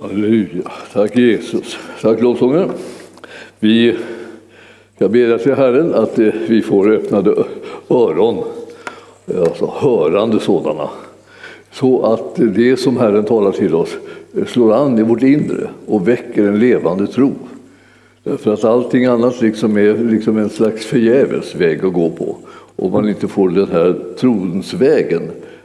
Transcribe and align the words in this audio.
Halleluja. 0.00 0.62
Tack 0.92 1.16
Jesus. 1.16 1.78
Tack 2.02 2.20
lovsångare. 2.20 2.70
Vi 3.60 3.96
jag 4.98 5.10
ber 5.10 5.38
till 5.38 5.54
Herren 5.54 5.94
att 5.94 6.18
eh, 6.18 6.32
vi 6.48 6.62
får 6.62 6.92
öppnade 6.92 7.44
öron, 7.88 8.44
alltså 9.38 9.72
hörande 9.76 10.40
sådana. 10.40 10.88
Så 11.72 12.12
att 12.12 12.34
det 12.36 12.76
som 12.76 12.96
Herren 12.96 13.24
talar 13.24 13.52
till 13.52 13.74
oss 13.74 13.96
eh, 14.36 14.44
slår 14.44 14.72
an 14.72 14.98
i 14.98 15.02
vårt 15.02 15.22
inre 15.22 15.70
och 15.86 16.08
väcker 16.08 16.44
en 16.44 16.58
levande 16.60 17.06
tro. 17.06 17.32
Därför 18.22 18.52
att 18.52 18.64
allting 18.64 19.04
annat 19.04 19.40
liksom 19.40 19.76
är 19.76 19.98
liksom 20.10 20.38
en 20.38 20.50
slags 20.50 20.86
förgäves 20.86 21.54
väg 21.54 21.84
att 21.84 21.92
gå 21.92 22.10
på 22.10 22.36
om 22.76 22.92
man 22.92 23.08
inte 23.08 23.28
får 23.28 23.48
den 23.48 23.68
här 23.68 23.96
trons 24.18 24.74
vägen 24.74 25.22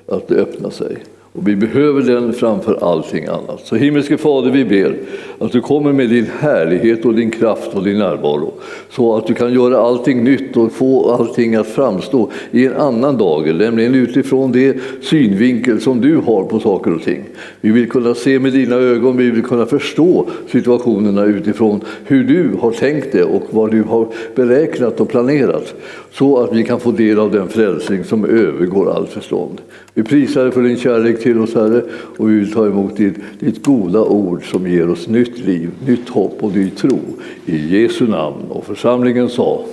att 0.08 0.32
öppna 0.32 0.72
sig. 0.72 0.98
Och 1.34 1.48
vi 1.48 1.56
behöver 1.56 2.02
den 2.02 2.34
framför 2.34 2.84
allting 2.84 3.26
annat. 3.26 3.62
Så 3.64 3.76
himmelske 3.76 4.18
Fader, 4.18 4.52
vi 4.52 4.66
ber 4.66 4.98
att 5.46 5.52
du 5.52 5.62
kommer 5.62 5.94
med 5.94 6.10
din 6.10 6.28
härlighet 6.40 7.06
och 7.06 7.16
din 7.16 7.32
kraft 7.32 7.74
och 7.74 7.84
din 7.84 7.98
närvaro. 7.98 8.54
Så 8.90 9.18
att 9.18 9.28
du 9.28 9.34
kan 9.34 9.54
göra 9.54 9.78
allting 9.78 10.24
nytt 10.24 10.58
och 10.58 10.72
få 10.72 11.12
allting 11.12 11.56
att 11.56 11.68
framstå 11.68 12.30
i 12.52 12.66
en 12.66 12.76
annan 12.76 13.18
dager, 13.18 13.54
nämligen 13.54 13.96
utifrån 13.96 14.52
det 14.52 14.78
synvinkel 15.02 15.82
som 15.82 16.02
du 16.02 16.18
har 16.18 16.44
på 16.44 16.60
saker 16.60 16.96
och 16.96 17.02
ting. 17.02 17.24
Vi 17.62 17.72
vill 17.72 17.90
kunna 17.90 18.16
se 18.16 18.40
med 18.40 18.54
dina 18.54 18.76
ögon, 18.76 19.18
vi 19.18 19.32
vill 19.32 19.44
kunna 19.44 19.66
förstå 19.66 20.26
situationerna 20.52 21.26
utifrån 21.26 21.82
hur 22.06 22.24
du 22.24 22.58
har 22.60 22.72
tänkt 22.72 23.12
det 23.12 23.24
och 23.24 23.44
vad 23.50 23.72
du 23.72 23.84
har 23.84 24.08
beräknat 24.36 25.00
och 25.00 25.10
planerat. 25.10 25.74
Så 26.12 26.38
att 26.38 26.54
vi 26.54 26.64
kan 26.64 26.80
få 26.80 26.92
del 26.92 27.20
av 27.20 27.32
den 27.32 27.50
frälsning 27.50 28.04
som 28.04 28.26
övergår 28.26 28.92
allt 28.96 29.10
förstånd. 29.10 29.62
Vi 29.94 30.04
prisar 30.04 30.44
dig 30.44 30.52
för 30.52 30.62
din 30.62 30.78
kärlek 30.78 31.24
till 31.24 31.40
oss 31.40 31.56
Herre 31.56 31.82
och 32.18 32.30
vi 32.30 32.40
vill 32.40 32.54
ta 32.54 32.66
emot 32.66 32.98
ditt, 32.98 33.16
ditt 33.40 33.64
goda 33.64 34.02
ord 34.02 34.52
som 34.52 34.68
ger 34.68 34.90
oss 34.90 35.08
nytt 35.08 35.33
Nytt 35.34 35.46
liv, 35.46 35.70
nytt 35.88 36.10
hopp 36.10 36.44
och 36.44 36.56
ny 36.56 36.70
tro. 36.70 37.00
I 37.46 37.82
Jesu 37.82 38.08
namn. 38.08 38.46
Och 38.50 38.66
församlingen 38.66 39.30
sa 39.30 39.66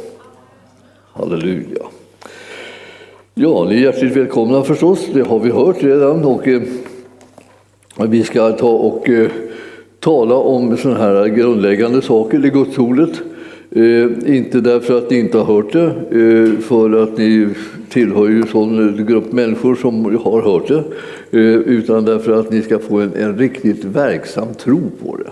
Halleluja. 1.12 1.82
Ja, 3.34 3.66
ni 3.68 3.74
är 3.76 3.80
hjärtligt 3.80 4.16
välkomna 4.16 4.62
förstås, 4.62 5.06
det 5.14 5.22
har 5.22 5.38
vi 5.38 5.50
hört 5.50 5.82
redan. 5.82 6.24
Och, 6.24 6.48
eh, 6.48 6.62
vi 8.08 8.22
ska 8.22 8.52
ta 8.52 8.70
och 8.70 9.08
eh, 9.08 9.30
tala 10.00 10.34
om 10.34 10.76
sådana 10.76 10.98
här 11.00 11.26
grundläggande 11.26 12.02
saker 12.02 12.46
i 12.46 12.50
gudsordet. 12.50 13.20
Eh, 13.70 14.36
inte 14.36 14.60
därför 14.60 14.98
att 14.98 15.10
ni 15.10 15.18
inte 15.18 15.38
har 15.38 15.54
hört 15.54 15.72
det, 15.72 15.86
eh, 15.86 16.60
för 16.60 17.02
att 17.02 17.18
ni 17.18 17.48
tillhör 17.88 18.28
ju 18.28 18.40
en 18.40 18.46
sån 18.46 19.06
grupp 19.06 19.32
människor 19.32 19.74
som 19.74 20.04
har 20.04 20.42
hört 20.42 20.68
det, 20.68 20.84
eh, 21.38 21.54
utan 21.54 22.04
därför 22.04 22.32
att 22.32 22.50
ni 22.50 22.62
ska 22.62 22.78
få 22.78 23.00
en, 23.00 23.12
en 23.14 23.38
riktigt 23.38 23.84
verksam 23.84 24.54
tro 24.54 24.80
på 25.04 25.16
det. 25.16 25.30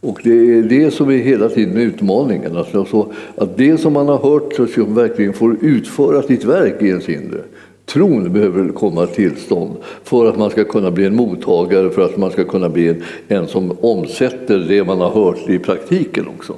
Och 0.00 0.20
det 0.24 0.30
är 0.30 0.62
det 0.62 0.90
som 0.90 1.10
är 1.10 1.16
hela 1.16 1.48
tiden 1.48 1.76
utmaningen, 1.76 2.56
alltså 2.56 3.12
att 3.36 3.56
det 3.56 3.78
som 3.78 3.92
man 3.92 4.08
har 4.08 4.18
hört 4.18 4.54
så 4.54 4.66
ska 4.66 4.80
man 4.80 4.94
verkligen 4.94 5.32
få 5.32 5.54
utföra 5.60 6.22
sitt 6.22 6.44
verk 6.44 6.82
i 6.82 6.86
ens 6.86 7.08
inre. 7.08 7.40
Tron 7.84 8.32
behöver 8.32 8.68
komma 8.68 9.06
till 9.06 9.36
stånd 9.36 9.76
för 10.04 10.26
att 10.26 10.38
man 10.38 10.50
ska 10.50 10.64
kunna 10.64 10.90
bli 10.90 11.06
en 11.06 11.16
mottagare, 11.16 11.90
för 11.90 12.04
att 12.04 12.16
man 12.16 12.30
ska 12.30 12.44
kunna 12.44 12.68
bli 12.68 12.88
en, 12.88 13.02
en 13.28 13.46
som 13.46 13.76
omsätter 13.80 14.58
det 14.58 14.84
man 14.84 15.00
har 15.00 15.10
hört 15.10 15.48
i 15.48 15.58
praktiken 15.58 16.28
också. 16.38 16.54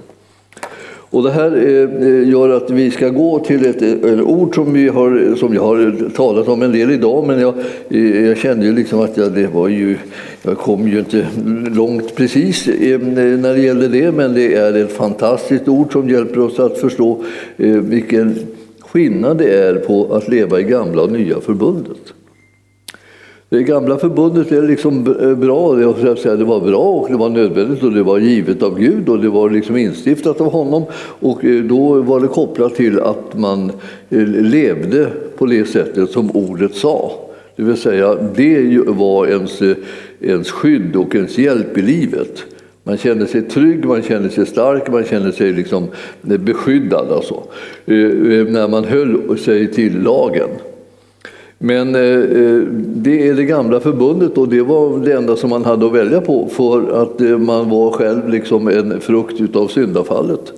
Och 1.12 1.22
det 1.22 1.30
här 1.30 1.56
eh, 1.56 2.08
eh, 2.08 2.28
gör 2.28 2.48
att 2.48 2.70
vi 2.70 2.90
ska 2.90 3.08
gå 3.08 3.38
till 3.38 3.66
ett, 3.66 3.82
ett 3.82 4.20
ord 4.20 4.54
som, 4.54 4.72
vi 4.72 4.88
har, 4.88 5.36
som 5.36 5.54
jag 5.54 5.62
har 5.62 6.08
talat 6.16 6.48
om 6.48 6.62
en 6.62 6.72
del 6.72 6.90
idag, 6.90 7.26
men 7.26 7.40
jag, 7.40 7.54
eh, 7.88 8.26
jag 8.26 8.36
kände 8.36 8.66
ju 8.66 8.72
liksom 8.72 9.00
att 9.00 9.16
jag, 9.16 9.32
det 9.32 9.46
var 9.46 9.68
ju, 9.68 9.96
jag 10.42 10.58
kom 10.58 10.88
ju 10.88 10.98
inte 10.98 11.26
långt 11.70 12.14
precis 12.16 12.68
eh, 12.68 13.00
när 13.00 13.54
det 13.54 13.60
gäller 13.60 13.88
det, 13.88 14.12
men 14.12 14.34
det 14.34 14.54
är 14.54 14.74
ett 14.74 14.92
fantastiskt 14.92 15.68
ord 15.68 15.92
som 15.92 16.08
hjälper 16.08 16.40
oss 16.40 16.58
att 16.58 16.78
förstå 16.78 17.24
eh, 17.56 17.76
vilken 17.76 18.34
skillnad 18.80 19.38
det 19.38 19.58
är 19.58 19.74
på 19.74 20.14
att 20.14 20.28
leva 20.28 20.60
i 20.60 20.62
gamla 20.62 21.02
och 21.02 21.12
nya 21.12 21.40
förbundet. 21.40 22.12
Det 23.52 23.62
gamla 23.62 23.98
förbundet 23.98 24.52
är 24.52 24.62
liksom 24.62 25.16
eh, 25.20 25.34
bra, 25.34 25.74
det 25.74 26.44
var 26.44 26.60
bra 26.60 26.84
och 26.84 27.08
det 27.10 27.16
var 27.16 27.28
nödvändigt 27.28 27.82
och 27.82 27.92
det 27.92 28.02
var 28.02 28.18
givet 28.18 28.62
av 28.62 28.78
Gud 28.78 29.08
och 29.08 29.18
det 29.18 29.28
var 29.28 29.50
liksom 29.50 29.76
instiftat 29.76 30.40
av 30.40 30.52
honom. 30.52 30.84
Och 31.20 31.44
eh, 31.44 31.64
då 31.64 32.02
var 32.02 32.20
det 32.20 32.26
kopplat 32.26 32.74
till 32.74 33.00
att 33.00 33.38
man 33.38 33.72
eh, 34.10 34.26
levde 34.26 35.06
på 35.38 35.46
det 35.46 35.64
sättet 35.64 36.10
som 36.10 36.30
ordet 36.30 36.74
sa. 36.74 37.12
Det 37.56 37.62
vill 37.62 37.76
säga, 37.76 38.14
det 38.34 38.78
var 38.86 39.26
ens, 39.26 39.62
ens 40.20 40.50
skydd 40.50 40.96
och 40.96 41.14
ens 41.14 41.38
hjälp 41.38 41.78
i 41.78 41.82
livet. 41.82 42.44
Man 42.82 42.96
kände 42.96 43.26
sig 43.26 43.42
trygg, 43.42 43.84
man 43.84 44.02
kände 44.02 44.30
sig 44.30 44.46
stark, 44.46 44.90
man 44.90 45.04
kände 45.04 45.32
sig 45.32 45.52
liksom 45.52 45.88
beskyddad 46.22 47.12
alltså, 47.12 47.42
när 47.84 48.68
man 48.68 48.84
höll 48.84 49.38
sig 49.38 49.72
till 49.72 50.02
lagen. 50.02 50.48
Men 51.64 51.94
eh, 51.94 52.02
eh, 52.02 52.62
det 52.94 53.28
är 53.28 53.34
det 53.34 53.44
gamla 53.44 53.80
förbundet 53.80 54.38
och 54.38 54.48
det 54.48 54.62
var 54.62 54.98
det 54.98 55.12
enda 55.12 55.36
som 55.36 55.50
man 55.50 55.64
hade 55.64 55.86
att 55.86 55.92
välja 55.92 56.20
på 56.20 56.48
för 56.48 57.02
att 57.02 57.20
eh, 57.20 57.38
man 57.38 57.70
var 57.70 57.90
själv 57.90 58.28
liksom 58.28 58.68
en 58.68 59.00
frukt 59.00 59.40
utav 59.40 59.68
syndafallet. 59.68 60.52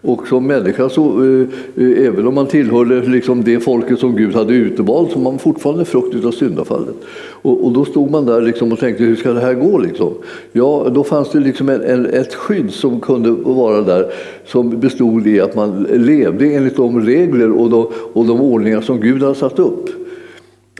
Och 0.00 0.28
som 0.28 0.46
människa, 0.46 0.88
så, 0.88 1.24
eh, 1.24 1.46
eh, 1.84 2.06
även 2.06 2.26
om 2.26 2.34
man 2.34 2.46
tillhörde 2.46 3.02
liksom 3.02 3.44
det 3.44 3.60
folket 3.60 3.98
som 3.98 4.16
Gud 4.16 4.34
hade 4.34 4.54
utvalt, 4.54 5.12
så 5.12 5.18
var 5.18 5.30
man 5.30 5.38
fortfarande 5.38 5.84
frukt 5.84 6.14
utav 6.14 6.30
syndafallet. 6.30 6.94
Och, 7.42 7.64
och, 7.64 7.72
då 7.72 7.84
stod 7.84 8.10
man 8.10 8.26
där 8.26 8.40
liksom 8.40 8.72
och 8.72 8.78
tänkte, 8.78 9.04
hur 9.04 9.16
ska 9.16 9.32
det 9.32 9.40
här 9.40 9.54
gå? 9.54 9.78
Liksom? 9.78 10.12
Ja, 10.52 10.86
då 10.94 11.04
fanns 11.04 11.30
det 11.30 11.40
liksom 11.40 11.68
en, 11.68 11.82
en, 11.82 12.06
ett 12.06 12.34
skydd 12.34 12.70
som 12.70 13.00
kunde 13.00 13.30
vara 13.30 13.82
där, 13.82 14.12
som 14.46 14.80
bestod 14.80 15.26
i 15.26 15.40
att 15.40 15.54
man 15.54 15.86
levde 15.90 16.46
enligt 16.46 16.76
de 16.76 17.00
regler 17.00 17.50
och 17.50 17.70
de, 17.70 17.86
och 18.12 18.26
de 18.26 18.40
ordningar 18.40 18.80
som 18.80 19.00
Gud 19.00 19.22
hade 19.22 19.34
satt 19.34 19.58
upp. 19.58 20.07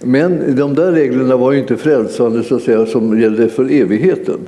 Men 0.03 0.56
de 0.56 0.75
där 0.75 0.92
reglerna 0.92 1.36
var 1.36 1.53
ju 1.53 1.59
inte 1.59 1.76
frälsande 1.76 2.42
så 2.42 2.56
att 2.56 2.62
säga, 2.62 2.86
som 2.86 3.20
gällde 3.20 3.48
för 3.48 3.72
evigheten. 3.72 4.38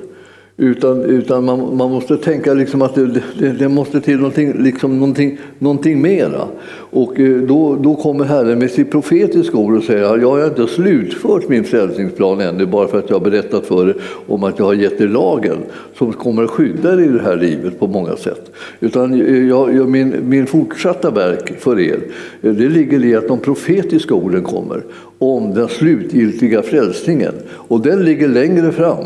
Utan, 0.63 1.03
utan 1.05 1.45
man, 1.45 1.77
man 1.77 1.91
måste 1.91 2.17
tänka 2.17 2.55
liksom 2.55 2.83
att 2.83 2.95
det, 2.95 3.07
det, 3.39 3.53
det, 3.53 3.69
måste 3.69 4.01
till 4.01 4.17
någonting, 4.17 4.63
liksom 4.63 4.99
någonting, 4.99 5.39
någonting 5.59 6.03
mera. 6.03 6.49
Och 6.91 7.21
eh, 7.21 7.37
då, 7.37 7.77
då 7.77 7.95
kommer 7.95 8.25
Herren 8.25 8.59
med 8.59 8.71
sitt 8.71 8.91
profetiska 8.91 9.57
ord 9.57 9.77
och 9.77 9.85
säger 9.85 10.19
jag 10.19 10.31
har 10.31 10.47
inte 10.47 10.67
slutfört 10.67 11.49
min 11.49 11.65
frälsningsplan 11.65 12.41
ännu 12.41 12.67
bara 12.67 12.89
för 12.89 12.99
att 12.99 13.11
jag 13.11 13.17
har 13.17 13.31
berättat 13.31 13.67
för 13.67 13.89
er 13.89 13.97
om 14.27 14.45
att 14.45 14.59
jag 14.59 14.67
har 14.67 14.75
gett 14.75 15.01
er 15.01 15.09
lagen 15.09 15.57
som 15.99 16.13
kommer 16.13 16.43
att 16.43 16.51
skydda 16.51 16.93
er 16.93 16.99
i 16.99 17.09
det 17.09 17.23
här 17.23 17.37
livet 17.37 17.79
på 17.79 17.87
många 17.87 18.17
sätt. 18.17 18.51
Utan 18.81 19.13
eh, 19.13 19.49
jag, 19.49 19.77
jag, 19.77 19.89
min, 19.89 20.15
min 20.25 20.47
fortsatta 20.47 21.11
verk 21.11 21.61
för 21.61 21.81
er 21.81 22.01
eh, 22.43 22.53
det 22.53 22.69
ligger 22.69 23.05
i 23.05 23.17
att 23.17 23.29
de 23.29 23.39
profetiska 23.39 24.15
orden 24.15 24.43
kommer 24.43 24.83
om 25.19 25.55
den 25.55 25.69
slutgiltiga 25.69 26.63
frälsningen. 26.63 27.35
Och 27.51 27.81
den 27.81 28.05
ligger 28.05 28.29
längre 28.29 28.73
fram. 28.73 29.05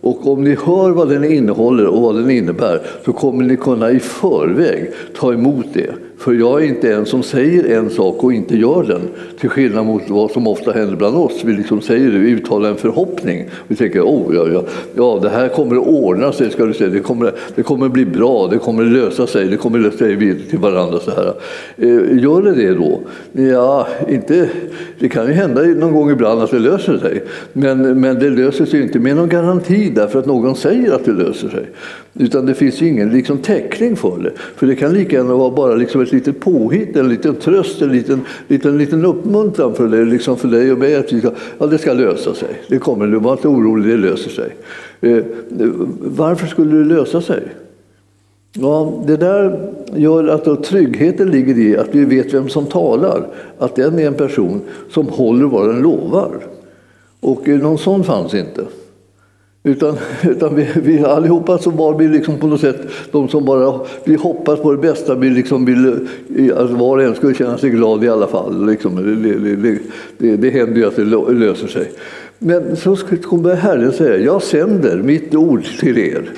Och 0.00 0.32
om 0.32 0.44
ni 0.44 0.56
hör 0.64 0.90
vad 0.90 1.08
den 1.08 1.24
innehåller 1.24 1.86
och 1.86 2.02
vad 2.02 2.14
den 2.14 2.30
innebär 2.30 2.80
så 3.04 3.12
kommer 3.12 3.44
ni 3.44 3.56
kunna 3.56 3.90
i 3.90 4.00
förväg 4.00 4.90
ta 5.16 5.32
emot 5.32 5.66
det. 5.72 5.90
För 6.20 6.32
jag 6.32 6.62
är 6.62 6.66
inte 6.66 6.92
en 6.92 7.06
som 7.06 7.22
säger 7.22 7.76
en 7.76 7.90
sak 7.90 8.24
och 8.24 8.32
inte 8.32 8.56
gör 8.56 8.82
den. 8.82 9.00
Till 9.40 9.48
skillnad 9.48 9.86
mot 9.86 10.02
vad 10.08 10.30
som 10.30 10.46
ofta 10.46 10.72
händer 10.72 10.96
bland 10.96 11.16
oss. 11.16 11.44
Vi 11.44 11.52
liksom 11.52 11.80
säger 11.80 12.10
det, 12.10 12.18
vi 12.18 12.30
uttalar 12.30 12.68
en 12.68 12.76
förhoppning. 12.76 13.44
Vi 13.68 13.76
tänker 13.76 14.02
oh, 14.02 14.34
ja, 14.34 14.48
ja, 14.48 14.64
ja, 14.94 15.18
det 15.22 15.28
här 15.28 15.48
kommer 15.48 15.76
att 15.76 15.86
ordna 15.86 16.32
sig, 16.32 16.50
ska 16.50 16.64
du 16.64 16.74
säga. 16.74 16.90
Det, 16.90 17.00
kommer, 17.00 17.32
det 17.54 17.62
kommer 17.62 17.88
bli 17.88 18.04
bra, 18.04 18.46
det 18.46 18.58
kommer 18.58 18.82
att 18.82 18.92
lösa 18.92 19.26
sig, 19.26 19.46
det 19.48 19.56
kommer 19.56 19.78
att 19.78 19.84
lösa 19.84 19.98
sig. 19.98 20.40
till 20.50 20.58
varandra 20.58 20.98
så 21.00 21.10
här. 21.10 21.34
Eh, 21.76 22.22
gör 22.22 22.42
det 22.42 22.54
det 22.54 22.74
då? 22.74 23.00
Ja, 23.32 23.88
inte, 24.08 24.48
det 24.98 25.08
kan 25.08 25.26
ju 25.26 25.32
hända 25.32 25.62
någon 25.62 25.92
gång 25.92 26.10
ibland 26.10 26.42
att 26.42 26.50
det 26.50 26.58
löser 26.58 26.98
sig. 26.98 27.22
Men, 27.52 28.00
men 28.00 28.18
det 28.18 28.30
löser 28.30 28.64
sig 28.64 28.82
inte 28.82 28.98
med 28.98 29.16
någon 29.16 29.28
garanti 29.28 29.92
därför 29.94 30.18
att 30.18 30.26
någon 30.26 30.56
säger 30.56 30.92
att 30.92 31.04
det 31.04 31.12
löser 31.12 31.48
sig. 31.48 31.66
Utan 32.14 32.46
det 32.46 32.54
finns 32.54 32.82
ju 32.82 32.88
ingen 32.88 33.10
liksom, 33.10 33.38
täckning 33.38 33.96
för 33.96 34.18
det. 34.22 34.32
För 34.56 34.66
det 34.66 34.76
kan 34.76 34.94
lika 34.94 35.16
gärna 35.16 35.34
vara 35.34 35.50
bara 35.50 35.74
liksom 35.74 36.00
ett 36.10 36.26
litet 36.26 36.40
påhitt, 36.40 36.96
en 36.96 37.08
liten 37.08 37.34
tröst, 37.34 37.82
en 37.82 37.92
liten, 37.92 38.20
liten, 38.48 38.78
liten 38.78 39.04
uppmuntran 39.04 39.74
för 39.74 39.88
dig, 39.88 40.04
liksom 40.04 40.36
för 40.36 40.48
dig 40.48 40.72
och 40.72 40.78
mig 40.78 40.96
att 40.96 41.12
vi 41.12 41.20
ska, 41.20 41.30
ja, 41.58 41.66
det 41.66 41.78
ska 41.78 41.92
lösa 41.92 42.34
sig. 42.34 42.48
Det 42.68 42.78
kommer, 42.78 43.06
var 43.06 43.32
inte 43.32 43.48
orolig, 43.48 43.90
det 43.90 43.96
löser 43.96 44.30
sig. 44.30 44.56
Eh, 45.00 45.24
varför 46.00 46.46
skulle 46.46 46.78
det 46.78 46.84
lösa 46.84 47.20
sig? 47.20 47.42
Ja, 48.52 49.02
det 49.06 49.16
där 49.16 49.72
gör 49.94 50.28
att 50.28 50.44
då 50.44 50.56
tryggheten 50.56 51.30
ligger 51.30 51.58
i 51.58 51.76
att 51.76 51.94
vi 51.94 52.04
vet 52.04 52.34
vem 52.34 52.48
som 52.48 52.66
talar. 52.66 53.26
Att 53.58 53.76
den 53.76 53.98
är 53.98 54.06
en 54.06 54.14
person 54.14 54.60
som 54.90 55.08
håller 55.08 55.46
vad 55.46 55.68
den 55.68 55.82
lovar. 55.82 56.30
Och 57.20 57.48
eh, 57.48 57.58
någon 57.58 57.78
sån 57.78 58.04
fanns 58.04 58.34
inte. 58.34 58.64
Utan, 59.62 59.96
utan 60.22 60.56
vi, 60.56 60.68
vi 60.82 61.04
allihopa 61.04 61.58
så 61.58 61.70
var 61.70 61.98
vi 61.98 62.08
liksom 62.08 62.38
på 62.38 62.46
något 62.46 62.60
sätt 62.60 62.76
de 63.12 63.28
som 63.28 63.44
bara 63.44 63.80
vi 64.04 64.14
hoppas 64.14 64.60
på 64.60 64.72
det 64.72 64.78
bästa. 64.78 65.14
Vi 65.14 65.30
liksom 65.30 65.64
vill, 65.64 66.08
att 66.52 66.58
alltså 66.58 66.76
var 66.76 66.96
och 66.96 67.02
en 67.02 67.14
skulle 67.14 67.34
känna 67.34 67.58
sig 67.58 67.70
glad 67.70 68.04
i 68.04 68.08
alla 68.08 68.26
fall. 68.26 68.66
Liksom, 68.66 68.96
det, 69.22 69.34
det, 69.34 69.78
det, 70.18 70.36
det 70.36 70.50
händer 70.50 70.76
ju 70.76 70.86
att 70.86 70.96
det 70.96 71.04
löser 71.34 71.66
sig. 71.66 71.92
Men 72.38 72.76
så 72.76 72.96
kommer 73.22 73.54
Herren 73.54 73.92
säga, 73.92 74.16
jag 74.16 74.42
sänder 74.42 74.96
mitt 74.96 75.34
ord 75.34 75.64
till 75.80 75.98
er. 75.98 76.30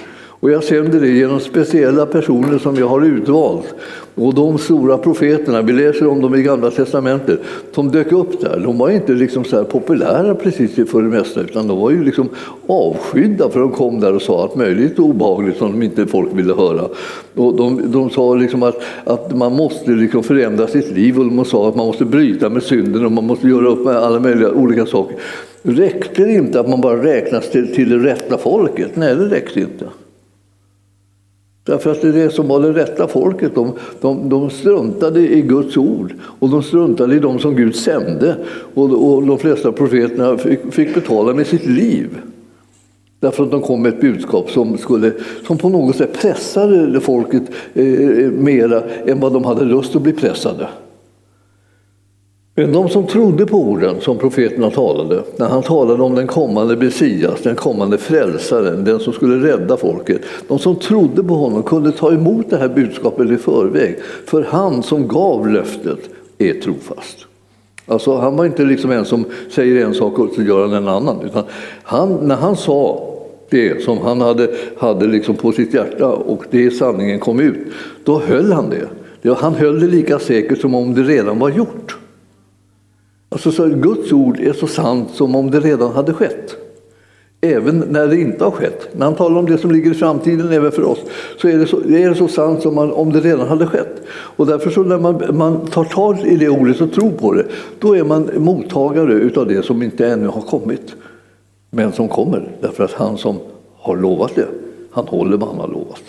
Och 0.43 0.50
jag 0.50 0.65
sänder 0.65 1.00
det 1.00 1.09
genom 1.09 1.41
speciella 1.41 2.06
personer 2.06 2.59
som 2.59 2.77
jag 2.77 2.89
har 2.89 3.05
utvalt. 3.05 3.75
Och 4.15 4.35
de 4.35 4.59
stora 4.59 4.99
profeterna, 4.99 5.62
vi 5.62 5.73
läser 5.73 6.06
om 6.06 6.21
dem 6.21 6.35
i 6.35 6.43
Gamla 6.43 6.71
Testamentet, 6.71 7.41
som 7.75 7.91
dök 7.91 8.12
upp 8.12 8.41
där, 8.41 8.61
de 8.65 8.79
var 8.79 8.91
inte 8.91 9.12
liksom 9.12 9.44
så 9.44 9.65
populära 9.65 10.35
precis 10.35 10.75
för 10.91 11.03
det 11.03 11.09
mesta, 11.09 11.41
utan 11.41 11.69
de 11.69 11.79
var 11.79 11.91
ju 11.91 12.05
liksom 12.05 12.29
avskydda 12.67 13.49
för 13.49 13.61
de 13.61 13.71
kom 13.71 14.00
där 14.00 14.15
och 14.15 14.23
sa 14.23 14.43
allt 14.43 14.56
möjligt 14.56 14.99
obehagligt 14.99 15.56
som 15.56 15.73
de 15.73 15.83
inte 15.83 16.06
folk 16.06 16.29
ville 16.33 16.55
höra. 16.55 16.89
Och 17.35 17.56
de, 17.56 17.93
de 17.93 18.11
sa 18.11 18.35
liksom 18.35 18.62
att, 18.62 18.83
att 19.05 19.37
man 19.37 19.53
måste 19.53 19.91
liksom 19.91 20.23
förändra 20.23 20.67
sitt 20.67 20.91
liv 20.91 21.19
och 21.19 21.25
de 21.25 21.44
sa 21.44 21.69
att 21.69 21.77
man 21.77 21.87
måste 21.87 22.05
bryta 22.05 22.49
med 22.49 22.62
synden 22.62 23.05
och 23.05 23.12
man 23.12 23.27
måste 23.27 23.49
göra 23.49 23.69
upp 23.69 23.85
med 23.85 23.97
alla 23.97 24.21
möjliga 24.21 24.50
olika 24.50 24.87
saker. 24.87 25.17
Räckte 25.62 26.25
det 26.25 26.33
inte 26.33 26.61
att 26.61 26.69
man 26.69 26.81
bara 26.81 27.03
räknas 27.03 27.50
till, 27.50 27.75
till 27.75 27.91
det 27.91 28.11
rätta 28.11 28.39
folket? 28.39 28.91
Nej, 28.94 29.15
det 29.15 29.29
räckte 29.29 29.61
inte. 29.61 29.85
Därför 31.64 31.91
att 31.91 32.03
det 32.03 32.09
är 32.09 32.12
det 32.12 32.31
som 32.31 32.49
var 32.49 32.61
det 32.61 32.73
rätta 32.73 33.09
folket. 33.09 33.55
De, 33.55 33.73
de, 34.00 34.29
de 34.29 34.50
struntade 34.50 35.20
i 35.20 35.43
Guds 35.43 35.76
ord 35.76 36.14
och 36.23 36.49
de 36.49 36.62
struntade 36.62 37.14
i 37.14 37.19
de 37.19 37.38
som 37.38 37.56
Gud 37.56 37.76
sände. 37.76 38.37
Och, 38.75 39.14
och 39.14 39.26
de 39.26 39.38
flesta 39.38 39.73
profeterna 39.73 40.38
fick, 40.38 40.73
fick, 40.73 40.94
betala 40.94 41.35
med 41.35 41.47
sitt 41.47 41.67
liv. 41.67 42.19
Därför 43.20 43.44
att 43.44 43.50
de 43.50 43.62
kom 43.62 43.82
med 43.82 43.94
ett 43.94 44.00
budskap 44.00 44.50
som, 44.50 44.79
skulle, 44.79 45.12
som 45.47 45.59
på 45.59 45.69
något 45.69 45.97
sätt 45.97 46.12
pressade 46.12 47.00
folket 47.00 47.43
eh, 47.75 47.87
eh, 47.87 48.31
mera 48.31 48.82
än 49.06 49.20
vad 49.20 49.32
de 49.32 49.44
hade 49.44 49.65
lust 49.65 49.97
att 49.97 50.03
bli 50.03 50.12
pressade. 50.12 50.69
Men 52.55 52.73
de 52.73 52.89
som 52.89 53.07
trodde 53.07 53.47
på 53.47 53.57
orden 53.57 54.01
som 54.01 54.19
profeterna 54.19 54.71
talade, 54.71 55.23
när 55.37 55.49
han 55.49 55.63
talade 55.63 56.03
om 56.03 56.15
den 56.15 56.27
kommande 56.27 56.77
Messias, 56.77 57.43
den 57.43 57.55
kommande 57.55 57.99
frälsaren, 57.99 58.85
den 58.85 59.01
som 59.01 59.13
skulle 59.13 59.53
rädda 59.53 59.77
folket. 59.77 60.21
De 60.49 60.59
som 60.59 60.77
trodde 60.77 61.23
på 61.23 61.35
honom 61.35 61.63
kunde 61.63 61.93
ta 61.93 62.13
emot 62.13 62.51
det 62.51 62.57
här 62.57 62.69
budskapet 62.69 63.31
i 63.31 63.37
förväg. 63.37 63.99
För 64.27 64.43
han 64.43 64.83
som 64.83 65.09
gav 65.09 65.49
löftet 65.49 65.99
är 66.39 66.55
trofast. 66.55 67.27
Alltså, 67.87 68.17
han 68.17 68.37
var 68.37 68.45
inte 68.45 68.65
liksom 68.65 68.91
en 68.91 69.05
som 69.05 69.25
säger 69.51 69.87
en 69.87 69.95
sak 69.95 70.19
och 70.19 70.29
så 70.35 70.43
gör 70.43 70.63
han 70.63 70.73
en 70.73 70.89
annan. 70.89 71.21
Utan 71.25 71.45
han, 71.83 72.19
när 72.23 72.37
han 72.37 72.57
sa 72.57 73.09
det 73.51 73.83
som 73.83 73.99
han 73.99 74.21
hade, 74.21 74.51
hade 74.77 75.07
liksom 75.07 75.35
på 75.35 75.53
sitt 75.53 75.75
hjärta 75.75 76.09
och 76.09 76.45
det 76.51 76.71
sanningen 76.71 77.21
kom 77.21 77.41
ut, 77.41 77.59
då 78.05 78.19
höll 78.19 78.53
han 78.53 78.71
det. 78.71 79.35
Han 79.35 79.55
höll 79.55 79.81
det 79.81 79.87
lika 79.87 80.19
säkert 80.19 80.61
som 80.61 80.75
om 80.75 80.95
det 80.95 81.03
redan 81.03 81.39
var 81.39 81.51
gjort. 81.51 81.97
Alltså, 83.32 83.52
så 83.52 83.69
Guds 83.69 84.12
ord 84.12 84.40
är 84.40 84.52
så 84.52 84.67
sant 84.67 85.11
som 85.12 85.37
om 85.37 85.50
det 85.50 85.61
redan 85.61 85.93
hade 85.93 86.12
skett. 86.12 86.56
Även 87.40 87.79
när 87.79 88.06
det 88.06 88.20
inte 88.20 88.44
har 88.44 88.50
skett. 88.50 88.88
När 88.93 89.06
han 89.06 89.14
talar 89.14 89.38
om 89.38 89.46
det 89.46 89.58
som 89.58 89.70
ligger 89.70 89.90
i 89.90 89.94
framtiden 89.94 90.52
även 90.52 90.73
för 90.73 90.84
oss 90.84 90.99
så 91.38 91.49
är 91.49 91.58
det 91.58 91.67
så, 91.67 91.81
det 91.81 92.14
så 92.14 92.29
sant 92.29 92.62
som 92.62 92.75
man, 92.75 92.93
om 92.93 93.12
det 93.12 93.20
redan 93.20 93.49
hade 93.49 93.67
skett. 93.67 94.02
Och 94.08 94.46
därför 94.46 94.70
så 94.70 94.82
när 94.82 94.99
man, 94.99 95.23
man 95.32 95.67
tar 95.67 95.84
tag 95.84 96.19
i 96.20 96.37
det 96.37 96.49
ordet 96.49 96.81
och 96.81 96.93
tror 96.93 97.11
på 97.11 97.32
det, 97.32 97.46
då 97.79 97.96
är 97.96 98.05
man 98.05 98.31
mottagare 98.37 99.12
utav 99.12 99.49
det 99.49 99.64
som 99.64 99.82
inte 99.82 100.06
ännu 100.06 100.26
har 100.26 100.43
kommit. 100.43 100.94
Men 101.70 101.93
som 101.93 102.08
kommer. 102.08 102.49
Därför 102.61 102.84
att 102.84 102.93
han 102.93 103.19
som 103.19 103.38
har 103.76 103.96
lovat 103.96 104.34
det, 104.34 104.49
han 104.90 105.06
håller 105.08 105.37
vad 105.37 105.49
han 105.49 105.58
har 105.58 105.69
lovat. 105.69 106.02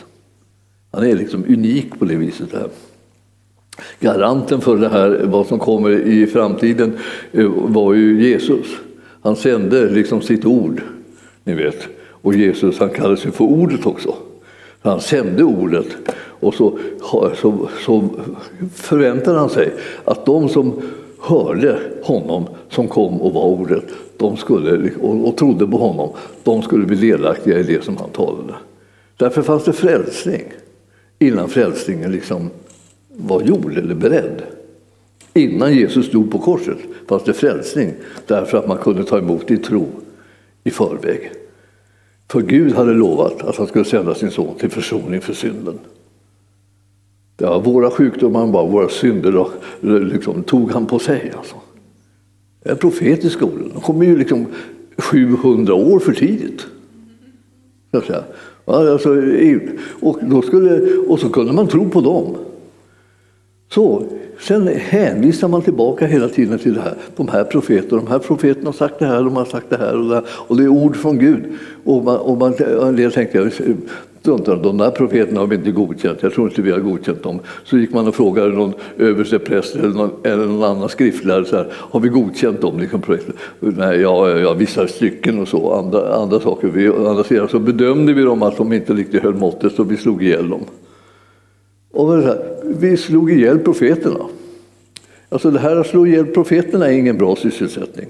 Han 0.91 1.05
är 1.05 1.15
liksom 1.15 1.43
unik 1.47 1.99
på 1.99 2.05
det 2.05 2.15
viset. 2.15 2.53
Här. 2.53 2.67
Garanten 3.99 4.61
för 4.61 4.77
det 4.77 4.89
här, 4.89 5.21
vad 5.23 5.47
som 5.47 5.59
kommer 5.59 5.89
i 5.91 6.27
framtiden, 6.27 6.97
eh, 7.31 7.47
var 7.55 7.93
ju 7.93 8.23
Jesus. 8.23 8.67
Han 9.21 9.35
sände 9.35 9.89
liksom 9.89 10.21
sitt 10.21 10.45
ord, 10.45 10.81
ni 11.43 11.53
vet. 11.53 11.87
Och 12.09 12.33
Jesus 12.33 12.79
han 12.79 12.89
kallades 12.89 13.25
ju 13.25 13.31
för 13.31 13.43
ordet 13.43 13.85
också. 13.85 14.15
Han 14.81 15.01
sände 15.01 15.43
ordet 15.43 15.87
och 16.15 16.53
så, 16.53 16.79
så, 17.35 17.69
så 17.85 18.09
förväntade 18.73 19.39
han 19.39 19.49
sig 19.49 19.73
att 20.05 20.25
de 20.25 20.49
som 20.49 20.81
hörde 21.19 21.79
honom 22.03 22.45
som 22.69 22.87
kom 22.87 23.21
och 23.21 23.33
var 23.33 23.45
ordet 23.45 23.85
de 24.17 24.37
skulle, 24.37 24.91
och, 25.01 25.27
och 25.27 25.37
trodde 25.37 25.67
på 25.67 25.77
honom, 25.77 26.09
de 26.43 26.61
skulle 26.61 26.85
bli 26.85 27.11
delaktiga 27.11 27.59
i 27.59 27.63
det 27.63 27.83
som 27.83 27.97
han 27.97 28.09
talade. 28.09 28.53
Därför 29.17 29.41
fanns 29.41 29.63
det 29.63 29.73
frälsning 29.73 30.43
innan 31.19 31.49
frälsningen 31.49 32.11
liksom 32.11 32.49
var 33.18 33.42
gjord 33.42 33.77
eller 33.77 33.95
beredd. 33.95 34.42
Innan 35.33 35.74
Jesus 35.74 36.12
dog 36.12 36.31
på 36.31 36.39
korset 36.39 36.77
fanns 37.07 37.24
det 37.24 37.33
frälsning 37.33 37.94
därför 38.27 38.57
att 38.57 38.68
man 38.68 38.77
kunde 38.77 39.04
ta 39.04 39.18
emot 39.18 39.51
i 39.51 39.57
tro 39.57 39.88
i 40.63 40.71
förväg. 40.71 41.31
För 42.31 42.42
Gud 42.42 42.74
hade 42.74 42.94
lovat 42.94 43.42
att 43.42 43.56
han 43.56 43.68
skulle 43.68 43.86
sända 43.86 44.15
sin 44.15 44.31
son 44.31 44.57
till 44.57 44.69
försoning 44.69 45.21
för 45.21 45.33
synden. 45.33 45.80
Ja, 47.38 47.60
våra 47.60 47.92
sjukdomar, 47.92 48.48
bara 48.48 48.65
våra 48.65 48.89
synder, 48.89 49.48
eh, 49.81 50.00
liksom, 50.00 50.44
tog 50.44 50.71
han 50.71 50.86
på 50.86 51.00
sig. 51.00 51.31
Alltså. 51.38 51.56
Det 52.63 52.69
är 52.69 52.75
profetiska 52.75 53.45
orden. 53.45 53.71
De 53.74 53.81
kommer 53.81 54.06
ju 54.06 54.18
liksom 54.18 54.45
700 54.98 55.74
år 55.74 56.00
för 56.00 56.13
tidigt. 56.13 56.66
Så 57.92 58.01
säga. 58.01 58.24
Alltså, 58.66 59.09
och, 60.00 60.19
då 60.21 60.42
skulle, 60.42 60.95
och 61.07 61.19
så 61.19 61.30
kunde 61.30 61.54
man 61.54 61.68
tro 61.68 61.89
på 61.89 62.01
dem. 62.01 62.38
Så, 63.73 64.03
sen 64.39 64.67
hänvisar 64.67 65.47
man 65.47 65.61
tillbaka 65.61 66.05
hela 66.05 66.29
tiden 66.29 66.59
till 66.59 66.73
det 66.73 66.81
här. 66.81 66.93
De 67.15 67.27
här 67.27 67.43
profeterna, 67.43 68.01
de 68.01 68.07
här 68.07 68.19
profeterna 68.19 68.67
har 68.67 68.73
sagt 68.73 68.99
det 68.99 69.05
här, 69.05 69.23
de 69.23 69.35
har 69.35 69.45
sagt 69.45 69.69
det 69.69 69.77
här 69.77 69.97
och 69.97 70.09
det, 70.09 70.15
här, 70.15 70.23
och 70.29 70.57
det 70.57 70.63
är 70.63 70.67
ord 70.67 70.95
från 70.95 71.19
Gud. 71.19 71.43
Och 71.83 72.03
man, 72.03 72.17
och 72.17 72.37
man, 72.37 72.53
en 72.81 72.95
del 72.95 73.11
tänkte, 73.11 73.49
de 74.21 74.77
där 74.77 74.91
profeterna 74.91 75.39
har 75.39 75.47
vi 75.47 75.55
inte 75.55 75.71
godkänt, 75.71 76.17
jag 76.21 76.33
tror 76.33 76.47
inte 76.47 76.61
vi 76.61 76.71
har 76.71 76.79
godkänt 76.79 77.23
dem. 77.23 77.39
Så 77.63 77.77
gick 77.77 77.93
man 77.93 78.07
och 78.07 78.15
frågade 78.15 78.49
någon 78.49 78.73
överstepräst 78.97 79.75
eller 79.75 79.93
någon, 79.93 80.11
eller 80.23 80.45
någon 80.45 80.63
annan 80.63 80.89
skriftlärare, 80.89 81.45
så 81.45 81.55
här, 81.55 81.67
har 81.73 81.99
vi 81.99 82.09
godkänt 82.09 82.61
dem? 82.61 82.79
Liksom, 82.79 83.01
Nej, 83.59 83.99
ja, 83.99 84.29
ja, 84.29 84.53
vissa 84.53 84.87
stycken 84.87 85.39
och 85.39 85.47
så, 85.47 85.73
andra, 85.73 86.15
andra 86.15 86.39
saker. 86.39 86.67
Vi, 86.67 86.87
andra 86.87 87.23
sidan 87.23 87.47
så 87.47 87.59
bedömde 87.59 88.13
vi 88.13 88.23
dem 88.23 88.43
att 88.43 88.57
de 88.57 88.73
inte 88.73 88.93
riktigt 88.93 89.23
höll 89.23 89.35
måttet, 89.35 89.73
så 89.73 89.83
vi 89.83 89.97
slog 89.97 90.23
ihjäl 90.23 90.49
dem. 90.49 90.61
Och 91.94 92.24
vi 92.63 92.98
slog 92.98 93.31
ihjäl 93.31 93.60
profeterna. 93.60 94.25
Alltså 95.30 95.51
det 95.51 95.60
här 95.60 95.75
att 95.75 95.88
slå 95.88 96.07
ihjäl 96.07 96.25
profeterna 96.25 96.88
är 96.88 96.92
ingen 96.92 97.18
bra 97.18 97.36
sysselsättning. 97.36 98.07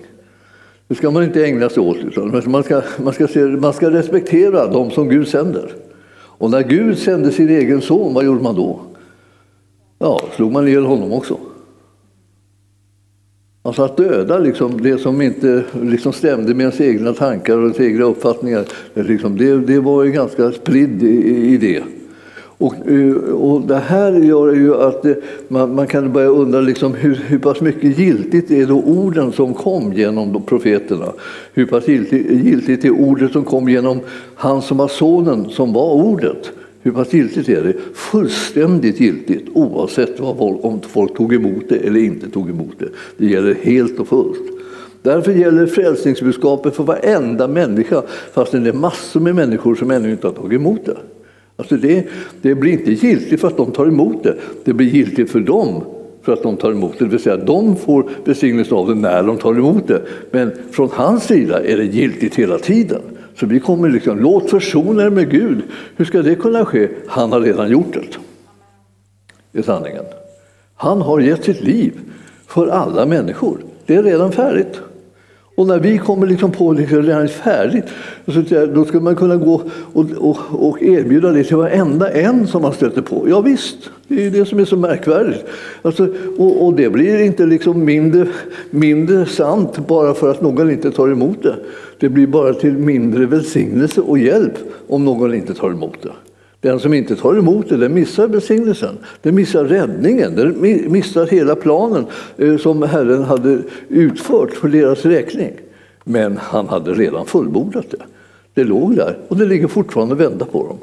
Det 0.88 0.96
ska 0.96 1.12
man 1.12 1.24
inte 1.24 1.46
ägna 1.46 1.70
sig 1.70 1.84
åt. 1.84 1.98
Utan 1.98 2.42
man, 2.46 2.64
ska, 2.64 2.82
man, 3.04 3.14
ska 3.14 3.28
se, 3.28 3.40
man 3.40 3.74
ska 3.74 3.92
respektera 3.92 4.68
dem 4.68 4.92
som 4.92 5.10
Gud 5.10 5.28
sänder. 5.28 5.74
Och 6.16 6.52
när 6.52 6.64
Gud 6.64 6.98
sände 6.98 7.32
sin 7.32 7.50
egen 7.50 7.82
son, 7.82 8.14
vad 8.14 8.26
gjorde 8.26 8.44
man 8.44 8.56
då? 8.56 8.80
Ja, 10.00 10.22
slog 10.36 10.52
man 10.52 10.68
ihjäl 10.68 10.86
honom 10.86 11.14
också. 11.14 11.38
Alltså 13.62 13.84
att 13.84 13.98
döda 13.98 14.40
liksom, 14.40 14.82
det 14.82 14.98
som 14.98 15.22
inte 15.22 15.64
liksom 15.82 16.14
stämde 16.14 16.54
med 16.54 16.64
ens 16.64 16.82
egna 16.82 17.14
tankar 17.14 17.58
och 17.58 17.64
ens 17.64 17.80
egna 17.80 18.06
uppfattningar, 18.06 18.66
liksom, 18.94 19.38
det, 19.38 19.58
det 19.58 19.80
var 19.80 20.04
ju 20.04 20.12
ganska 20.12 20.52
spridd 20.52 21.04
idé. 21.04 21.84
Och, 22.64 22.88
eh, 22.88 23.16
och 23.34 23.62
det 23.62 23.78
här 23.78 24.12
gör 24.12 24.54
ju 24.54 24.76
att 24.76 25.06
eh, 25.06 25.14
man, 25.48 25.76
man 25.76 25.88
kan 25.88 26.14
börja 26.14 26.28
undra 26.28 26.62
liksom 26.62 26.94
hur, 26.94 27.16
hur 27.16 27.40
pass 27.40 27.62
mycket 27.62 28.00
giltigt 28.00 28.52
är 28.52 28.66
då 28.66 28.82
orden 28.82 29.32
som 29.32 29.54
kom 29.54 29.94
genom 29.94 30.44
profeterna? 30.46 31.14
Hur 31.54 31.66
pass 31.66 31.88
giltigt, 31.88 32.32
giltigt 32.32 32.86
är 32.86 32.90
ordet 32.90 33.32
som 33.32 33.44
kom 33.44 33.70
genom 33.70 34.00
han 34.36 34.62
som 34.62 34.78
var 34.78 34.88
sonen, 34.88 35.50
som 35.50 35.74
var 35.74 35.94
ordet? 35.94 36.52
Hur 36.82 36.92
pass 36.92 37.14
giltigt 37.14 37.50
är 37.50 37.64
det? 37.64 37.74
Fullständigt 37.94 39.00
giltigt 39.00 39.50
oavsett 39.54 40.20
vad, 40.20 40.66
om 40.66 40.82
folk 40.82 41.18
tog 41.18 41.34
emot 41.34 41.70
det 41.70 41.78
eller 41.78 42.00
inte 42.00 42.30
tog 42.30 42.50
emot 42.50 42.80
det. 42.80 42.90
Det 43.18 43.26
gäller 43.26 43.56
helt 43.62 44.00
och 44.00 44.08
fullt. 44.08 44.44
Därför 45.02 45.32
gäller 45.32 45.66
frälsningsbudskapet 45.66 46.76
för 46.76 46.84
varenda 46.84 47.48
människa 47.48 48.02
fastän 48.34 48.64
det 48.64 48.70
är 48.70 48.74
massor 48.74 49.20
med 49.20 49.36
människor 49.36 49.76
som 49.76 49.92
ännu 49.92 50.12
inte 50.12 50.28
har 50.28 50.34
tagit 50.34 50.60
emot 50.60 50.86
det. 50.86 50.98
Alltså 51.64 51.78
det, 51.78 52.08
det 52.42 52.56
blir 52.56 52.72
inte 52.72 52.92
giltigt 52.92 53.42
för 53.42 53.48
att 53.48 53.58
de 53.58 53.72
tar 53.72 53.88
emot 53.88 54.24
det, 54.24 54.36
det 54.64 54.74
blir 54.74 54.88
giltigt 54.88 55.32
för 55.32 55.40
dem 55.40 55.84
för 56.22 56.34
att 56.34 56.44
de 56.44 56.58
tar 56.58 56.72
emot 56.72 57.00
det. 57.00 57.06
Det 57.06 57.12
vill 57.12 57.20
säga 57.20 57.38
de 57.38 57.76
får 57.76 58.10
välsignelse 58.26 58.76
av 58.76 58.88
det 58.88 58.96
när 58.96 59.24
de 59.24 59.38
tar 59.38 59.54
emot 59.54 59.88
det. 59.88 60.02
Men 60.32 60.52
från 60.72 60.90
hans 60.94 61.24
sida 61.24 61.64
är 61.64 61.78
det 61.78 61.84
giltigt 61.84 62.36
hela 62.36 62.58
tiden. 62.58 63.02
Så 63.36 63.46
vi 63.46 63.60
kommer 63.60 63.90
liksom, 63.90 64.20
låt 64.20 64.50
försona 64.50 65.04
er 65.04 65.10
med 65.10 65.32
Gud. 65.32 65.62
Hur 65.96 66.06
ska 66.06 66.22
det 66.22 66.36
kunna 66.36 66.66
ske? 66.66 66.88
Han 67.08 67.32
har 67.32 67.42
redan 67.42 67.72
gjort 67.72 67.94
det. 67.94 68.18
Det 69.52 69.60
är 69.60 69.64
sanningen. 69.64 70.04
Han 70.76 71.02
har 71.02 71.20
gett 71.20 71.44
sitt 71.44 71.62
liv 71.62 71.94
för 72.48 72.68
alla 72.68 73.06
människor. 73.06 73.58
Det 73.86 73.96
är 73.96 74.04
redan 74.04 74.32
färdigt. 74.32 74.82
Och 75.56 75.68
när 75.68 75.80
vi 75.80 75.98
kommer 75.98 76.28
liksom 76.28 76.52
på 76.52 76.74
liksom 76.74 77.02
redan 77.02 77.28
färdigt, 77.28 77.86
då 78.74 78.86
skulle 78.86 79.04
man 79.04 79.16
kunna 79.16 79.36
gå 79.36 79.62
och, 79.94 80.06
och, 80.18 80.38
och, 80.52 80.82
erbjuda 80.82 81.32
det 81.32 81.44
till 81.44 81.58
varenda 81.58 82.12
en 82.12 82.48
som 82.48 82.62
man 82.62 82.74
stöter 82.74 83.02
på. 83.02 83.30
Ja, 83.30 83.42
visst, 83.42 83.78
det 84.08 84.26
är 84.26 84.32
det 84.32 84.46
som 84.46 84.60
är 84.60 84.66
så 84.66 84.78
märkvärdigt. 84.78 85.46
Alltså, 85.82 86.08
och, 86.38 86.66
och, 86.66 86.74
det 86.74 86.90
blir 86.90 87.22
inte 87.22 87.46
liksom 87.46 87.86
mindre, 87.86 88.28
mindre 88.70 89.26
sant 89.26 89.88
bara 89.88 90.14
för 90.14 90.32
att 90.32 90.42
någon 90.42 90.72
inte 90.72 90.92
tar 90.92 91.10
emot 91.10 91.44
det. 91.44 91.56
Det 92.00 92.10
blir 92.10 92.28
bara 92.28 92.54
till 92.54 92.78
mindre 92.78 93.26
välsignelse 93.26 94.02
och 94.02 94.20
hjälp 94.20 94.54
om 94.88 95.06
någon 95.06 95.34
inte 95.34 95.54
tar 95.54 95.70
emot 95.70 95.98
det. 96.02 96.33
Den 96.64 96.80
som 96.80 96.94
inte 96.94 97.16
tar 97.16 97.36
emot 97.36 97.70
det, 97.70 97.78
den 97.78 97.94
missar 97.94 98.28
välsignelsen, 98.28 98.98
den 99.22 99.36
missar 99.36 99.66
räddningen, 99.66 100.36
den 100.36 100.62
missar 100.92 101.26
hela 101.26 101.56
planen 101.56 102.06
eh, 102.38 102.58
som 102.58 102.82
Herren 102.82 103.24
hade 103.24 103.62
utfört 103.90 104.54
för 104.54 104.68
deras 104.68 105.06
räkning. 105.06 105.52
Men 106.04 106.38
han 106.38 106.68
hade 106.68 106.94
redan 106.94 107.26
fullbordat 107.26 107.86
det. 107.90 108.04
Det 108.54 108.64
låg 108.64 108.96
där 108.96 109.18
och 109.28 109.38
det 109.38 109.46
ligger 109.46 109.68
fortfarande 109.68 110.14
och 110.14 110.22
väntar 110.22 110.46
på 110.46 110.68
dem. 110.68 110.78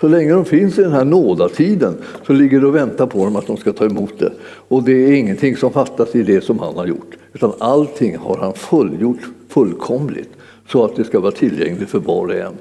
Så 0.00 0.08
länge 0.08 0.32
de 0.32 0.44
finns 0.44 0.78
i 0.78 0.82
den 0.82 0.92
här 0.92 1.04
nådatiden 1.04 1.94
så 2.26 2.32
ligger 2.32 2.60
det 2.60 2.66
och 2.66 2.74
väntar 2.74 3.06
på 3.06 3.24
dem 3.24 3.36
att 3.36 3.46
de 3.46 3.56
ska 3.56 3.72
ta 3.72 3.84
emot 3.84 4.18
det. 4.18 4.32
Och 4.68 4.82
det 4.82 4.92
är 4.92 5.12
ingenting 5.12 5.56
som 5.56 5.72
fattas 5.72 6.14
i 6.14 6.22
det 6.22 6.44
som 6.44 6.58
han 6.58 6.74
har 6.76 6.86
gjort. 6.86 7.16
Utan 7.32 7.52
allting 7.58 8.16
har 8.16 8.36
han 8.36 8.54
fullgjort 8.54 9.20
fullkomligt 9.48 10.30
så 10.68 10.84
att 10.84 10.96
det 10.96 11.04
ska 11.04 11.20
vara 11.20 11.32
tillgängligt 11.32 11.90
för 11.90 11.98
var 11.98 12.26
och 12.26 12.34
en. 12.34 12.54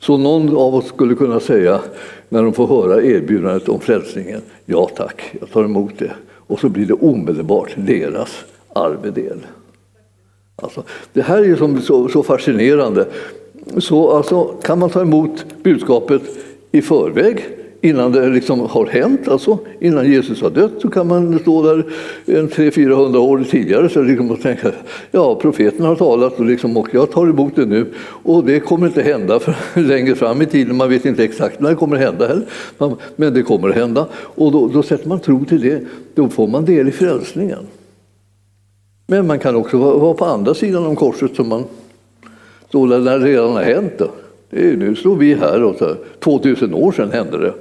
Så 0.00 0.16
någon 0.16 0.56
av 0.56 0.74
oss 0.74 0.86
skulle 0.86 1.14
kunna 1.14 1.40
säga 1.40 1.80
när 2.28 2.42
de 2.42 2.52
får 2.52 2.66
höra 2.66 3.02
erbjudandet 3.02 3.68
om 3.68 3.80
frälsningen, 3.80 4.40
ja 4.66 4.90
tack, 4.96 5.34
jag 5.40 5.50
tar 5.50 5.64
emot 5.64 5.98
det. 5.98 6.12
Och 6.30 6.60
så 6.60 6.68
blir 6.68 6.86
det 6.86 6.94
omedelbart 6.94 7.70
deras 7.76 8.44
arvedel. 8.72 9.46
Alltså, 10.56 10.82
det 11.12 11.22
här 11.22 11.52
är 11.52 11.56
som 11.56 11.80
så, 11.80 12.08
så 12.08 12.22
fascinerande. 12.22 13.06
Så 13.78 14.10
alltså, 14.10 14.44
kan 14.44 14.78
man 14.78 14.90
ta 14.90 15.00
emot 15.00 15.44
budskapet 15.62 16.22
i 16.72 16.82
förväg 16.82 17.46
innan 17.80 18.12
det 18.12 18.28
liksom 18.28 18.60
har 18.60 18.86
hänt, 18.86 19.28
alltså, 19.28 19.58
innan 19.80 20.10
Jesus 20.10 20.42
har 20.42 20.50
dött, 20.50 20.72
så 20.82 20.90
kan 20.90 21.06
man 21.06 21.38
stå 21.38 21.62
där 21.62 21.84
en 22.24 22.48
300-400 22.48 23.16
år 23.16 23.44
tidigare 23.50 23.88
så 23.88 24.02
liksom 24.02 24.30
och 24.30 24.40
tänka 24.40 24.72
ja, 25.10 25.34
profeten 25.34 25.86
har 25.86 25.96
talat 25.96 26.38
och, 26.38 26.44
liksom, 26.44 26.76
och 26.76 26.88
jag 26.92 27.10
tar 27.10 27.26
emot 27.26 27.56
det 27.56 27.66
nu. 27.66 27.86
Och 28.22 28.44
det 28.44 28.60
kommer 28.60 28.86
inte 28.86 29.02
hända 29.02 29.40
för 29.40 29.54
längre 29.80 30.14
fram 30.14 30.42
i 30.42 30.46
tiden, 30.46 30.76
man 30.76 30.88
vet 30.88 31.04
inte 31.04 31.24
exakt 31.24 31.60
när 31.60 31.70
det 31.70 31.76
kommer 31.76 31.96
hända 31.96 32.26
heller, 32.26 32.46
men 33.16 33.34
det 33.34 33.42
kommer 33.42 33.68
att 33.68 33.74
hända. 33.74 34.06
Och 34.14 34.52
då, 34.52 34.68
då 34.68 34.82
sätter 34.82 35.08
man 35.08 35.20
tro 35.20 35.44
till 35.44 35.60
det, 35.60 35.80
då 36.14 36.28
får 36.28 36.46
man 36.46 36.64
del 36.64 36.88
i 36.88 36.92
frälsningen. 36.92 37.66
Men 39.06 39.26
man 39.26 39.38
kan 39.38 39.56
också 39.56 39.78
vara 39.78 40.14
på 40.14 40.24
andra 40.24 40.54
sidan 40.54 40.86
om 40.86 40.96
korset 40.96 41.36
som 41.36 41.48
man 41.48 41.64
står 42.68 42.88
där 42.88 42.98
när 42.98 43.18
det 43.18 43.26
redan 43.26 43.52
har 43.52 43.62
hänt. 43.62 43.92
Då. 43.98 44.08
Det 44.50 44.68
är, 44.68 44.76
nu 44.76 44.96
står 44.96 45.16
vi 45.16 45.34
här 45.34 45.62
och 45.62 45.76
så 45.76 45.84
här, 45.84 45.96
2000 46.24 46.74
år 46.74 46.92
sedan 46.92 47.10
hände 47.10 47.38
det 47.38 47.52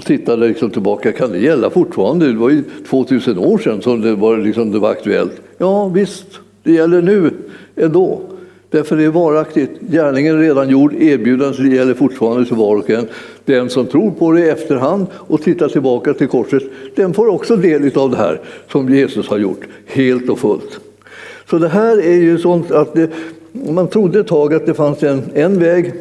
och 0.00 0.06
tittade 0.06 0.48
liksom 0.48 0.70
tillbaka, 0.70 1.12
kan 1.12 1.32
det 1.32 1.38
gälla 1.38 1.70
fortfarande? 1.70 2.26
Det 2.32 2.38
var 2.38 2.50
ju 2.50 2.62
2000 2.90 3.38
år 3.38 3.58
sedan 3.58 3.82
som 3.82 4.00
det 4.00 4.14
var, 4.14 4.38
liksom 4.38 4.72
det 4.72 4.78
var 4.78 4.90
aktuellt. 4.90 5.32
Ja 5.58 5.88
visst, 5.88 6.26
det 6.62 6.72
gäller 6.72 7.02
nu 7.02 7.30
ändå. 7.76 8.20
Därför 8.70 8.96
är 8.96 9.00
det 9.00 9.10
varaktigt. 9.10 9.70
Gärningen 9.80 10.36
är 10.36 10.40
redan 10.40 10.68
gjord, 10.68 10.94
erbjudandet 10.94 11.72
gäller 11.72 11.94
fortfarande 11.94 12.46
till 12.46 12.56
var 12.56 12.76
och 12.76 12.90
en. 12.90 13.06
Den 13.44 13.70
som 13.70 13.86
tror 13.86 14.10
på 14.10 14.32
det 14.32 14.40
i 14.40 14.48
efterhand 14.48 15.06
och 15.14 15.42
tittar 15.42 15.68
tillbaka 15.68 16.14
till 16.14 16.28
korset, 16.28 16.62
den 16.94 17.14
får 17.14 17.28
också 17.28 17.56
del 17.56 17.98
av 17.98 18.10
det 18.10 18.16
här 18.16 18.40
som 18.72 18.94
Jesus 18.94 19.28
har 19.28 19.38
gjort, 19.38 19.60
helt 19.86 20.28
och 20.30 20.38
fullt. 20.38 20.80
Så 21.50 21.58
det 21.58 21.68
här 21.68 22.06
är 22.06 22.16
ju 22.16 22.38
sånt 22.38 22.70
att 22.70 22.94
det, 22.94 23.10
man 23.52 23.88
trodde 23.88 24.20
ett 24.20 24.26
tag 24.26 24.54
att 24.54 24.66
det 24.66 24.74
fanns 24.74 25.02
en, 25.02 25.22
en 25.34 25.58
väg 25.58 25.92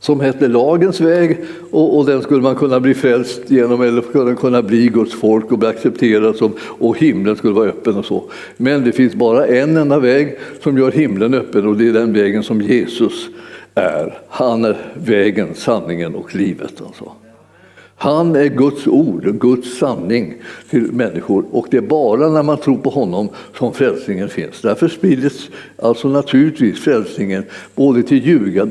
som 0.00 0.20
hette 0.20 0.48
lagens 0.48 1.00
väg 1.00 1.38
och, 1.70 1.98
och, 1.98 2.06
den 2.06 2.22
skulle 2.22 2.42
man 2.42 2.54
kunna 2.56 2.80
bli 2.80 2.94
frälst 2.94 3.50
genom 3.50 3.82
eller 3.82 4.02
kunna, 4.02 4.34
kunna 4.34 4.62
bli 4.62 4.88
Guds 4.88 5.14
folk 5.14 5.52
och 5.52 5.58
bli 5.58 5.68
accepterad 5.68 6.36
som, 6.36 6.52
och 6.60 6.98
himlen 6.98 7.36
skulle 7.36 7.54
vara 7.54 7.68
öppen 7.68 7.96
och 7.96 8.04
så. 8.04 8.24
Men 8.56 8.84
det 8.84 8.92
finns 8.92 9.14
bara 9.14 9.46
en 9.46 9.76
enda 9.76 9.98
väg 9.98 10.38
som 10.62 10.78
gör 10.78 10.92
himlen 10.92 11.34
öppen 11.34 11.66
och 11.66 11.76
det 11.76 11.88
är 11.88 11.92
den 11.92 12.12
vägen 12.12 12.42
som 12.42 12.60
Jesus 12.60 13.28
är. 13.74 14.18
Han 14.28 14.64
är 14.64 14.76
vägen, 14.94 15.48
sanningen 15.54 16.14
och 16.14 16.34
livet. 16.34 16.72
Alltså. 16.86 17.12
Han 18.00 18.36
är 18.36 18.46
Guds 18.46 18.86
ord, 18.86 19.40
Guds 19.40 19.78
sanning 19.78 20.34
till 20.70 20.92
människor 20.92 21.44
och 21.50 21.66
det 21.70 21.76
är 21.76 21.80
bara 21.80 22.28
när 22.28 22.42
man 22.42 22.58
tror 22.58 22.76
på 22.76 22.90
honom 22.90 23.28
som 23.58 23.72
frälsningen 23.72 24.28
finns. 24.28 24.62
Därför 24.62 24.88
sprids 24.88 25.48
alltså 25.82 26.08
naturligtvis 26.08 26.80
frälsningen 26.80 27.44
både 27.74 28.02
till 28.02 28.26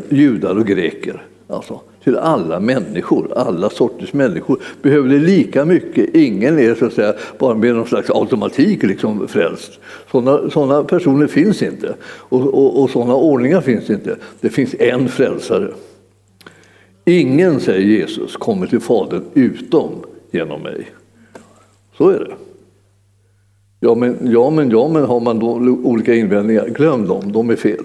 judar 0.09 0.57
och 0.57 0.67
greker. 0.67 1.23
Alltså 1.47 1.81
till 2.03 2.17
alla 2.17 2.59
människor, 2.59 3.33
alla 3.35 3.69
sorters 3.69 4.13
människor 4.13 4.59
behöver 4.81 5.09
det 5.09 5.19
lika 5.19 5.65
mycket. 5.65 6.15
Ingen 6.15 6.59
är 6.59 6.75
så 6.75 6.85
att 6.85 6.93
säga 6.93 7.13
bara 7.37 7.55
med 7.55 7.75
någon 7.75 7.87
slags 7.87 8.09
automatik 8.09 8.83
liksom 8.83 9.27
frälst. 9.27 9.71
Sådana, 10.11 10.49
sådana 10.49 10.83
personer 10.83 11.27
finns 11.27 11.61
inte 11.61 11.95
och, 12.03 12.41
och, 12.41 12.83
och 12.83 12.89
sådana 12.89 13.15
ordningar 13.15 13.61
finns 13.61 13.89
inte. 13.89 14.15
Det 14.41 14.49
finns 14.49 14.75
en 14.79 15.09
frälsare. 15.09 15.71
Ingen, 17.09 17.59
säger 17.59 17.87
Jesus, 17.87 18.35
kommer 18.35 18.67
till 18.67 18.79
Fadern 18.79 19.23
utom 19.33 19.91
genom 20.31 20.61
mig. 20.61 20.91
Så 21.97 22.09
är 22.09 22.19
det. 22.19 22.35
Ja 23.79 23.95
men, 23.95 24.17
ja, 24.21 24.49
men, 24.49 24.69
ja, 24.71 24.87
men 24.87 25.03
har 25.03 25.19
man 25.19 25.39
då 25.39 25.47
olika 25.83 26.13
invändningar, 26.13 26.67
glöm 26.67 27.07
dem, 27.07 27.31
de 27.31 27.49
är 27.49 27.55
fel. 27.55 27.83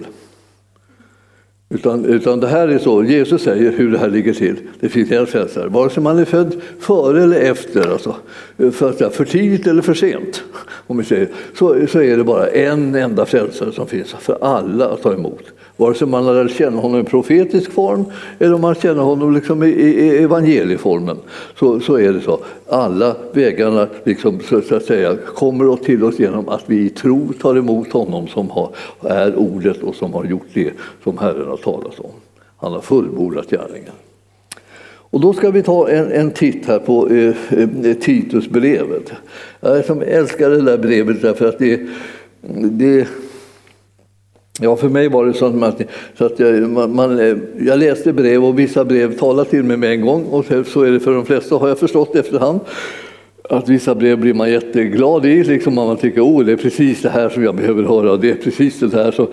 Utan, 1.73 2.05
utan 2.05 2.39
det 2.39 2.47
här 2.47 2.67
är 2.67 2.79
så, 2.79 3.03
Jesus 3.03 3.43
säger 3.43 3.71
hur 3.71 3.91
det 3.91 3.97
här 3.97 4.09
ligger 4.09 4.33
till. 4.33 4.55
Det 4.79 4.89
finns 4.89 5.11
en 5.11 5.25
frälsare, 5.25 5.67
vare 5.67 5.89
sig 5.89 6.03
man 6.03 6.19
är 6.19 6.25
född 6.25 6.55
före 6.79 7.23
eller 7.23 7.39
efter, 7.39 7.91
alltså, 7.91 8.15
för, 8.57 9.09
för 9.09 9.25
tidigt 9.25 9.67
eller 9.67 9.81
för 9.81 9.93
sent, 9.93 10.43
om 10.87 10.97
vi 10.97 11.03
säger, 11.03 11.27
så, 11.55 11.87
så 11.87 12.01
är 12.01 12.17
det 12.17 12.23
bara 12.23 12.47
en 12.47 12.95
enda 12.95 13.25
frälsare 13.25 13.71
som 13.71 13.87
finns 13.87 14.13
för 14.13 14.37
alla 14.41 14.89
att 14.89 15.01
ta 15.01 15.13
emot. 15.13 15.43
Vare 15.77 15.93
sig 15.93 16.07
man 16.07 16.25
lär 16.25 16.47
känna 16.47 16.81
honom 16.81 16.99
i 16.99 17.03
profetisk 17.03 17.71
form 17.71 18.05
eller 18.39 18.53
om 18.53 18.61
man 18.61 18.75
känner 18.75 19.03
honom 19.03 19.33
liksom 19.33 19.63
i, 19.63 19.67
i 19.67 20.23
evangelieformen 20.23 21.17
så, 21.59 21.79
så 21.79 21.95
är 21.95 22.13
det 22.13 22.21
så. 22.21 22.39
Alla 22.69 23.15
vägarna 23.31 23.87
liksom, 24.03 24.39
så, 24.39 24.61
så, 24.61 24.75
att 24.75 24.83
säga, 24.83 25.15
kommer 25.35 25.75
till 25.75 26.03
oss 26.03 26.19
genom 26.19 26.49
att 26.49 26.63
vi 26.65 26.85
i 26.85 26.89
tro 26.89 27.33
tar 27.41 27.55
emot 27.57 27.91
honom 27.91 28.27
som 28.27 28.49
har, 28.49 28.69
är 29.01 29.35
ordet 29.35 29.83
och 29.83 29.95
som 29.95 30.13
har 30.13 30.25
gjort 30.25 30.47
det 30.53 30.71
som 31.03 31.17
Herren 31.17 31.47
har 31.47 31.57
talas 31.63 31.99
om. 31.99 32.11
Han 32.57 32.73
har 32.73 32.81
fullbordat 32.81 33.49
gärningen. 33.49 33.93
Och 34.85 35.21
då 35.21 35.33
ska 35.33 35.51
vi 35.51 35.63
ta 35.63 35.89
en, 35.89 36.11
en 36.11 36.31
titt 36.31 36.65
här 36.65 36.79
på 36.79 37.09
eh, 37.09 37.35
eh, 37.59 37.93
Titusbrevet. 37.93 39.11
Jag 39.59 39.85
som 39.85 40.01
älskar 40.01 40.49
det 40.49 40.61
där 40.61 40.77
brevet 40.77 41.21
därför 41.21 41.45
att 41.45 41.59
det, 41.59 41.79
det 42.71 43.07
Ja, 44.61 44.75
för 44.75 44.89
mig 44.89 45.09
var 45.09 45.25
det 45.25 45.33
så 45.33 45.45
att, 45.45 45.81
så 46.17 46.25
att 46.25 46.39
jag, 46.39 46.69
man, 46.89 47.19
eh, 47.19 47.37
jag 47.59 47.79
läste 47.79 48.13
brev 48.13 48.45
och 48.45 48.59
vissa 48.59 48.85
brev 48.85 49.17
talade 49.17 49.49
till 49.49 49.63
mig 49.63 49.77
med 49.77 49.91
en 49.91 50.01
gång 50.01 50.23
och 50.23 50.45
så 50.45 50.81
är 50.81 50.91
det 50.91 50.99
för 50.99 51.13
de 51.13 51.25
flesta 51.25 51.55
har 51.55 51.67
jag 51.67 51.79
förstått 51.79 52.15
efterhand 52.15 52.59
att 53.49 53.69
vissa 53.69 53.95
brev 53.95 54.19
blir 54.19 54.33
man 54.33 54.51
jätteglad 54.51 55.25
i, 55.25 55.43
liksom 55.43 55.75
man 55.75 55.97
tycker 55.97 56.21
oh, 56.21 56.45
det 56.45 56.51
är 56.51 56.57
precis 56.57 57.01
det 57.01 57.09
här 57.09 57.29
som 57.29 57.43
jag 57.43 57.55
behöver 57.55 57.83
höra, 57.83 58.17
det 58.17 58.29
är 58.29 58.35
precis 58.35 58.79
det 58.79 58.93
här 58.93 59.11
som, 59.11 59.27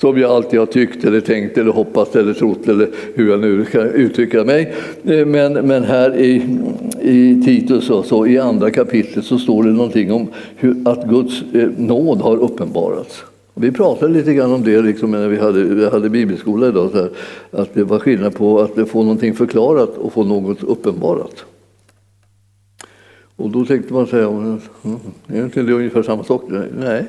som 0.00 0.18
jag 0.18 0.30
alltid 0.30 0.58
har 0.58 0.66
tyckt 0.66 1.04
eller 1.04 1.20
tänkt 1.20 1.58
eller 1.58 1.72
hoppats 1.72 2.16
eller 2.16 2.34
trott 2.34 2.68
eller 2.68 2.88
hur 3.14 3.30
jag 3.30 3.40
nu 3.40 3.64
kan 3.64 3.90
uttrycka 3.90 4.44
mig. 4.44 4.74
Eh, 5.04 5.26
men, 5.26 5.52
men 5.52 5.84
här 5.84 6.16
i, 6.16 6.42
i 7.00 7.42
Titus, 7.44 7.90
och 7.90 8.04
så, 8.04 8.26
i 8.26 8.38
andra 8.38 8.70
kapitlet, 8.70 9.24
så 9.24 9.38
står 9.38 9.62
det 9.62 9.70
någonting 9.70 10.12
om 10.12 10.28
hur, 10.56 10.76
att 10.84 11.08
Guds 11.08 11.42
eh, 11.54 11.68
nåd 11.76 12.20
har 12.20 12.36
uppenbarats. 12.36 13.24
Vi 13.54 13.72
pratade 13.72 14.12
lite 14.12 14.34
grann 14.34 14.52
om 14.52 14.64
det 14.64 14.82
liksom 14.82 15.10
när 15.10 15.28
vi 15.28 15.36
hade, 15.36 15.62
vi 15.62 15.88
hade 15.88 16.10
bibelskola 16.10 16.68
idag, 16.68 16.90
här, 16.94 17.10
att 17.50 17.74
det 17.74 17.84
var 17.84 17.98
skillnad 17.98 18.34
på 18.34 18.60
att 18.60 18.88
få 18.88 19.02
någonting 19.02 19.34
förklarat 19.34 19.96
och 19.96 20.12
få 20.12 20.24
något 20.24 20.62
uppenbarat. 20.62 21.44
Och 23.36 23.50
då 23.50 23.64
tänkte 23.64 23.92
man 23.92 24.06
säga, 24.06 24.26
mm, 24.26 24.60
mm 24.84 24.98
är 25.26 25.44
inte 25.44 25.62
det 25.62 25.72
ungefär 25.72 26.02
samma 26.02 26.24
sak? 26.24 26.42
Nej, 26.78 27.04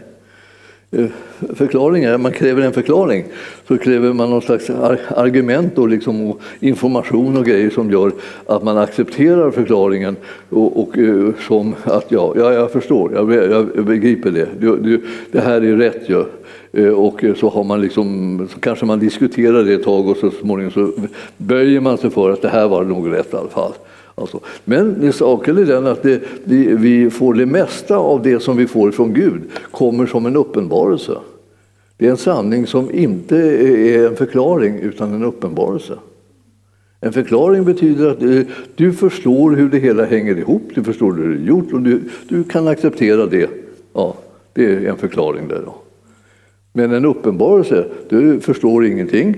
Eh, 0.91 1.05
förklaringar, 1.53 2.17
man 2.17 2.31
kräver 2.31 2.62
en 2.62 2.74
förklaring, 2.74 3.25
så 3.67 3.77
kräver 3.77 4.13
man 4.13 4.29
någon 4.29 4.41
slags 4.41 4.69
argument 5.10 5.77
och, 5.77 5.89
liksom, 5.89 6.29
och 6.29 6.41
information 6.60 7.38
och 7.38 7.46
grejer 7.46 7.69
som 7.69 7.91
gör 7.91 8.12
att 8.46 8.63
man 8.63 8.77
accepterar 8.77 9.51
förklaringen 9.51 10.15
och, 10.50 10.81
och 10.81 10.98
eh, 10.98 11.29
som 11.48 11.75
att 11.84 12.05
ja, 12.12 12.34
ja, 12.36 12.53
jag 12.53 12.72
förstår, 12.72 13.13
jag, 13.13 13.34
jag 13.34 13.86
begriper 13.86 14.31
det, 14.31 14.48
det, 14.60 14.77
du, 14.77 15.01
det 15.31 15.39
här 15.39 15.62
är 15.62 15.75
rätt 15.75 16.10
ju. 16.10 16.24
Eh, 16.72 16.93
och 16.93 17.24
så, 17.36 17.50
har 17.50 17.63
man 17.63 17.81
liksom, 17.81 18.48
så 18.53 18.60
kanske 18.60 18.86
man 18.86 19.00
diskuterar 19.00 19.63
det 19.63 19.74
ett 19.74 19.84
tag 19.84 20.08
och 20.08 20.17
så 20.17 20.31
småningom 20.31 20.72
så 20.72 20.91
böjer 21.38 21.79
man 21.79 21.98
sig 21.98 22.10
för 22.10 22.31
att 22.31 22.41
det 22.41 22.50
här 22.50 22.67
var 22.67 22.84
nog 22.84 23.12
rätt 23.12 23.34
i 23.34 23.38
alla 23.38 23.50
fall. 23.50 23.74
Alltså. 24.19 24.39
Men 24.65 25.13
saken 25.13 25.57
är 25.57 25.65
den 25.65 25.88
att 25.88 26.03
det, 26.03 26.21
vi, 26.43 26.75
vi, 26.75 27.09
får 27.09 27.33
det 27.33 27.45
mesta 27.45 27.97
av 27.97 28.21
det 28.23 28.39
som 28.39 28.57
vi 28.57 28.67
får 28.67 28.91
från 28.91 29.13
Gud 29.13 29.41
kommer 29.71 30.05
som 30.05 30.25
en 30.25 30.35
uppenbarelse. 30.35 31.17
Det 31.97 32.05
är 32.07 32.11
en 32.11 32.17
sanning 32.17 32.67
som 32.67 32.91
inte 32.91 33.38
är 33.38 34.07
en 34.07 34.15
förklaring 34.15 34.79
utan 34.79 35.13
en 35.13 35.23
uppenbarelse. 35.23 35.97
En 37.01 37.13
förklaring 37.13 37.65
betyder 37.65 38.09
att 38.09 38.19
du, 38.19 38.45
du 38.75 38.93
förstår 38.93 39.51
hur 39.51 39.69
det 39.69 39.77
hela 39.77 40.05
hänger 40.05 40.38
ihop, 40.38 40.63
du 40.75 40.83
förstår 40.83 41.13
hur 41.13 41.29
det 41.29 41.43
är 41.43 41.47
gjort 41.47 41.73
och 41.73 41.81
du, 41.81 42.01
du 42.27 42.43
kan 42.43 42.67
acceptera 42.67 43.25
det. 43.25 43.49
Ja, 43.93 44.15
det 44.53 44.65
är 44.65 44.89
en 44.89 44.97
förklaring 44.97 45.47
där. 45.47 45.61
Då. 45.65 45.75
Men 46.73 46.93
en 46.93 47.05
uppenbarelse, 47.05 47.85
du 48.09 48.39
förstår 48.39 48.85
ingenting. 48.85 49.35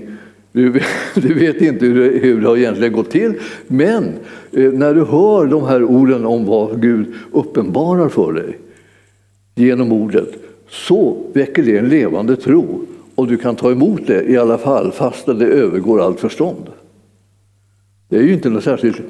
Du, 0.52 0.80
du 1.14 1.34
vet 1.34 1.60
inte 1.60 1.86
hur 1.86 2.00
det, 2.00 2.18
hur 2.18 2.40
det 2.40 2.48
har 2.48 2.56
egentligen 2.56 2.92
gått 2.92 3.10
till. 3.10 3.34
Men 3.66 4.04
eh, 4.52 4.72
när 4.72 4.94
du 4.94 5.04
hör 5.04 5.46
de 5.46 5.64
här 5.64 5.84
orden 5.84 6.26
om 6.26 6.46
vad 6.46 6.82
Gud 6.82 7.14
uppenbarar 7.32 8.08
för 8.08 8.32
dig 8.32 8.58
genom 9.54 9.92
ordet 9.92 10.28
så 10.68 11.16
väcker 11.32 11.62
det 11.62 11.78
en 11.78 11.88
levande 11.88 12.36
tro 12.36 12.86
och 13.14 13.26
du 13.26 13.36
kan 13.36 13.56
ta 13.56 13.70
emot 13.70 14.06
det 14.06 14.24
i 14.24 14.36
alla 14.36 14.58
fall 14.58 14.92
fast 14.92 15.26
det 15.26 15.46
övergår 15.46 16.00
allt 16.00 16.20
förstånd. 16.20 16.66
Det 18.08 18.16
är 18.16 18.22
ju 18.22 18.32
inte 18.32 18.50
något 18.50 18.64
särskilt 18.64 19.00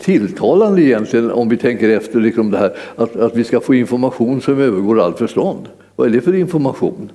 tilltalande 0.00 0.82
egentligen 0.82 1.30
om 1.30 1.48
vi 1.48 1.56
tänker 1.56 1.88
efter 1.88 2.20
liksom 2.20 2.50
det 2.50 2.58
här 2.58 2.76
att, 2.96 3.16
att 3.16 3.36
vi 3.36 3.44
ska 3.44 3.60
få 3.60 3.74
information 3.74 4.40
som 4.40 4.58
övergår 4.58 5.00
allt 5.00 5.18
förstånd. 5.18 5.68
Vad 5.96 6.08
är 6.08 6.12
det 6.12 6.20
för 6.20 6.34
information? 6.34 7.12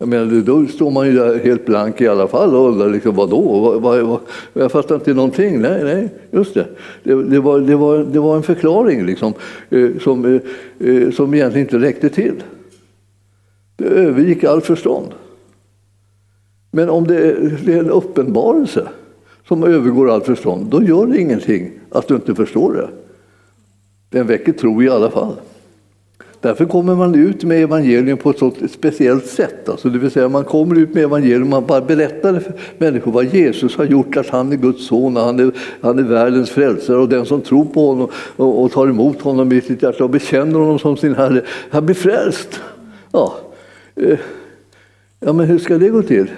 Jag 0.00 0.08
menar, 0.08 0.40
då 0.40 0.66
står 0.66 0.90
man 0.90 1.06
ju 1.06 1.12
där 1.12 1.38
helt 1.38 1.66
blank 1.66 2.00
i 2.00 2.08
alla 2.08 2.28
fall 2.28 2.54
och 2.54 2.68
undrar 2.68 2.90
liksom, 2.90 3.14
vadå? 3.14 3.60
Vad, 3.60 3.82
vad, 3.82 4.02
vad, 4.02 4.20
jag 4.52 4.72
fattar 4.72 4.94
inte 4.94 5.14
någonting. 5.14 5.60
Nej, 5.60 5.84
nej, 5.84 6.08
just 6.30 6.54
det. 6.54 6.66
Det, 7.02 7.22
det, 7.22 7.40
var, 7.40 7.60
det, 7.60 7.76
var, 7.76 7.98
det 7.98 8.20
var 8.20 8.36
en 8.36 8.42
förklaring 8.42 9.06
liksom, 9.06 9.34
eh, 9.70 9.90
som, 10.00 10.24
eh, 10.24 10.40
eh, 10.88 11.10
som 11.10 11.34
egentligen 11.34 11.66
inte 11.66 11.78
räckte 11.78 12.08
till. 12.08 12.42
Det 13.76 13.84
övergick 13.84 14.44
allt 14.44 14.66
förstånd. 14.66 15.08
Men 16.70 16.90
om 16.90 17.06
det 17.06 17.16
är, 17.16 17.58
det 17.64 17.72
är 17.72 17.78
en 17.78 17.90
uppenbarelse 17.90 18.88
som 19.48 19.64
övergår 19.64 20.10
allt 20.10 20.26
förstånd, 20.26 20.66
då 20.66 20.82
gör 20.82 21.06
det 21.06 21.20
ingenting 21.20 21.70
att 21.90 22.08
du 22.08 22.14
inte 22.14 22.34
förstår 22.34 22.72
det. 22.72 22.88
Den 24.10 24.26
väcker 24.26 24.52
tro 24.52 24.82
i 24.82 24.88
alla 24.88 25.10
fall. 25.10 25.34
Därför 26.40 26.64
kommer 26.64 26.94
man 26.94 27.14
ut 27.14 27.44
med 27.44 27.62
evangelium 27.62 28.18
på 28.18 28.30
ett 28.30 28.38
så 28.38 28.52
speciellt 28.70 29.26
sätt. 29.26 29.68
Alltså 29.68 29.88
det 29.88 29.98
vill 29.98 30.10
säga 30.10 30.28
man 30.28 30.44
kommer 30.44 30.78
ut 30.78 30.94
med 30.94 31.04
evangelium, 31.04 31.50
man 31.50 31.66
bara 31.66 31.80
berättar 31.80 32.40
för 32.40 32.52
människor 32.78 33.12
vad 33.12 33.24
Jesus 33.24 33.76
har 33.76 33.84
gjort, 33.84 34.16
att 34.16 34.28
han 34.28 34.52
är 34.52 34.56
Guds 34.56 34.86
son, 34.86 35.16
och 35.16 35.22
han 35.22 35.40
är, 35.40 35.52
han 35.80 35.98
är 35.98 36.02
världens 36.02 36.50
frälsare 36.50 36.96
och 36.96 37.08
den 37.08 37.26
som 37.26 37.40
tror 37.40 37.64
på 37.64 37.86
honom 37.86 38.08
och, 38.36 38.62
och 38.62 38.72
tar 38.72 38.88
emot 38.88 39.20
honom 39.20 39.52
i 39.52 39.60
sitt 39.60 39.82
hjärta 39.82 40.04
och 40.04 40.10
bekänner 40.10 40.58
honom 40.58 40.78
som 40.78 40.96
sin 40.96 41.14
Herre, 41.14 41.42
han 41.70 41.86
blir 41.86 41.94
frälst. 41.94 42.60
Ja. 43.12 43.34
Eh, 43.96 44.18
ja, 45.20 45.32
men 45.32 45.46
hur 45.46 45.58
ska 45.58 45.78
det 45.78 45.88
gå 45.88 46.02
till? 46.02 46.30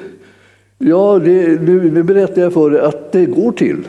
Ja, 0.78 1.20
det, 1.24 1.62
nu, 1.62 1.90
nu 1.90 2.02
berättar 2.02 2.42
jag 2.42 2.52
för 2.52 2.70
dig 2.70 2.80
att 2.80 3.12
det 3.12 3.26
går 3.26 3.52
till. 3.52 3.88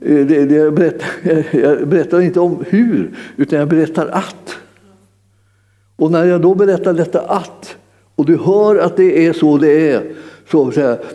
Eh, 0.00 0.26
det, 0.26 0.44
det, 0.44 0.54
jag, 0.54 0.74
berättar, 0.74 1.08
jag 1.58 1.88
berättar 1.88 2.20
inte 2.20 2.40
om 2.40 2.64
hur, 2.68 3.10
utan 3.36 3.58
jag 3.58 3.68
berättar 3.68 4.06
att. 4.06 4.41
Och 5.96 6.10
när 6.10 6.24
jag 6.24 6.40
då 6.40 6.54
berättar 6.54 6.92
detta 6.94 7.20
att, 7.20 7.76
och 8.16 8.26
du 8.26 8.36
hör 8.36 8.76
att 8.76 8.96
det 8.96 9.26
är 9.26 9.32
så 9.32 9.58
det 9.58 9.90
är, 9.90 10.02
så, 10.50 10.72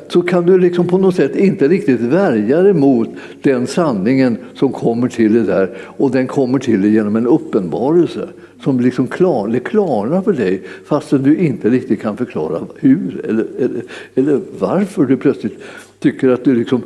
så 0.07 0.21
kan 0.21 0.45
du 0.45 0.59
liksom 0.59 0.87
på 0.87 0.97
något 0.97 1.15
sätt 1.15 1.35
inte 1.35 1.67
riktigt 1.67 2.01
värja 2.01 2.61
dig 2.61 2.73
mot 2.73 3.09
den 3.41 3.67
sanningen 3.67 4.37
som 4.53 4.71
kommer 4.71 5.07
till 5.07 5.33
dig 5.33 5.43
där. 5.43 5.77
Och 5.79 6.11
den 6.11 6.27
kommer 6.27 6.59
till 6.59 6.81
dig 6.81 6.93
genom 6.93 7.15
en 7.15 7.27
uppenbarelse 7.27 8.29
som 8.63 8.79
liksom 8.79 9.07
klar, 9.07 9.47
det 9.47 9.59
klarnar 9.59 10.21
för 10.21 10.33
dig 10.33 10.63
fastän 10.85 11.23
du 11.23 11.37
inte 11.37 11.69
riktigt 11.69 12.01
kan 12.01 12.17
förklara 12.17 12.61
hur 12.75 13.25
eller, 13.29 13.45
eller, 13.59 13.81
eller 14.15 14.41
varför 14.59 15.05
du 15.05 15.17
plötsligt 15.17 15.59
tycker 15.99 16.29
att 16.29 16.43
du 16.43 16.55
liksom 16.55 16.81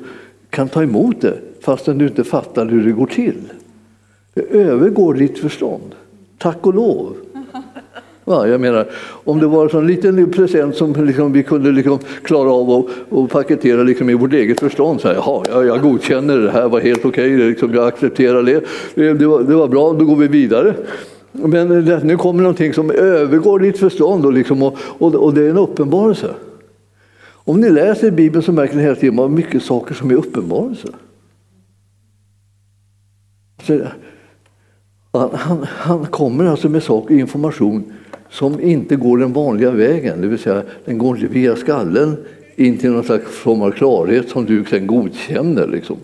kan 0.50 0.69
ta 0.69 0.83
emot 0.83 1.21
det 1.21 1.38
fastän 1.62 1.98
du 1.98 2.07
inte 2.07 2.24
fattar 2.24 2.65
hur 2.65 2.86
det 2.86 2.91
går 2.91 3.05
till. 3.05 3.51
Det 4.33 4.41
övergår 4.51 5.13
ditt 5.13 5.39
förstånd. 5.39 5.95
Tack 6.38 6.67
och 6.67 6.74
lov. 6.74 7.15
Ja, 8.31 8.47
jag 8.47 8.61
menar, 8.61 8.88
om 9.23 9.39
det 9.39 9.47
var 9.47 9.75
en 9.75 9.88
liten 9.88 10.31
present 10.31 10.75
som 10.75 11.05
liksom 11.05 11.33
vi 11.33 11.43
kunde 11.43 11.71
liksom 11.71 12.00
klara 12.23 12.51
av 12.51 12.69
och, 12.69 12.89
och 13.09 13.29
paketera 13.29 13.83
liksom 13.83 14.09
i 14.09 14.13
vårt 14.13 14.33
eget 14.33 14.59
förstånd. 14.59 15.01
Så 15.01 15.07
här, 15.07 15.15
Jaha, 15.15 15.43
jag, 15.50 15.65
jag 15.65 15.81
godkänner 15.81 16.38
det 16.38 16.51
här, 16.51 16.69
var 16.69 16.79
helt 16.79 17.05
okej, 17.05 17.35
okay, 17.35 17.50
liksom, 17.50 17.73
jag 17.73 17.88
accepterar 17.88 18.43
det. 18.43 18.63
Det, 18.95 19.25
var, 19.25 19.43
det 19.43 19.55
var 19.55 19.67
bra, 19.67 19.93
då 19.93 20.06
går 20.06 20.15
vi 20.15 20.27
vidare. 20.27 20.73
Men 21.32 21.67
nu 22.03 22.17
kommer 22.17 22.43
någonting 22.43 22.73
som 22.73 22.91
övergår 22.91 23.60
ditt 23.60 23.77
förstånd 23.77 24.25
och, 24.25 24.34
liksom, 24.34 24.63
och, 24.63 24.77
och, 24.79 25.15
och 25.15 25.34
det 25.34 25.45
är 25.45 25.49
en 25.49 25.58
uppenbarelse. 25.58 26.34
Om 27.43 27.62
ni 27.62 27.69
läser 27.69 28.12
Bibeln 28.12 28.43
så 28.43 28.51
märker 28.51 28.75
ni 28.75 28.84
hela 28.84 28.95
tiden 28.95 29.19
att 29.19 29.32
mycket 29.32 29.63
saker 29.63 29.93
som 29.93 30.12
är 30.12 30.15
uppenbarelser. 30.15 30.91
Han, 35.12 35.29
han, 35.34 35.63
han, 35.63 36.06
kommer 36.06 36.45
alltså 36.45 36.69
med 36.69 36.84
saker, 36.84 37.15
information 37.15 37.93
som 38.32 38.62
inte 38.62 38.96
går 38.96 39.17
den 39.17 39.34
vanliga 39.34 39.72
vägen, 39.72 40.22
det 40.22 40.28
vill 40.28 40.39
säga 40.39 40.63
den 40.86 40.98
går 40.98 41.15
inte 41.15 41.34
via 41.34 41.56
skallen 41.56 42.17
in 42.56 42.78
till 42.78 42.91
någon 42.91 43.04
slags 43.04 43.32
form 43.32 43.62
av 43.62 43.72
klarhet 43.72 44.30
som 44.30 44.46
du 44.46 44.65
sen 44.70 44.88
godkänner. 44.88 45.67
Liksom. 45.67 45.98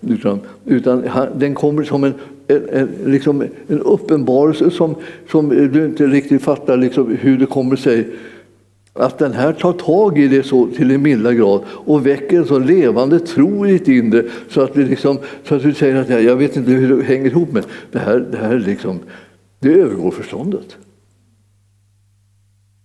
Utan, 0.00 0.40
utan 0.64 1.04
den 1.36 1.54
kommer 1.54 1.82
som 1.82 2.04
en, 2.04 2.14
en, 2.48 2.68
en, 2.72 2.88
liksom 3.06 3.42
en 3.68 3.80
uppenbarelse 3.80 4.70
som, 4.70 4.94
som 5.30 5.48
du 5.48 5.84
inte 5.84 6.06
riktigt 6.06 6.42
fattar 6.42 6.76
liksom 6.76 7.16
hur 7.20 7.38
det 7.38 7.46
kommer 7.46 7.76
sig 7.76 8.08
att 8.92 9.18
den 9.18 9.32
här 9.32 9.52
tar 9.52 9.72
tag 9.72 10.18
i 10.18 10.28
det 10.28 10.42
så 10.42 10.66
till 10.66 10.90
en 10.90 11.02
milda 11.02 11.32
grad 11.32 11.60
och 11.68 12.06
väcker 12.06 12.38
en 12.38 12.46
så 12.46 12.58
levande 12.58 13.20
tro 13.20 13.66
i 13.66 13.72
ditt 13.72 13.88
inre 13.88 14.24
så 14.48 14.60
att, 14.60 14.74
det 14.74 14.84
liksom, 14.84 15.18
så 15.44 15.54
att 15.54 15.62
du 15.62 15.74
säger 15.74 15.96
att 15.96 16.24
jag 16.24 16.36
vet 16.36 16.56
inte 16.56 16.70
hur 16.70 16.96
det 16.96 17.02
hänger 17.02 17.26
ihop 17.26 17.52
med 17.52 17.64
det 17.92 17.98
här, 17.98 18.26
det 18.30 18.38
här 18.38 18.58
liksom, 18.58 18.98
det 19.58 19.72
övergår 19.72 20.10
förståndet. 20.10 20.76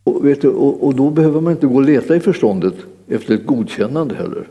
Och, 0.04 0.28
vet 0.28 0.42
du, 0.42 0.48
och, 0.48 0.86
och, 0.86 0.96
då 0.96 1.10
behöver 1.10 1.42
man 1.42 1.54
inte 1.54 1.68
gå 1.68 1.76
och 1.76 1.86
leta 1.86 2.16
i 2.16 2.20
förståndet 2.20 2.74
efter 3.08 3.36
ett 3.36 3.46
godkännande 3.46 4.16
heller. 4.16 4.48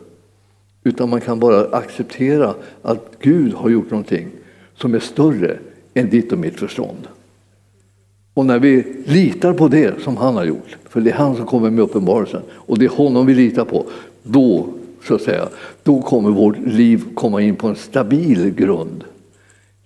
Utan 0.85 1.09
man 1.11 1.21
kan 1.21 1.41
bara 1.41 1.77
acceptera 1.77 2.55
att 2.83 3.11
Gud 3.21 3.53
har 3.53 3.71
gjort 3.71 3.91
någonting 3.91 4.29
som 4.75 4.95
är 4.95 4.99
större 4.99 5.59
än 5.95 6.11
ditt 6.11 6.33
och 6.33 6.39
mitt 6.39 6.61
förstånd. 6.61 7.09
Och 8.35 8.47
när 8.47 8.59
vi 8.59 8.85
litar 9.07 9.53
på 9.53 9.69
det 9.69 10.03
som 10.03 10.17
han 10.17 10.37
har 10.37 10.45
gjort, 10.45 10.77
för 10.89 11.01
det 11.01 11.11
är 11.11 11.15
han 11.15 11.37
som 11.37 11.47
kommer 11.47 11.71
med 11.71 11.85
uppenbarelsen 11.85 12.43
och 12.51 12.79
det 12.79 12.85
är 12.85 12.89
honom 12.89 13.27
vi 13.27 13.35
litar 13.35 13.65
på, 13.65 13.87
då, 14.23 14.67
så 15.05 15.15
att 15.15 15.23
säga, 15.23 15.49
då 15.83 16.03
kommer 16.03 16.31
vårt 16.31 16.59
liv 16.59 17.05
komma 17.15 17.43
in 17.43 17.57
på 17.57 17.69
en 17.69 17.77
stabil 17.77 18.51
grund. 18.51 19.05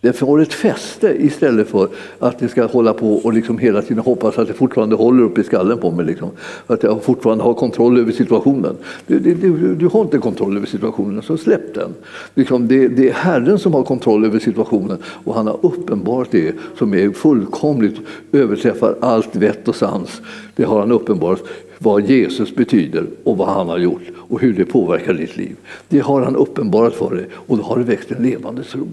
Det 0.00 0.12
får 0.12 0.40
ett 0.40 0.52
fäste 0.52 1.16
istället 1.18 1.68
för 1.68 1.88
att 2.18 2.38
det 2.38 2.48
ska 2.48 2.66
hålla 2.66 2.92
på 2.92 3.14
och 3.14 3.32
liksom 3.32 3.58
hela 3.58 3.82
tiden 3.82 3.98
hoppas 3.98 4.38
att 4.38 4.48
det 4.48 4.54
fortfarande 4.54 4.96
håller 4.96 5.22
upp 5.22 5.38
i 5.38 5.44
skallen 5.44 5.78
på 5.78 5.90
mig. 5.90 6.06
Liksom. 6.06 6.30
Att 6.66 6.82
jag 6.82 7.02
fortfarande 7.02 7.44
har 7.44 7.54
kontroll 7.54 7.98
över 7.98 8.12
situationen. 8.12 8.76
Du, 9.06 9.18
du, 9.18 9.74
du 9.74 9.86
har 9.86 10.00
inte 10.00 10.18
kontroll 10.18 10.56
över 10.56 10.66
situationen, 10.66 11.22
så 11.22 11.36
släpp 11.36 11.74
den. 11.74 11.94
Liksom 12.34 12.68
det, 12.68 12.88
det, 12.88 13.08
är 13.08 13.12
Herren 13.12 13.58
som 13.58 13.74
har 13.74 13.82
kontroll 13.82 14.24
över 14.24 14.38
situationen 14.38 14.98
och 15.04 15.34
han 15.34 15.46
har 15.46 15.58
uppenbarat 15.62 16.28
det 16.30 16.54
som 16.78 16.94
är 16.94 17.10
fullkomligt 17.10 17.96
överträffar 18.32 18.96
allt 19.00 19.36
vett 19.36 19.68
och 19.68 19.76
sans. 19.76 20.20
Det 20.56 20.64
har 20.64 20.80
han 20.80 20.92
uppenbarat 20.92 21.42
vad 21.78 22.10
Jesus 22.10 22.54
betyder 22.54 23.06
och 23.24 23.36
vad 23.36 23.48
han 23.48 23.68
har 23.68 23.78
gjort 23.78 24.02
och 24.16 24.40
hur 24.40 24.52
det 24.52 24.64
påverkar 24.64 25.14
ditt 25.14 25.36
liv. 25.36 25.56
Det 25.88 25.98
har 25.98 26.20
han 26.20 26.36
uppenbarat 26.36 26.94
för 26.94 27.14
dig 27.14 27.26
och 27.32 27.56
då 27.56 27.62
har 27.62 27.78
det 27.78 27.84
växt 27.84 28.10
en 28.10 28.22
levande 28.22 28.62
tro. 28.62 28.88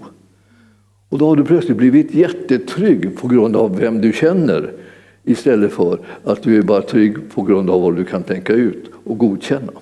Och 1.14 1.20
då 1.20 1.28
har 1.28 1.36
du 1.36 1.44
plötsligt 1.44 1.76
blivit 1.76 2.14
jättetrygg 2.14 3.16
på 3.16 3.28
grund 3.28 3.56
av 3.56 3.78
vem 3.78 4.00
du 4.00 4.12
känner 4.12 4.72
istället 5.24 5.72
för 5.72 5.98
att 6.24 6.42
du 6.42 6.58
är 6.58 6.62
bara 6.62 6.82
trygg 6.82 7.16
på 7.34 7.42
grund 7.42 7.70
av 7.70 7.82
vad 7.82 7.96
du 7.96 8.04
kan 8.04 8.22
tänka 8.22 8.52
ut 8.52 8.90
och 9.04 9.18
godkänna. 9.18 9.72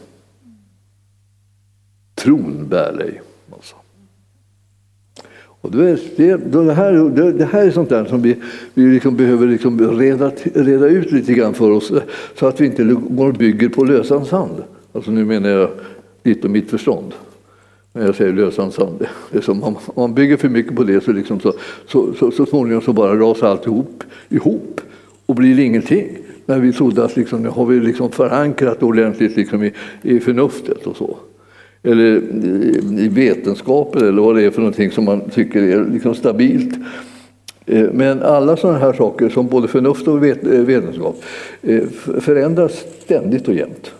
Tron 2.15 2.69
bär 2.69 2.93
dig. 2.93 3.21
Alltså. 3.53 3.75
Och 5.61 5.71
det, 5.71 6.17
det, 6.17 6.73
här, 6.73 6.93
det, 6.93 7.33
det 7.33 7.45
här 7.45 7.67
är 7.67 7.71
sånt 7.71 7.89
där 7.89 8.05
som 8.05 8.23
vi, 8.23 8.37
vi 8.75 8.83
liksom 8.87 9.17
behöver 9.17 9.47
liksom 9.47 9.99
reda, 9.99 10.31
reda 10.55 10.87
ut 10.87 11.13
lite 11.13 11.33
grann 11.35 11.55
för 11.55 11.71
oss 11.71 11.93
så 12.39 12.47
att 12.47 12.61
vi 12.61 12.67
inte 12.67 12.85
går 12.85 13.29
och 13.29 13.35
bygger 13.35 13.69
på 13.69 13.85
lösan 13.85 14.25
sand. 14.25 14.63
Alltså 14.93 15.11
nu 15.11 15.25
menar 15.25 15.49
jag 15.49 15.71
ditt 16.23 16.45
och 16.45 16.51
mitt 16.51 16.71
förstånd. 16.71 17.15
När 17.93 18.07
jag 18.07 18.15
säger 18.15 18.33
lösan 18.33 18.73
sand. 18.73 19.07
Det 19.31 19.39
är 19.39 19.43
som 19.43 19.63
om 19.63 19.77
man 19.97 20.15
bygger 20.15 20.37
för 20.37 20.49
mycket 20.49 20.77
på 20.77 20.85
det 20.85 21.05
så, 21.05 21.13
liksom 21.13 21.41
så, 21.41 21.53
så, 21.87 22.15
så, 22.15 22.31
så 22.31 22.47
småningom 22.47 22.83
så 22.83 22.93
bara 22.93 23.17
rasar 23.17 23.47
alltihop 23.47 24.05
ihop 24.29 24.81
och 25.27 25.35
blir 25.35 25.61
ingenting. 25.61 26.19
När 26.47 26.59
vi 26.59 26.73
trodde 26.73 27.05
att 27.05 27.17
liksom, 27.17 27.43
nu 27.43 27.49
har 27.49 27.67
vi 27.67 27.81
liksom 27.81 28.13
förankrat 28.13 28.83
ordentligt 28.83 29.37
liksom 29.37 29.65
i, 29.65 29.73
i 30.03 30.21
förnuftet 30.21 30.87
och 30.87 30.97
så. 30.97 31.17
Eller 31.83 32.17
i, 32.45 33.05
i 33.05 33.09
vetenskapen 33.09 34.09
eller 34.09 34.23
vad 34.23 34.37
det 34.37 34.43
är 34.43 34.51
för 34.51 34.61
någonting 34.61 34.91
som 34.91 35.05
man 35.05 35.31
tycker 35.31 35.63
är 35.63 35.85
liksom 35.93 36.15
stabilt. 36.15 36.75
Eh, 37.67 37.89
men 37.93 38.23
alla 38.23 38.57
sådana 38.57 38.79
här 38.79 38.93
saker, 38.93 39.29
som 39.29 39.49
både 39.49 39.69
förnuft 39.69 40.09
och 40.09 40.27
eh, 40.27 40.37
vetenskap, 40.47 41.25
eh, 41.63 41.83
förändras 42.21 42.85
ständigt 43.05 43.49
och 43.49 43.55
jämt. 43.55 43.93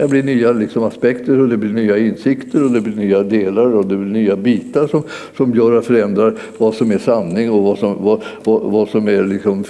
Det 0.00 0.08
blir 0.08 0.22
nya 0.22 0.52
liksom, 0.52 0.82
aspekter 0.82 1.40
och 1.40 1.48
det 1.48 1.56
blir 1.56 1.72
nya 1.72 1.98
insikter 1.98 2.64
och 2.64 2.70
det 2.70 2.80
blir 2.80 2.96
nya 2.96 3.22
delar 3.22 3.74
och 3.74 3.86
det 3.86 3.96
blir 3.96 4.12
nya 4.12 4.36
bitar 4.36 4.86
som, 4.86 5.02
som 5.36 5.54
gör 5.54 5.78
att 5.78 5.86
förändrar 5.86 6.34
vad 6.58 6.74
som 6.74 6.90
är 6.90 6.98
sanning 6.98 7.50
och 7.50 7.62
vad 7.62 7.78
som, 7.78 8.04
vad, 8.04 8.22
vad, 8.44 8.62
vad 8.62 8.88
som 8.88 9.08
är 9.08 9.24
liksom 9.24 9.64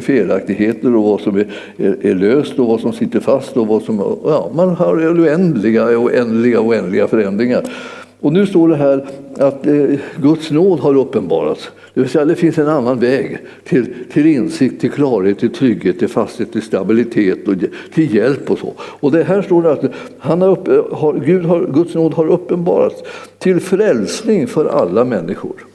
felaktigheter 0.00 0.96
och 0.96 1.02
vad 1.02 1.20
som 1.20 1.36
är, 1.36 1.46
är, 1.76 2.06
är, 2.06 2.14
löst 2.14 2.58
och 2.58 2.66
vad 2.66 2.80
som 2.80 2.92
sitter 2.92 3.20
fast. 3.20 3.56
Och 3.56 3.66
vad 3.66 3.82
som, 3.82 3.98
ja, 4.24 4.50
man 4.54 4.68
har 4.68 5.20
oändliga, 5.20 5.98
oändliga, 5.98 6.60
oändliga 6.60 7.08
förändringar. 7.08 7.62
Och 8.20 8.32
nu 8.32 8.46
står 8.46 8.68
det 8.68 8.76
här 8.76 9.04
att 9.38 9.66
eh, 9.66 9.84
Guds 10.22 10.50
nåd 10.50 10.80
har 10.80 10.96
uppenbarats. 10.96 11.70
Det 11.94 12.00
vill 12.00 12.10
säga 12.10 12.24
det 12.24 12.36
finns 12.36 12.58
en 12.58 12.68
annan 12.68 12.98
väg 12.98 13.38
till, 13.64 13.94
till 14.12 14.26
insikt, 14.26 14.80
till 14.80 14.90
klarhet, 14.90 15.38
till 15.38 15.52
trygghet, 15.52 15.98
till 15.98 16.08
fasthet, 16.08 16.52
till 16.52 16.62
stabilitet 16.62 17.48
och 17.48 17.54
till 17.94 18.14
hjälp 18.14 18.50
och 18.50 18.58
så. 18.58 18.74
Och 18.78 19.12
det 19.12 19.24
här 19.24 19.42
står 19.42 19.62
det 19.62 19.72
att 19.72 19.84
han 20.18 20.42
har, 20.42 20.94
har, 20.94 21.14
Gud 21.14 21.44
har, 21.44 21.66
Guds 21.66 21.94
nåd 21.94 22.14
har 22.14 22.26
uppenbarats 22.26 23.02
till 23.38 23.60
frälsning 23.60 24.46
för 24.46 24.64
alla 24.66 25.04
människor. 25.04 25.66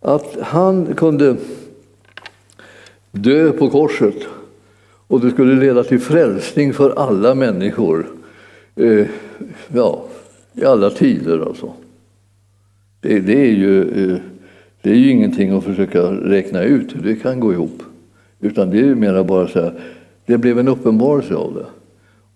Att 0.00 0.36
han 0.40 0.94
kunde 0.94 1.36
dö 3.10 3.52
på 3.52 3.70
korset 3.70 4.16
och 5.06 5.20
det 5.20 5.30
skulle 5.30 5.54
leda 5.54 5.84
till 5.84 6.00
frälsning 6.00 6.72
för 6.72 6.90
alla 6.90 7.34
människor. 7.34 8.06
Eh, 8.76 9.06
ja, 9.68 10.04
i 10.52 10.64
alla 10.64 10.90
tider 10.90 11.46
alltså. 11.46 11.72
Det, 13.06 13.20
det, 13.20 13.40
är 13.40 13.52
ju, 13.52 13.80
eh, 13.82 14.18
det 14.82 14.90
är 14.90 14.94
ju 14.94 15.10
ingenting 15.10 15.50
att 15.50 15.64
försöka 15.64 16.02
räkna 16.02 16.62
ut 16.62 16.96
hur 16.96 17.02
det 17.02 17.16
kan 17.16 17.40
gå 17.40 17.52
ihop. 17.52 17.82
Utan 18.40 18.70
det 18.70 18.78
är 18.78 18.84
ju 18.84 18.94
mera 18.94 19.24
bara 19.24 19.48
så 19.48 19.60
här, 19.60 19.72
det 20.26 20.38
blev 20.38 20.58
en 20.58 20.68
uppenbarelse 20.68 21.34
av 21.34 21.54
det. 21.54 21.66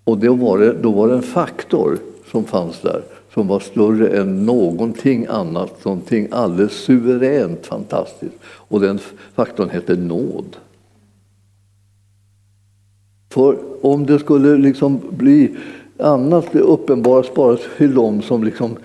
Och 0.04 0.18
då 0.18 0.35
var 0.35 0.59
det, 0.59 0.72
då 0.83 0.90
var 0.90 1.09
det 1.09 1.14
en 1.14 1.22
faktor 1.22 1.98
som 2.30 2.44
fanns 2.44 2.80
där 2.80 3.02
som 3.35 3.46
var 3.46 3.61
större 3.61 4.20
än 4.20 4.46
någonting 4.46 5.26
annat, 5.28 5.85
någonting 5.85 6.28
alldeles 6.30 6.72
suveränt 6.72 7.66
fantastiskt. 7.66 8.35
Och 8.42 8.80
den 8.80 8.98
faktorn 9.35 9.68
hette 9.68 9.96
nåd. 9.96 10.56
För 13.33 13.56
om 13.83 14.06
det 14.06 14.18
skulle 14.18 14.56
liksom 14.56 15.00
bli 15.11 15.56
annat 15.98 16.52
det 16.52 16.61
uppenbaras 16.61 17.35
bara 17.35 17.56
till 17.76 17.94
dem 17.94 18.22
som 18.22 18.44
liksom 18.44 18.76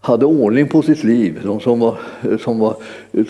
hade 0.00 0.26
ordning 0.26 0.68
på 0.68 0.82
sitt 0.82 1.04
liv, 1.04 1.40
de 1.44 1.60
som 1.60 1.80
var, 1.80 1.96
som 2.40 2.58
var 2.58 2.76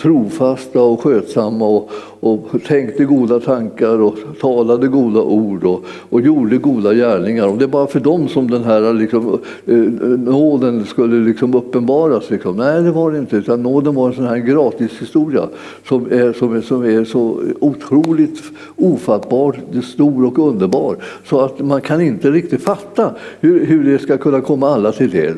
trofasta 0.02 0.82
och 0.82 1.00
skötsamma 1.00 1.66
och, 1.66 1.90
och 2.20 2.48
tänkte 2.66 3.04
goda 3.04 3.40
tankar 3.40 4.00
och 4.00 4.14
talade 4.40 4.88
goda 4.88 5.20
ord 5.20 5.64
och, 5.64 5.84
och 6.10 6.20
gjorde 6.20 6.56
goda 6.56 6.94
gärningar. 6.94 7.48
Och 7.48 7.58
det 7.58 7.64
är 7.64 7.68
bara 7.68 7.86
för 7.86 8.00
dem 8.00 8.28
som 8.28 8.50
den 8.50 8.64
här 8.64 8.92
liksom, 8.92 9.38
eh, 9.66 9.76
nåden 10.18 10.84
skulle 10.84 11.24
liksom 11.24 11.54
uppenbaras. 11.54 12.30
Liksom. 12.30 12.56
Nej, 12.56 12.82
det 12.82 12.90
var 12.90 13.12
det 13.12 13.18
inte. 13.18 13.36
Utan 13.36 13.62
nåden 13.62 13.94
var 13.94 14.08
en 14.08 14.14
sån 14.14 14.26
här 14.26 14.38
gratishistoria 14.38 15.48
som 15.88 16.06
är, 16.12 16.32
som, 16.32 16.56
är, 16.56 16.60
som 16.60 16.84
är 16.84 17.04
så 17.04 17.42
otroligt 17.60 18.42
ofattbar, 18.76 19.60
stor 19.82 20.26
och 20.26 20.38
underbar 20.38 20.96
så 21.24 21.40
att 21.40 21.60
man 21.60 21.80
kan 21.80 22.00
inte 22.00 22.30
riktigt 22.30 22.62
fatta 22.62 23.14
hur, 23.40 23.66
hur 23.66 23.84
det 23.84 23.98
ska 23.98 24.18
kunna 24.18 24.40
komma 24.40 24.68
alla 24.68 24.92
till 24.92 25.10
del. 25.10 25.34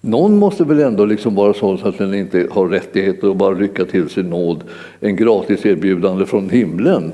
Någon 0.00 0.38
måste 0.38 0.64
väl 0.64 0.80
ändå 0.80 1.04
liksom 1.04 1.34
vara 1.34 1.54
så 1.54 1.78
att 1.82 1.98
den 1.98 2.14
inte 2.14 2.48
har 2.50 2.68
rättigheter 2.68 3.30
att 3.30 3.36
bara 3.36 3.54
rycka 3.54 3.84
till 3.84 4.08
sig 4.08 4.22
nåd, 4.22 4.64
en 5.00 5.16
gratis 5.16 5.66
erbjudande 5.66 6.26
från 6.26 6.50
himlen. 6.50 7.12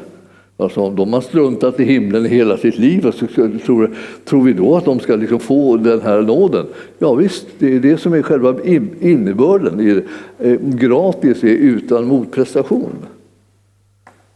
Alltså 0.56 0.80
om 0.80 0.96
de 0.96 1.12
har 1.12 1.20
struntat 1.20 1.80
i 1.80 1.84
himlen 1.84 2.24
hela 2.24 2.56
sitt 2.56 2.78
liv, 2.78 3.10
så 3.10 3.26
tror, 3.66 3.90
tror 4.24 4.42
vi 4.42 4.52
då 4.52 4.76
att 4.76 4.84
de 4.84 5.00
ska 5.00 5.16
liksom 5.16 5.40
få 5.40 5.76
den 5.76 6.00
här 6.00 6.22
nåden? 6.22 6.66
Ja 6.98 7.14
visst, 7.14 7.46
det 7.58 7.76
är 7.76 7.80
det 7.80 7.96
som 7.96 8.12
är 8.12 8.22
själva 8.22 8.54
innebörden. 9.00 9.80
I 9.80 9.94
det. 9.94 10.04
Eh, 10.38 10.58
gratis 10.60 11.44
är 11.44 11.48
utan 11.48 12.04
motprestation. 12.04 12.92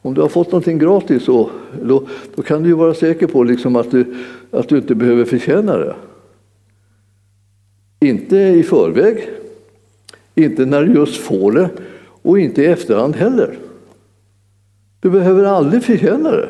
Om 0.03 0.15
du 0.15 0.21
har 0.21 0.29
fått 0.29 0.53
någonting 0.53 0.79
gratis 0.79 1.23
så, 1.23 1.51
då, 1.83 2.03
då 2.35 2.43
kan 2.43 2.63
du 2.63 2.73
vara 2.73 2.95
säker 2.95 3.27
på 3.27 3.45
liksom 3.45 3.77
att, 3.77 3.91
du, 3.91 4.15
att 4.51 4.69
du 4.69 4.77
inte 4.77 4.95
behöver 4.95 5.25
förtjäna 5.25 5.77
det. 5.77 5.95
Inte 8.09 8.37
i 8.37 8.63
förväg, 8.63 9.29
inte 10.35 10.65
när 10.65 10.85
du 10.85 10.95
just 10.95 11.17
får 11.17 11.53
det 11.53 11.69
och 12.23 12.39
inte 12.39 12.63
i 12.63 12.67
efterhand 12.67 13.17
heller. 13.17 13.59
Du 15.01 15.11
behöver 15.11 15.45
aldrig 15.45 15.83
förtjäna 15.83 16.31
det. 16.31 16.49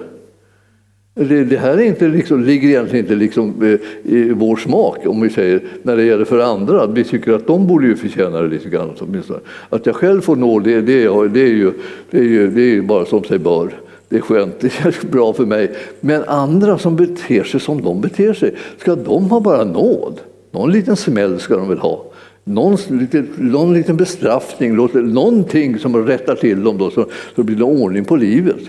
Det, 1.15 1.45
det 1.45 1.57
här 1.57 1.79
är 1.79 1.83
inte 1.83 2.09
liksom, 2.09 2.45
ligger 2.45 2.69
egentligen 2.69 3.05
inte 3.05 3.15
liksom, 3.15 3.55
eh, 3.63 4.13
i 4.15 4.31
vår 4.31 4.57
smak, 4.57 4.99
om 5.07 5.21
vi 5.21 5.31
säger, 5.31 5.63
när 5.83 5.97
det 5.97 6.05
gäller 6.05 6.25
för 6.25 6.39
andra. 6.39 6.87
Vi 6.87 7.05
tycker 7.05 7.33
att 7.33 7.47
de 7.47 7.67
borde 7.67 7.87
ju 7.87 7.97
förtjäna 7.97 8.41
det 8.41 8.49
lite 8.49 8.69
grann. 8.69 8.91
åtminstone. 9.01 9.41
Att 9.69 9.87
jag 9.87 9.97
själv 9.97 10.21
får 10.21 10.37
nåd, 10.37 10.65
det, 10.65 10.81
det, 10.81 11.29
det, 11.29 11.41
är 11.41 11.55
ju, 11.55 11.73
det, 12.11 12.19
är 12.19 12.23
ju, 12.23 12.51
det 12.51 12.61
är 12.61 12.71
ju 12.71 12.83
bara 12.83 13.05
som 13.05 13.25
sig 13.25 13.39
bör. 13.39 13.71
Det 14.09 14.17
är 14.17 14.21
skönt, 14.21 14.55
det 14.61 14.67
är 14.67 15.11
bra 15.11 15.33
för 15.33 15.47
mig. 15.47 15.71
Men 16.01 16.25
andra 16.25 16.79
som 16.79 16.97
beter 16.97 17.45
sig 17.45 17.61
som 17.61 17.83
de 17.83 18.01
beter 18.01 18.33
sig, 18.33 18.55
ska 18.79 18.95
de 18.97 19.31
ha 19.31 19.41
bara 19.41 19.65
nåd? 19.65 20.21
Någon 20.57 20.73
liten 20.73 20.97
smäll 20.97 21.41
ska 21.41 21.57
de 21.57 21.69
väl 21.69 21.79
ha. 21.79 22.05
Någon 22.45 22.77
liten, 22.89 23.29
någon 23.37 23.75
liten 23.75 23.97
bestraffning, 23.97 24.77
någonting 24.95 25.79
som 25.79 26.07
rättar 26.07 26.35
till 26.35 26.65
dem 26.65 26.79
då, 26.79 26.91
så, 26.91 27.07
så 27.35 27.43
blir 27.43 27.57
det 27.57 27.65
ordning 27.65 28.05
på 28.05 28.17
livet. 28.17 28.61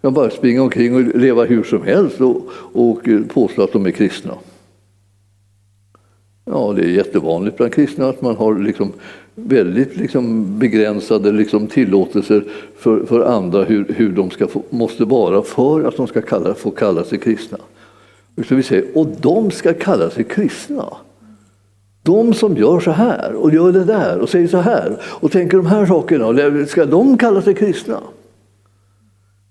De 0.00 0.14
bara 0.14 0.30
springa 0.30 0.62
omkring 0.62 0.94
och 0.94 1.16
leva 1.16 1.44
hur 1.44 1.62
som 1.62 1.82
helst 1.82 2.20
och, 2.20 2.48
och 2.72 3.08
eh, 3.08 3.20
påstå 3.20 3.62
att 3.62 3.72
de 3.72 3.86
är 3.86 3.90
kristna. 3.90 4.34
Ja, 6.44 6.72
det 6.76 6.82
är 6.82 6.88
jättevanligt 6.88 7.56
bland 7.56 7.74
kristna 7.74 8.08
att 8.08 8.22
man 8.22 8.36
har 8.36 8.58
liksom 8.58 8.92
väldigt 9.34 9.96
liksom 9.96 10.58
begränsade 10.58 11.32
liksom 11.32 11.66
tillåtelser 11.66 12.44
för, 12.78 13.04
för 13.06 13.20
andra 13.20 13.64
hur, 13.64 13.94
hur 13.96 14.12
de 14.12 14.30
ska 14.30 14.46
få, 14.46 14.62
måste 14.70 15.04
vara 15.04 15.42
för 15.42 15.84
att 15.84 15.96
de 15.96 16.06
ska 16.06 16.22
kalla, 16.22 16.54
få 16.54 16.70
kalla 16.70 17.04
sig 17.04 17.18
kristna. 17.18 17.58
Så 18.48 18.54
vi 18.54 18.62
säger, 18.62 18.84
och 18.94 19.06
de 19.20 19.50
ska 19.50 19.74
kalla 19.74 20.10
sig 20.10 20.24
kristna. 20.24 20.84
De 22.02 22.34
som 22.34 22.56
gör 22.56 22.80
så 22.80 22.90
här 22.90 23.34
och 23.34 23.54
gör 23.54 23.72
det 23.72 23.84
där 23.84 24.18
och 24.18 24.28
säger 24.28 24.48
så 24.48 24.58
här 24.58 24.96
och 25.02 25.32
tänker 25.32 25.56
de 25.56 25.66
här 25.66 25.86
sakerna, 25.86 26.66
ska 26.66 26.86
de 26.86 27.18
kalla 27.18 27.42
sig 27.42 27.54
kristna? 27.54 27.98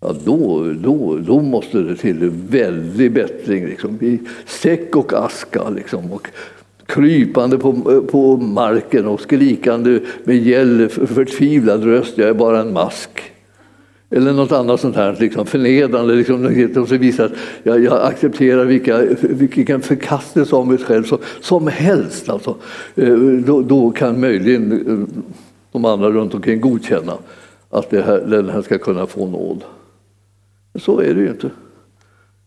Ja, 0.01 0.15
då, 0.25 0.73
då, 0.73 1.17
då 1.17 1.41
måste 1.41 1.77
det 1.77 1.95
till 1.95 2.23
en 2.23 2.47
väldig 2.49 3.13
bättring, 3.13 3.65
liksom, 3.65 3.97
i 4.01 4.19
säck 4.45 4.95
och 4.95 5.13
aska. 5.13 5.69
Liksom, 5.69 6.11
och 6.11 6.27
krypande 6.85 7.57
på, 7.57 8.01
på 8.11 8.37
marken 8.37 9.07
och 9.07 9.21
skrikande 9.21 9.99
med 10.23 10.37
gäll, 10.37 10.89
förtvivlad 10.89 11.83
röst, 11.83 12.17
jag 12.17 12.29
är 12.29 12.33
bara 12.33 12.61
en 12.61 12.73
mask. 12.73 13.30
Eller 14.13 14.33
något 14.33 14.51
annat 14.51 14.79
sånt 14.79 14.95
här 14.95 15.17
liksom 15.19 15.45
förnedrande, 15.45 16.13
liksom, 16.13 16.87
som 16.87 16.97
visar 16.97 17.25
att 17.25 17.31
jag, 17.63 17.83
jag 17.83 18.05
accepterar 18.05 18.65
vilka, 18.65 19.01
vilken 19.21 19.81
förkastelse 19.81 20.55
av 20.55 20.67
mig 20.67 20.77
själv 20.77 21.03
som, 21.03 21.17
som 21.41 21.67
helst. 21.67 22.29
Alltså. 22.29 22.55
Eh, 22.95 23.17
då, 23.45 23.61
då, 23.61 23.91
kan 23.91 24.19
möjligen 24.19 24.71
eh, 24.71 25.23
de 25.71 25.85
andra 25.85 26.09
runt 26.09 26.33
omkring 26.33 26.61
godkänna 26.61 27.13
att 27.69 27.89
det 27.89 28.01
här, 28.01 28.19
den 28.19 28.49
här 28.49 28.61
ska 28.61 28.77
kunna 28.77 29.07
få 29.07 29.27
nåd. 29.27 29.63
Men 30.73 30.81
så 30.81 30.99
är 30.99 31.13
det 31.13 31.21
ju 31.21 31.29
inte. 31.29 31.49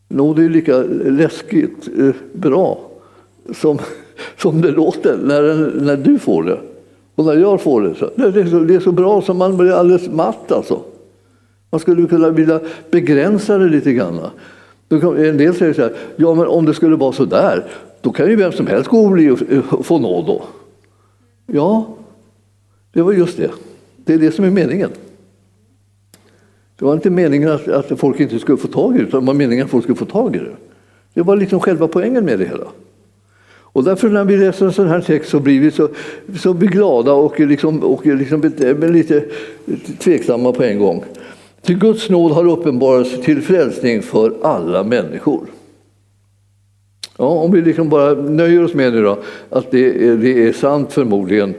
Nåd 0.07 0.39
är 0.39 0.43
ju 0.43 0.49
lika 0.49 0.77
läskigt 1.05 1.89
eh, 1.97 2.15
bra 2.33 2.79
som, 3.53 3.79
som 4.37 4.61
det 4.61 4.71
låter 4.71 5.17
när, 5.23 5.71
när 5.81 5.97
du 5.97 6.19
får 6.19 6.43
det. 6.43 6.59
Och 7.15 7.25
när 7.25 7.33
jag 7.33 7.61
får 7.61 7.81
det. 7.81 7.95
Så, 7.95 8.09
det, 8.15 8.41
är 8.41 8.45
så, 8.45 8.59
det 8.59 8.75
är 8.75 8.79
så 8.79 8.91
bra 8.91 9.21
som 9.21 9.37
man 9.37 9.57
blir 9.57 9.71
alldeles 9.71 10.09
matt 10.09 10.51
alltså. 10.51 10.81
Man 11.69 11.79
skulle 11.79 12.07
kunna 12.07 12.29
vilja 12.29 12.59
begränsa 12.91 13.57
det 13.57 13.69
lite 13.69 13.93
grann. 13.93 14.19
En 14.89 15.37
del 15.37 15.55
säger 15.55 15.73
så 15.73 15.81
här, 15.81 15.93
ja 16.15 16.35
men 16.35 16.47
om 16.47 16.65
det 16.65 16.73
skulle 16.73 16.95
vara 16.95 17.11
så 17.11 17.25
där, 17.25 17.65
då 18.01 18.11
kan 18.11 18.29
ju 18.29 18.35
vem 18.35 18.51
som 18.51 18.67
helst 18.67 18.89
gå 18.89 19.05
och 19.05 19.11
bli, 19.11 19.35
få 19.83 19.99
nåd 19.99 20.25
då. 20.25 20.43
Ja, 21.47 21.97
det 22.93 23.01
var 23.01 23.13
just 23.13 23.37
det. 23.37 23.51
Det 23.97 24.13
är 24.13 24.17
det 24.17 24.31
som 24.31 24.45
är 24.45 24.49
meningen. 24.49 24.89
Det 26.79 26.85
var 26.85 26.93
inte 26.93 27.09
meningen 27.09 27.51
att, 27.51 27.67
att 27.67 27.99
folk 27.99 28.19
inte 28.19 28.39
skulle 28.39 28.57
få 28.57 28.67
tag 28.67 28.95
i 28.95 28.97
det, 28.97 29.03
utan 29.03 29.19
det 29.19 29.27
var 29.27 29.33
meningen 29.33 29.65
att 29.65 29.71
folk 29.71 29.83
skulle 29.83 29.97
få 29.97 30.05
tag 30.05 30.35
i 30.35 30.39
det. 30.39 30.55
Det 31.13 31.21
var 31.21 31.35
liksom 31.35 31.59
själva 31.59 31.87
poängen 31.87 32.25
med 32.25 32.39
det 32.39 32.45
hela. 32.45 32.67
Och 33.75 33.83
därför 33.83 34.09
när 34.09 34.23
vi 34.25 34.37
läser 34.37 34.65
en 34.65 34.73
sån 34.73 34.87
här 34.87 35.01
text 35.01 35.29
så 35.29 35.39
blir 35.39 35.59
vi 35.59 35.71
så, 35.71 35.89
så 36.39 36.53
glada 36.53 37.13
och, 37.13 37.39
liksom, 37.39 37.83
och 37.83 38.05
liksom 38.05 38.41
lite 38.93 39.25
tveksamma 39.99 40.51
på 40.51 40.63
en 40.63 40.79
gång. 40.79 41.03
Till 41.65 41.77
Guds 41.77 42.09
nåd 42.09 42.31
har 42.31 42.47
uppenbarats 42.47 43.21
till 43.21 43.41
frälsning 43.41 44.01
för 44.01 44.33
alla 44.41 44.83
människor. 44.83 45.45
Ja, 47.17 47.25
om 47.25 47.51
vi 47.51 47.61
liksom 47.61 47.89
bara 47.89 48.13
nöjer 48.13 48.63
oss 48.63 48.73
med 48.73 48.93
nu 48.93 49.03
då, 49.03 49.17
att 49.49 49.71
det 49.71 50.07
är, 50.07 50.15
det 50.15 50.47
är 50.47 50.53
sant 50.53 50.93
förmodligen, 50.93 51.53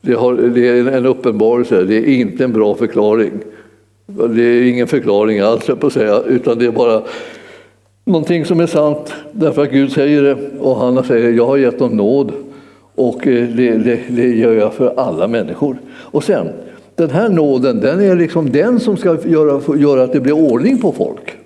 Det, 0.00 0.14
har, 0.14 0.34
det 0.34 0.68
är 0.68 0.86
en 0.86 1.06
uppenbarelse, 1.06 1.84
det 1.84 1.94
är 1.94 2.06
inte 2.06 2.44
en 2.44 2.52
bra 2.52 2.74
förklaring. 2.74 3.32
Det 4.06 4.42
är 4.42 4.62
ingen 4.62 4.86
förklaring 4.86 5.40
alls, 5.40 5.66
på 5.66 5.86
att 5.86 5.92
säga, 5.92 6.22
utan 6.26 6.58
det 6.58 6.66
är 6.66 6.70
bara 6.70 7.02
någonting 8.04 8.44
som 8.44 8.60
är 8.60 8.66
sant 8.66 9.14
därför 9.32 9.62
att 9.62 9.70
Gud 9.70 9.92
säger 9.92 10.22
det 10.22 10.36
och 10.60 10.76
han 10.76 11.04
säger 11.04 11.30
jag 11.30 11.46
har 11.46 11.56
gett 11.56 11.78
dem 11.78 11.96
nåd 11.96 12.32
och 12.94 13.26
eh, 13.26 13.48
det, 13.48 13.70
det, 13.70 14.00
det 14.08 14.28
gör 14.28 14.52
jag 14.52 14.74
för 14.74 14.94
alla 14.96 15.28
människor. 15.28 15.76
Och 15.88 16.24
sen, 16.24 16.48
den 16.96 17.10
här 17.10 17.28
nåden, 17.28 17.80
den 17.80 18.00
är 18.00 18.16
liksom 18.16 18.52
den 18.52 18.80
som 18.80 18.96
ska 18.96 19.18
göra, 19.26 19.78
göra 19.78 20.02
att 20.02 20.12
det 20.12 20.20
blir 20.20 20.32
ordning 20.32 20.78
på 20.78 20.92
folk. 20.92 21.36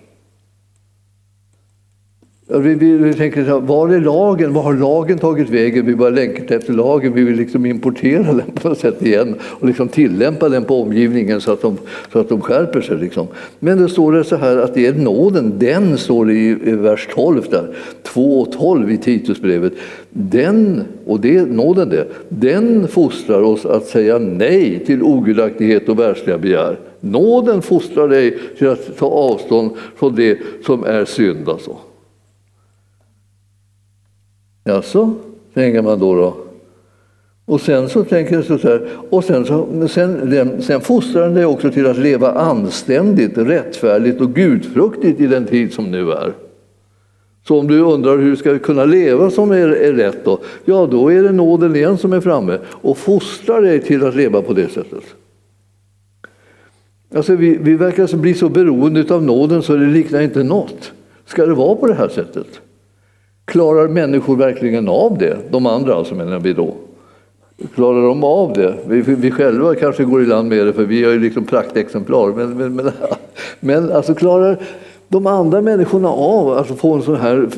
Vi, 2.58 2.74
vi, 2.74 2.96
vi 2.96 3.14
tänker 3.14 3.44
så 3.44 3.50
här, 3.50 3.60
var 3.60 3.88
är 3.88 4.00
lagen? 4.00 4.52
Var 4.52 4.62
har 4.62 4.74
lagen 4.74 5.18
tagit 5.18 5.50
vägen? 5.50 5.86
Vi 5.86 5.94
bara 5.94 6.10
längtar 6.10 6.56
efter 6.56 6.72
lagen. 6.72 7.12
Vi 7.12 7.24
vill 7.24 7.36
liksom 7.36 7.66
importera 7.66 8.32
den 8.32 8.50
på 8.54 8.68
något 8.68 8.78
sätt 8.78 9.02
igen 9.02 9.34
och 9.42 9.66
liksom 9.66 9.88
tillämpa 9.88 10.48
den 10.48 10.64
på 10.64 10.82
omgivningen 10.82 11.40
så 11.40 11.52
att 11.52 11.62
de, 11.62 11.76
så 12.12 12.18
att 12.18 12.28
de 12.28 12.40
skärper 12.40 12.80
sig. 12.80 12.98
Liksom. 12.98 13.26
Men 13.58 13.78
det 13.78 13.88
står 13.88 14.12
det 14.12 14.24
så 14.24 14.36
här 14.36 14.56
att 14.56 14.74
det 14.74 14.86
är 14.86 14.92
nåden, 14.92 15.52
den 15.58 15.98
står 15.98 16.26
det 16.26 16.32
i, 16.32 16.48
i 16.48 16.72
vers 16.72 17.08
12 17.14 17.42
där, 17.50 17.76
2 18.02 18.40
och 18.40 18.52
12 18.52 18.90
i 18.90 18.98
Titusbrevet. 18.98 19.72
Den, 20.12 20.85
och 21.07 21.20
det 21.20 21.42
nåden 21.42 21.88
det, 21.88 22.09
den 22.29 22.88
fostrar 22.88 23.42
oss 23.42 23.66
att 23.66 23.87
säga 23.87 24.18
nej 24.18 24.85
till 24.87 25.03
ogudaktighet 25.03 25.88
och 25.88 25.99
världsliga 25.99 26.38
begär. 26.38 26.79
Nåden 27.01 27.62
fostrar 27.62 28.09
dig 28.09 28.38
till 28.59 28.68
att 28.68 28.96
ta 28.96 29.07
avstånd 29.07 29.70
från 29.96 30.14
det 30.14 30.38
som 30.66 30.85
är 30.85 31.05
synd. 31.05 31.49
Alltså. 31.49 31.77
Jaså, 34.64 35.14
tänker 35.55 35.83
man 35.83 35.99
då. 35.99 36.14
då. 36.14 36.37
Och 37.44 37.61
sen 37.61 37.88
så 37.88 38.05
tänker 38.05 38.35
jag 38.35 38.44
så 38.44 38.68
här, 38.68 38.88
och 39.11 39.25
sen, 39.25 39.44
så, 39.44 39.88
sen, 39.88 40.62
sen 40.62 40.81
fostrar 40.81 41.23
den 41.23 41.35
dig 41.35 41.44
också 41.44 41.70
till 41.70 41.87
att 41.87 41.99
leva 41.99 42.33
anständigt, 42.33 43.38
rättfärdigt 43.38 44.20
och 44.20 44.35
gudfruktigt 44.35 45.20
i 45.20 45.27
den 45.27 45.46
tid 45.46 45.73
som 45.73 45.90
nu 45.90 46.12
är. 46.12 46.33
Så 47.50 47.58
om 47.58 47.66
du 47.66 47.80
undrar 47.80 48.18
hur 48.18 48.30
du 48.30 48.36
ska 48.36 48.58
kunna 48.58 48.84
leva 48.84 49.30
som 49.30 49.50
är, 49.50 49.68
är 49.68 49.92
rätt 49.92 50.24
då, 50.24 50.38
ja 50.64 50.88
då 50.90 51.12
är 51.12 51.22
det 51.22 51.32
nåden 51.32 51.76
igen 51.76 51.98
som 51.98 52.12
är 52.12 52.20
framme 52.20 52.58
och 52.66 52.98
fostrar 52.98 53.62
dig 53.62 53.80
till 53.80 54.06
att 54.06 54.14
leva 54.14 54.42
på 54.42 54.52
det 54.52 54.68
sättet. 54.68 55.02
Alltså 57.14 57.34
vi, 57.34 57.56
vi 57.56 57.74
verkar 57.74 58.02
alltså 58.02 58.16
bli 58.16 58.34
så 58.34 58.48
beroende 58.48 59.14
av 59.14 59.22
nåden 59.22 59.62
så 59.62 59.76
det 59.76 59.86
liknar 59.86 60.20
inte 60.20 60.42
något. 60.42 60.92
Ska 61.26 61.46
det 61.46 61.54
vara 61.54 61.76
på 61.76 61.86
det 61.86 61.94
här 61.94 62.08
sättet? 62.08 62.46
Klarar 63.44 63.88
människor 63.88 64.36
verkligen 64.36 64.88
av 64.88 65.18
det? 65.18 65.36
De 65.50 65.66
andra 65.66 65.94
alltså 65.94 66.14
menar 66.14 66.38
vi 66.38 66.52
då. 66.52 66.74
Klarar 67.74 68.02
de 68.02 68.24
av 68.24 68.52
det? 68.52 68.74
Vi, 68.86 69.00
vi 69.00 69.30
själva 69.30 69.74
kanske 69.74 70.04
går 70.04 70.22
i 70.22 70.26
land 70.26 70.48
med 70.48 70.66
det 70.66 70.72
för 70.72 70.84
vi 70.84 71.04
är 71.04 71.10
ju 71.10 71.18
liksom 71.18 71.44
praktexemplar. 71.44 72.32
Men, 72.32 72.56
men, 72.56 72.74
men, 72.74 72.90
men 73.60 73.92
alltså 73.92 74.14
klarar 74.14 74.58
de 75.11 75.27
andra 75.27 75.61
människorna 75.61 76.09
av 76.09 76.51
att 76.51 76.66
få 76.66 76.94
en 76.94 77.03
sån 77.03 77.16
här 77.16 77.49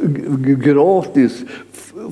gratis 0.65 1.45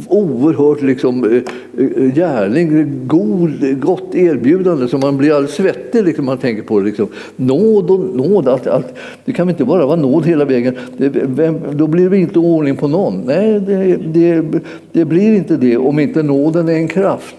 oerhört 0.09 0.83
liksom, 0.83 1.25
eh, 1.25 1.43
eh, 1.79 2.15
gärning, 2.15 3.01
god, 3.07 3.81
gott 3.81 4.15
erbjudande 4.15 4.89
så 4.89 4.99
man 4.99 5.17
blir 5.17 5.33
alldeles 5.33 5.55
svettig 5.55 6.05
liksom, 6.05 6.25
man 6.25 6.39
tänker 6.39 6.63
på 6.63 6.81
det. 6.81 6.87
Liksom. 6.87 7.09
Nåd 7.37 7.91
och 7.91 8.01
nåd, 8.01 8.49
allt, 8.49 8.67
allt. 8.67 8.95
det 9.25 9.33
kan 9.33 9.51
inte 9.51 9.65
bara 9.65 9.87
vara 9.87 9.97
nåd 9.97 10.27
hela 10.27 10.45
vägen. 10.45 10.77
Det, 10.97 11.09
vem, 11.09 11.61
då 11.73 11.87
blir 11.87 12.11
det 12.11 12.19
inte 12.19 12.39
ordning 12.39 12.77
på 12.77 12.89
någon. 12.89 13.21
Nej, 13.21 13.61
det, 13.61 13.97
det, 13.97 14.61
det 14.93 15.05
blir 15.05 15.35
inte 15.37 15.57
det 15.57 15.77
om 15.77 15.99
inte 15.99 16.23
nåden 16.23 16.69
är 16.69 16.75
en 16.75 16.89
kraft. 16.89 17.37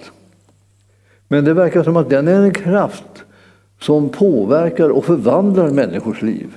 Men 1.27 1.45
det 1.45 1.53
verkar 1.53 1.83
som 1.83 1.97
att 1.97 2.09
den 2.09 2.27
är 2.27 2.41
en 2.41 2.53
kraft 2.53 3.23
som 3.81 4.09
påverkar 4.09 4.89
och 4.89 5.05
förvandlar 5.05 5.69
människors 5.69 6.21
liv. 6.21 6.47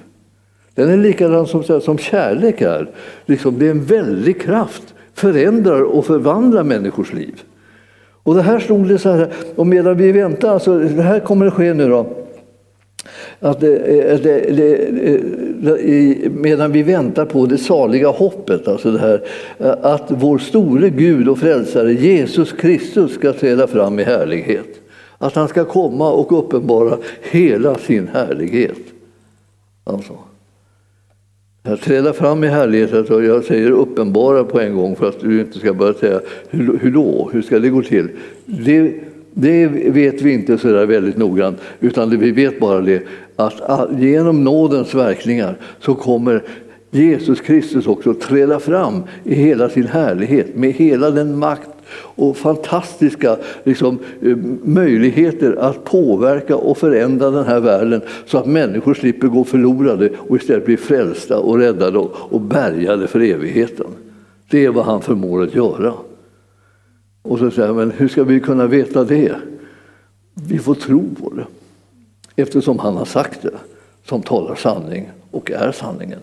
Den 0.75 0.89
är 0.89 0.97
likadan 0.97 1.47
som, 1.47 1.81
som 1.81 1.99
kärlek 1.99 2.61
är. 2.61 2.91
Liksom, 3.27 3.59
det 3.59 3.67
är 3.67 3.71
en 3.71 3.85
väldig 3.85 4.41
kraft 4.41 4.95
förändrar 5.15 5.83
och 5.83 6.07
förvandlar 6.07 6.63
människors 6.63 7.13
liv. 7.13 7.43
Och 8.23 8.35
det 8.35 8.43
här 8.43 8.59
stod 8.59 8.89
det 8.89 8.99
så 8.99 9.11
här, 9.11 9.33
och 9.57 9.67
medan 9.67 9.97
vi 9.97 10.13
väntar, 10.13 10.49
alltså 10.49 10.79
det 10.79 11.03
här 11.03 11.21
kommer 11.21 11.47
att 11.47 11.55
ske 11.55 11.75
nu 11.75 11.89
då, 11.89 12.07
att 13.41 13.61
det, 13.61 13.77
eh, 13.77 14.19
det, 14.21 14.41
det, 14.51 15.77
eh, 15.77 16.31
medan 16.31 16.73
vi 16.73 16.83
väntar 16.83 17.25
på 17.25 17.47
det 17.47 17.59
saliga 17.59 18.09
hoppet, 18.09 18.69
alltså 18.69 18.91
det 18.91 18.99
här, 18.99 19.23
eh, 19.59 19.75
att 19.83 20.05
vår 20.09 20.39
store 20.39 20.91
Gud 20.91 21.29
och 21.29 21.39
frälsare 21.39 21.93
Jesus 21.93 22.53
Kristus 22.53 23.15
ska 23.15 23.33
träda 23.33 23.67
fram 23.67 24.01
i 24.01 24.03
härlighet. 24.03 24.81
Att 25.19 25.35
han 25.35 25.49
ska 25.49 25.65
komma 25.65 26.13
och 26.13 26.39
uppenbara 26.39 26.99
hela 27.31 27.75
sin 27.75 28.09
härlighet. 28.09 28.79
Alltså. 29.85 30.15
Jag 31.67 31.81
träda 31.81 32.13
fram 32.13 32.45
i 32.45 32.47
härligheten, 32.47 33.15
och 33.15 33.25
jag 33.25 33.45
säger 33.45 33.71
uppenbara 33.71 34.45
på 34.45 34.61
en 34.61 34.75
gång 34.75 34.97
för 34.97 35.09
att 35.09 35.21
du 35.21 35.41
inte 35.41 35.59
ska 35.59 35.75
börja 35.75 35.95
säga 35.95 36.21
hur, 36.51 36.79
hur 36.79 36.91
då, 36.91 37.31
hur 37.33 37.43
ska 37.43 37.59
det 37.59 37.69
gå 37.69 37.83
till? 37.83 38.09
Det, 38.45 38.95
det 39.35 39.67
vet 39.69 40.23
vi 40.23 40.33
inte 40.33 40.59
så 40.59 40.69
där 40.69 40.87
väldigt 40.87 41.17
noggrant, 41.17 41.61
utan 41.81 42.19
vi 42.19 42.31
vet 42.31 42.61
bara 42.61 42.81
det 42.81 43.03
att 43.37 43.91
genom 43.99 44.45
nådens 44.45 44.95
verkningar 44.95 45.57
så 45.81 45.95
kommer 45.95 46.43
Jesus 46.91 47.41
Kristus 47.41 47.87
också 47.87 48.15
träda 48.15 48.61
fram 48.61 49.03
i 49.25 49.35
hela 49.35 49.69
sin 49.69 49.87
härlighet 49.87 50.57
med 50.57 50.73
hela 50.73 51.11
den 51.11 51.39
makt 51.39 51.69
och 51.97 52.37
fantastiska 52.37 53.37
liksom, 53.65 53.99
eh, 54.23 54.37
möjligheter 54.63 55.57
att 55.57 55.85
påverka 55.85 56.57
och 56.57 56.79
förändra 56.79 57.31
den 57.31 57.45
här 57.45 57.61
världen 57.61 58.01
så 58.27 58.39
att 58.39 58.47
människor 58.47 58.95
slipper 58.95 59.29
gå 59.29 59.45
förlorade 59.45 60.11
och 60.29 60.37
istället 60.37 60.65
blir 60.65 60.77
frälsta 60.77 61.39
och 61.39 61.59
räddade 61.59 61.99
och 62.09 62.41
bärgade 62.41 63.07
för 63.07 63.21
evigheten. 63.21 63.87
Det 64.51 64.65
är 64.65 64.71
vad 64.71 64.85
han 64.85 65.03
förmår 65.03 65.43
att 65.43 65.55
göra. 65.55 65.93
Och 67.23 67.39
så 67.39 67.51
säger 67.51 67.73
men 67.73 67.91
hur 67.91 68.09
ska 68.09 68.25
vi 68.25 68.41
kunna 68.41 68.67
veta 68.67 69.05
det? 69.05 69.35
Vi 70.35 70.59
får 70.59 70.75
tro 70.75 71.05
på 71.23 71.33
det 71.35 71.47
eftersom 72.43 72.79
han 72.79 72.97
har 72.97 73.05
sagt 73.05 73.43
det 73.43 73.59
som 74.05 74.23
talar 74.23 74.55
sanning 74.55 75.11
och 75.31 75.51
är 75.51 75.73
sanningen. 75.73 76.21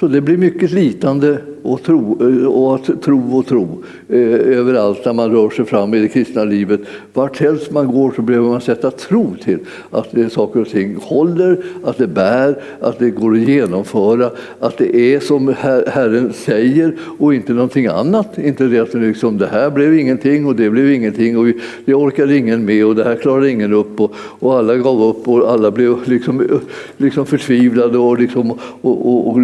Så 0.00 0.08
det 0.08 0.20
blir 0.20 0.36
mycket 0.36 0.70
litande 0.70 1.42
och 1.62 1.82
tro 1.82 2.18
eh, 2.20 2.46
och, 2.46 2.74
att 2.74 3.02
tro, 3.02 3.38
och 3.38 3.46
tro 3.46 3.82
eh, 4.08 4.58
överallt 4.58 5.04
när 5.04 5.12
man 5.12 5.32
rör 5.32 5.50
sig 5.50 5.64
fram 5.64 5.94
i 5.94 6.00
det 6.00 6.08
kristna 6.08 6.44
livet. 6.44 6.80
Varthelst 7.12 7.70
man 7.70 7.86
går 7.86 8.12
så 8.16 8.22
behöver 8.22 8.48
man 8.48 8.60
sätta 8.60 8.90
tro 8.90 9.36
till 9.44 9.58
att 9.90 10.08
det 10.10 10.30
saker 10.30 10.60
och 10.60 10.68
ting 10.68 10.96
håller, 11.02 11.64
att 11.84 11.98
det 11.98 12.06
bär, 12.06 12.58
att 12.80 12.98
det 12.98 13.10
går 13.10 13.32
att 13.32 13.38
genomföra, 13.38 14.30
att 14.60 14.78
det 14.78 14.96
är 14.96 15.20
som 15.20 15.54
Herren 15.86 16.32
säger 16.32 16.94
och 17.18 17.34
inte 17.34 17.52
någonting 17.52 17.86
annat. 17.86 18.38
Inte 18.38 18.64
det 18.64 18.78
att 18.78 18.94
liksom, 18.94 19.38
det 19.38 19.46
här 19.46 19.70
blev 19.70 19.98
ingenting 19.98 20.46
och 20.46 20.56
det 20.56 20.70
blev 20.70 20.92
ingenting 20.92 21.38
och 21.38 21.46
vi, 21.46 21.54
det 21.84 21.94
orkade 21.94 22.36
ingen 22.36 22.64
med 22.64 22.86
och 22.86 22.94
det 22.94 23.04
här 23.04 23.16
klarade 23.16 23.50
ingen 23.50 23.72
upp 23.72 24.00
och, 24.00 24.14
och 24.16 24.58
alla 24.58 24.76
gav 24.76 25.02
upp 25.02 25.28
och 25.28 25.50
alla 25.50 25.70
blev 25.70 26.08
liksom, 26.08 26.60
liksom 26.96 27.26
förtvivlade 27.26 27.98
och, 27.98 28.18
liksom, 28.18 28.50
och, 28.50 28.58
och, 28.82 29.28
och, 29.28 29.38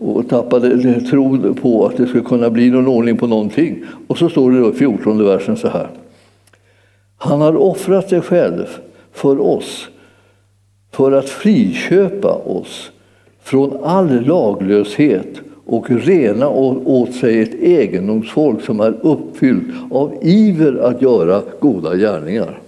och, 0.00 0.16
och 0.16 0.28
tappade 0.28 1.00
tron 1.00 1.43
på 1.52 1.86
att 1.86 1.96
det 1.96 2.06
skulle 2.06 2.24
kunna 2.24 2.50
bli 2.50 2.70
någon 2.70 2.88
ordning 2.88 3.16
på 3.16 3.26
någonting. 3.26 3.84
Och 4.06 4.18
så 4.18 4.28
står 4.28 4.50
det 4.50 4.60
då 4.60 4.70
i 4.70 4.72
14 4.72 5.24
versen 5.24 5.56
så 5.56 5.68
här. 5.68 5.88
Han 7.16 7.40
har 7.40 7.56
offrat 7.56 8.08
sig 8.08 8.20
själv 8.20 8.66
för 9.12 9.40
oss 9.40 9.88
för 10.92 11.12
att 11.12 11.28
friköpa 11.28 12.32
oss 12.32 12.90
från 13.42 13.84
all 13.84 14.26
laglöshet 14.26 15.40
och 15.66 15.90
rena 15.90 16.48
åt 16.48 17.14
sig 17.14 17.40
ett 17.40 17.54
egendomsfolk 17.54 18.62
som 18.62 18.80
är 18.80 18.94
uppfyllt 19.02 19.64
av 19.90 20.14
iver 20.22 20.76
att 20.76 21.02
göra 21.02 21.42
goda 21.60 21.96
gärningar. 21.96 22.60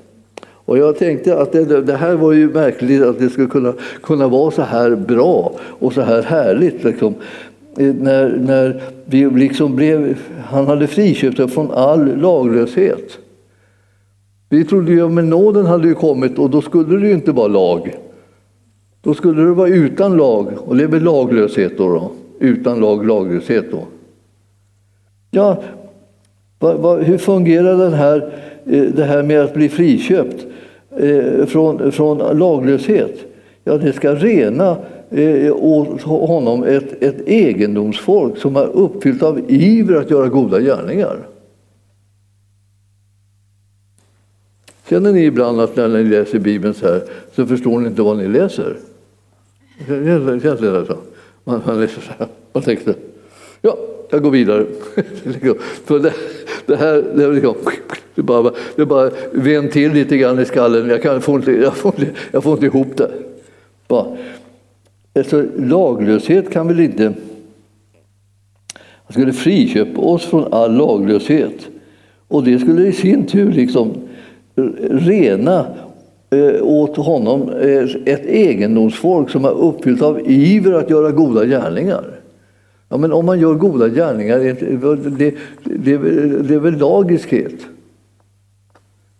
Och 0.66 0.78
jag 0.78 0.98
tänkte 0.98 1.38
att 1.38 1.52
det, 1.52 1.82
det, 1.82 1.96
här 1.96 2.14
var 2.14 2.32
ju 2.32 2.48
märkligt 2.48 3.02
att 3.02 3.18
det 3.18 3.30
skulle 3.30 3.46
kunna, 3.46 3.72
kunna 4.02 4.28
vara 4.28 4.50
så 4.50 4.62
här 4.62 4.90
bra 4.90 5.52
och 5.78 5.92
så 5.92 6.00
här 6.00 6.22
härligt. 6.22 6.84
Liksom. 6.84 7.14
Eh, 7.78 7.94
när, 7.94 8.36
när 8.36 8.82
vi 9.04 9.30
liksom 9.30 9.76
blev, 9.76 10.18
han 10.44 10.66
hade 10.66 10.86
friköpt 10.86 11.40
oss 11.40 11.52
från 11.52 11.70
all 11.70 12.16
laglöshet. 12.16 13.18
Vi 14.48 14.64
trodde 14.64 14.92
ju 14.92 15.02
att 15.02 15.24
nåden 15.24 15.66
hade 15.66 15.88
ju 15.88 15.94
kommit 15.94 16.38
och 16.38 16.50
då 16.50 16.62
skulle 16.62 16.98
det 16.98 17.06
ju 17.06 17.14
inte 17.14 17.32
vara 17.32 17.48
lag. 17.48 17.94
Då 19.02 19.14
skulle 19.14 19.42
det 19.42 19.52
vara 19.52 19.68
utan 19.68 20.16
lag 20.16 20.48
och 20.58 20.76
det 20.76 20.84
är 20.84 20.88
väl 20.88 21.02
laglöshet 21.02 21.78
då, 21.78 21.88
då. 21.88 22.10
Utan 22.38 22.80
lag, 22.80 23.06
laglöshet 23.06 23.70
då. 23.70 23.84
Ja, 25.30 25.62
va, 26.58 26.74
va, 26.74 26.96
hur 26.96 27.18
fungerar 27.18 27.78
den 27.78 27.92
här, 27.92 28.32
eh, 28.66 28.82
det 28.82 29.04
här 29.04 29.22
med 29.22 29.40
att 29.40 29.54
bli 29.54 29.68
friköpt 29.68 30.46
eh, 30.98 31.46
från, 31.46 31.92
från 31.92 32.38
laglöshet? 32.38 33.18
Ja, 33.64 33.78
det 33.78 33.92
ska 33.92 34.14
rena 34.14 34.76
Eh, 35.10 35.56
åt 35.56 36.02
honom 36.02 36.64
ett, 36.64 37.02
ett 37.02 37.28
egendomsfolk 37.28 38.38
som 38.38 38.56
är 38.56 38.66
uppfyllt 38.66 39.22
av 39.22 39.40
iver 39.48 39.96
att 39.96 40.10
göra 40.10 40.28
goda 40.28 40.60
gärningar. 40.60 41.28
Känner 44.88 45.12
ni 45.12 45.24
ibland 45.24 45.60
att 45.60 45.76
när 45.76 45.88
ni 45.88 46.04
läser 46.04 46.38
Bibeln 46.38 46.74
så 46.74 46.86
här 46.86 47.02
så 47.34 47.46
förstår 47.46 47.80
ni 47.80 47.88
inte 47.88 48.02
vad 48.02 48.16
ni 48.16 48.28
läser? 48.28 48.76
Känns 49.86 50.40
det 50.40 50.56
så? 50.58 50.76
Alltså. 50.76 50.98
Man, 51.44 51.62
man 51.66 51.80
läser 51.80 52.00
så 52.00 52.12
här, 52.18 52.28
och 52.52 52.64
tänker 52.64 52.94
ja, 53.60 53.78
jag 54.10 54.22
går 54.22 54.30
vidare. 54.30 54.66
För 55.84 55.98
det, 55.98 56.12
det 56.66 56.76
här, 56.76 57.04
det 57.14 57.24
är 57.24 57.32
liksom, 57.32 57.54
det 58.14 58.22
bara, 58.22 58.52
det 58.76 58.86
bara 58.86 59.10
ven 59.32 59.68
till 59.68 59.92
lite 59.92 60.16
grann 60.16 60.38
i 60.38 60.44
skallen. 60.44 60.88
Jag, 60.88 61.02
kan, 61.02 61.22
får, 61.22 61.36
inte, 61.36 61.52
jag, 61.52 61.76
får, 61.76 61.94
inte, 61.98 62.12
jag 62.30 62.42
får 62.42 62.52
inte 62.52 62.66
ihop 62.66 62.96
det. 62.96 63.10
Bara. 63.88 64.16
Alltså, 65.16 65.44
laglöshet 65.56 66.50
kan 66.50 66.68
väl 66.68 66.80
inte... 66.80 67.14
Han 68.78 69.12
skulle 69.12 69.32
friköpa 69.32 70.00
oss 70.00 70.24
från 70.24 70.52
all 70.52 70.76
laglöshet. 70.76 71.68
Och 72.28 72.44
det 72.44 72.58
skulle 72.58 72.86
i 72.86 72.92
sin 72.92 73.26
tur 73.26 73.52
liksom 73.52 73.92
rena 74.90 75.66
eh, 76.30 76.62
åt 76.62 76.96
honom 76.96 77.50
eh, 77.50 77.84
ett 78.04 78.26
egendomsfolk 78.26 79.30
som 79.30 79.44
är 79.44 79.50
uppfyllt 79.50 80.02
av 80.02 80.20
iver 80.30 80.72
att 80.72 80.90
göra 80.90 81.10
goda 81.10 81.44
gärningar. 81.44 82.04
Ja, 82.88 82.96
men 82.96 83.12
om 83.12 83.26
man 83.26 83.40
gör 83.40 83.54
goda 83.54 83.88
gärningar, 83.88 84.38
det, 84.38 85.34
det, 85.64 85.98
det 86.48 86.54
är 86.54 86.58
väl 86.58 86.78
lagiskhet? 86.78 87.66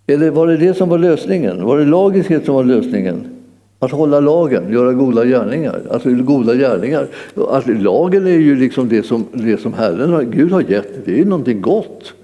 Eller 0.07 0.31
var 0.31 0.47
det 0.47 0.57
det 0.57 0.75
som 0.75 0.89
var 0.89 0.99
lösningen? 0.99 1.65
Var 1.65 1.79
det 1.79 1.85
lagiskhet 1.85 2.45
som 2.45 2.55
var 2.55 2.65
lösningen? 2.65 3.36
Att 3.79 3.91
hålla 3.91 4.21
lagen, 4.21 4.73
göra 4.73 4.93
goda 4.93 5.25
gärningar. 5.25 5.81
Alltså 5.91 6.11
goda 6.11 6.55
gärningar. 6.55 7.07
Alltså, 7.49 7.71
lagen 7.71 8.27
är 8.27 8.39
ju 8.39 8.57
liksom 8.57 8.89
det 8.89 9.03
som, 9.03 9.27
det 9.33 9.61
som 9.61 9.73
Herren, 9.73 10.31
Gud 10.31 10.53
har 10.53 10.61
gett. 10.61 11.05
Det 11.05 11.13
är 11.13 11.17
ju 11.17 11.25
någonting 11.25 11.61
gott. 11.61 12.15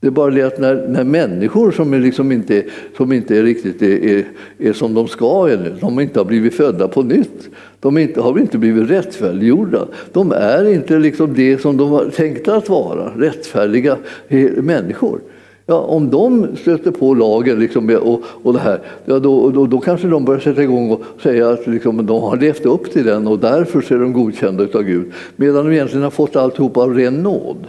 Det 0.00 0.06
är 0.06 0.10
bara 0.10 0.30
det 0.30 0.42
att 0.42 0.58
när, 0.58 0.88
när 0.88 1.04
människor 1.04 1.70
som, 1.70 1.94
är 1.94 1.98
liksom 1.98 2.32
inte, 2.32 2.64
som 2.96 3.12
inte 3.12 3.38
är 3.38 3.42
riktigt 3.42 3.82
är, 3.82 4.04
är, 4.04 4.24
är 4.58 4.72
som 4.72 4.94
de 4.94 5.08
ska 5.08 5.48
ännu, 5.48 5.74
de 5.80 6.00
inte 6.00 6.20
har 6.20 6.24
blivit 6.24 6.54
födda 6.54 6.88
på 6.88 7.02
nytt, 7.02 7.48
de 7.80 7.98
inte, 7.98 8.20
har 8.20 8.38
inte 8.38 8.58
blivit 8.58 8.90
rättfärdiggjorda. 8.90 9.88
De 10.12 10.32
är 10.32 10.72
inte 10.72 10.98
liksom 10.98 11.34
det 11.34 11.60
som 11.60 11.76
de 11.76 11.90
var 11.90 12.04
tänkta 12.04 12.56
att 12.56 12.68
vara, 12.68 13.12
rättfärdiga 13.16 13.96
människor. 14.56 15.20
Ja, 15.70 15.80
om 15.80 16.10
de 16.10 16.56
stöter 16.56 16.90
på 16.90 17.14
lagen 17.14 17.60
liksom, 17.60 17.98
och, 18.02 18.22
och 18.42 18.52
det 18.52 18.58
här, 18.58 18.80
ja, 19.04 19.18
då, 19.18 19.50
då, 19.50 19.66
då, 19.66 19.80
kanske 19.80 20.08
de 20.08 20.24
börjar 20.24 20.40
sätta 20.40 20.62
igång 20.62 20.90
och 20.90 21.02
säga 21.22 21.50
att 21.50 21.66
liksom, 21.66 22.06
de 22.06 22.22
har 22.22 22.36
levt 22.36 22.66
upp 22.66 22.92
till 22.92 23.04
den 23.04 23.26
och 23.26 23.38
därför 23.38 23.92
är 23.92 23.98
de 23.98 24.12
godkända 24.12 24.66
av 24.74 24.82
Gud. 24.82 25.12
Medan 25.36 25.64
de 25.64 25.72
egentligen 25.72 26.02
har 26.02 26.10
fått 26.10 26.36
alltihop 26.36 26.76
av 26.76 26.94
ren 26.94 27.14
nåd. 27.14 27.66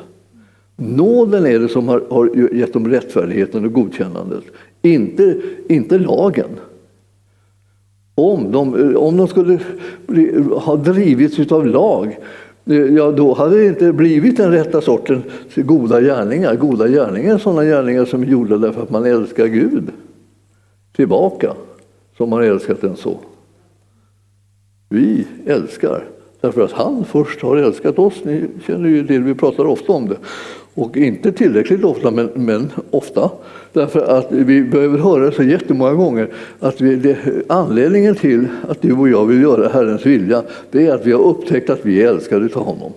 Nåden 0.76 1.46
är 1.46 1.60
det 1.60 1.70
som 1.70 1.88
har, 1.88 2.04
har 2.10 2.56
gett 2.56 2.74
dem 2.74 2.88
rättfärdigheten 2.88 3.66
och 3.66 3.74
godkännandet, 3.74 4.44
inte, 4.82 5.42
inte 5.70 5.98
lagen. 5.98 6.50
Om 8.16 8.52
de, 8.52 8.96
om 8.96 9.18
de 9.18 9.28
skulle 9.28 9.60
bli, 10.08 10.44
ha 10.52 10.76
drivits 10.76 11.52
av 11.52 11.68
lag, 11.68 12.18
Eh, 12.70 12.76
ja, 12.76 13.12
då 13.12 13.34
hade 13.34 13.58
det 13.58 13.66
inte 13.66 13.94
blivit 13.94 14.38
den 14.38 14.52
rätta 14.52 14.82
sortens 14.82 15.24
goda 15.56 16.02
gärningar. 16.02 16.56
Goda 16.56 16.88
gärningar 16.88 17.34
är 17.34 17.38
sådana 17.38 17.64
gärningar 17.64 18.06
som 18.06 18.24
är 18.24 18.28
gjorda 18.28 18.58
därför 18.58 18.84
att 18.84 18.90
man 18.90 19.06
älskar 19.06 19.46
Gud 19.46 19.92
tillbaka, 20.96 21.54
som 22.18 22.30
man 22.30 22.44
älskat 22.44 22.82
den 22.82 22.96
så. 22.96 23.20
Vi 24.90 25.28
älskar 25.46 26.04
därför 26.42 26.62
att 26.62 26.72
han 26.72 27.06
först 27.06 27.42
har 27.42 27.58
älskat 27.58 28.00
oss. 28.00 28.24
Ni 28.24 28.44
känner 28.66 28.90
ju 28.90 29.04
det, 29.04 29.20
vi 29.20 29.36
pratar 29.36 29.66
ofta 29.66 29.92
om 29.92 30.08
det. 30.10 30.18
Och 30.74 30.98
inte 30.98 31.32
tillräckligt 31.32 31.84
ofta, 31.84 32.12
men, 32.12 32.30
men, 32.34 32.72
ofta. 32.92 33.32
Därför 33.74 34.00
att 34.00 34.28
vi 34.32 34.64
behöver 34.64 34.98
höra 34.98 35.32
så 35.32 35.44
jättemånga 35.44 35.94
gånger 35.94 36.28
att 36.60 36.82
vi, 36.82 36.96
det, 36.96 37.18
anledningen 37.48 38.16
till 38.16 38.48
att 38.68 38.82
du 38.82 38.94
och 38.94 39.10
jag 39.10 39.26
vill 39.26 39.42
göra 39.42 39.70
Herrens 39.70 40.06
vilja, 40.06 40.44
det 40.72 40.88
är 40.88 40.96
att 40.96 41.06
vi 41.06 41.12
har 41.12 41.22
upptäckt 41.22 41.70
att 41.70 41.86
vi 41.86 42.04
är 42.04 42.08
älskade 42.08 42.50
av 42.54 42.66
honom. 42.66 42.92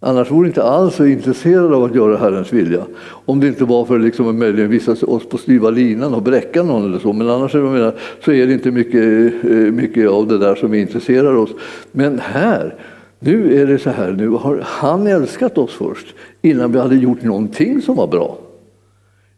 Annars 0.00 0.30
vore 0.30 0.48
inte 0.48 0.62
alls 0.62 0.94
så 0.94 1.06
intresserade 1.06 1.76
av 1.76 1.84
att 1.84 1.94
göra 1.94 2.16
Herrens 2.16 2.52
vilja. 2.52 2.82
Om 3.24 3.40
det 3.40 3.48
inte 3.48 3.64
var 3.64 3.84
för 3.84 3.98
liksom 3.98 4.28
att 4.28 4.34
möjligen 4.34 4.70
visa 4.70 4.92
oss 5.06 5.28
på 5.28 5.38
styva 5.38 5.70
linan 5.70 6.14
och 6.14 6.22
bräcka 6.22 6.62
någon 6.62 6.84
eller 6.84 6.98
så. 6.98 7.12
Men 7.12 7.30
annars 7.30 7.54
menar, 7.54 7.94
så 8.24 8.32
är 8.32 8.46
det 8.46 8.52
inte 8.52 8.70
mycket, 8.70 9.04
eh, 9.44 9.50
mycket 9.50 10.08
av 10.08 10.26
det 10.26 10.38
där 10.38 10.54
som 10.54 10.74
intresserar 10.74 11.34
oss. 11.34 11.50
Men 11.92 12.18
här 12.18 12.74
nu 13.20 13.60
är 13.62 13.66
det 13.66 13.78
så 13.78 13.90
här, 13.90 14.12
nu 14.12 14.28
har 14.28 14.60
han 14.62 15.06
älskat 15.06 15.58
oss 15.58 15.74
först 15.74 16.14
innan 16.42 16.72
vi 16.72 16.78
hade 16.78 16.96
gjort 16.96 17.22
någonting 17.22 17.82
som 17.82 17.96
var 17.96 18.06
bra. 18.06 18.38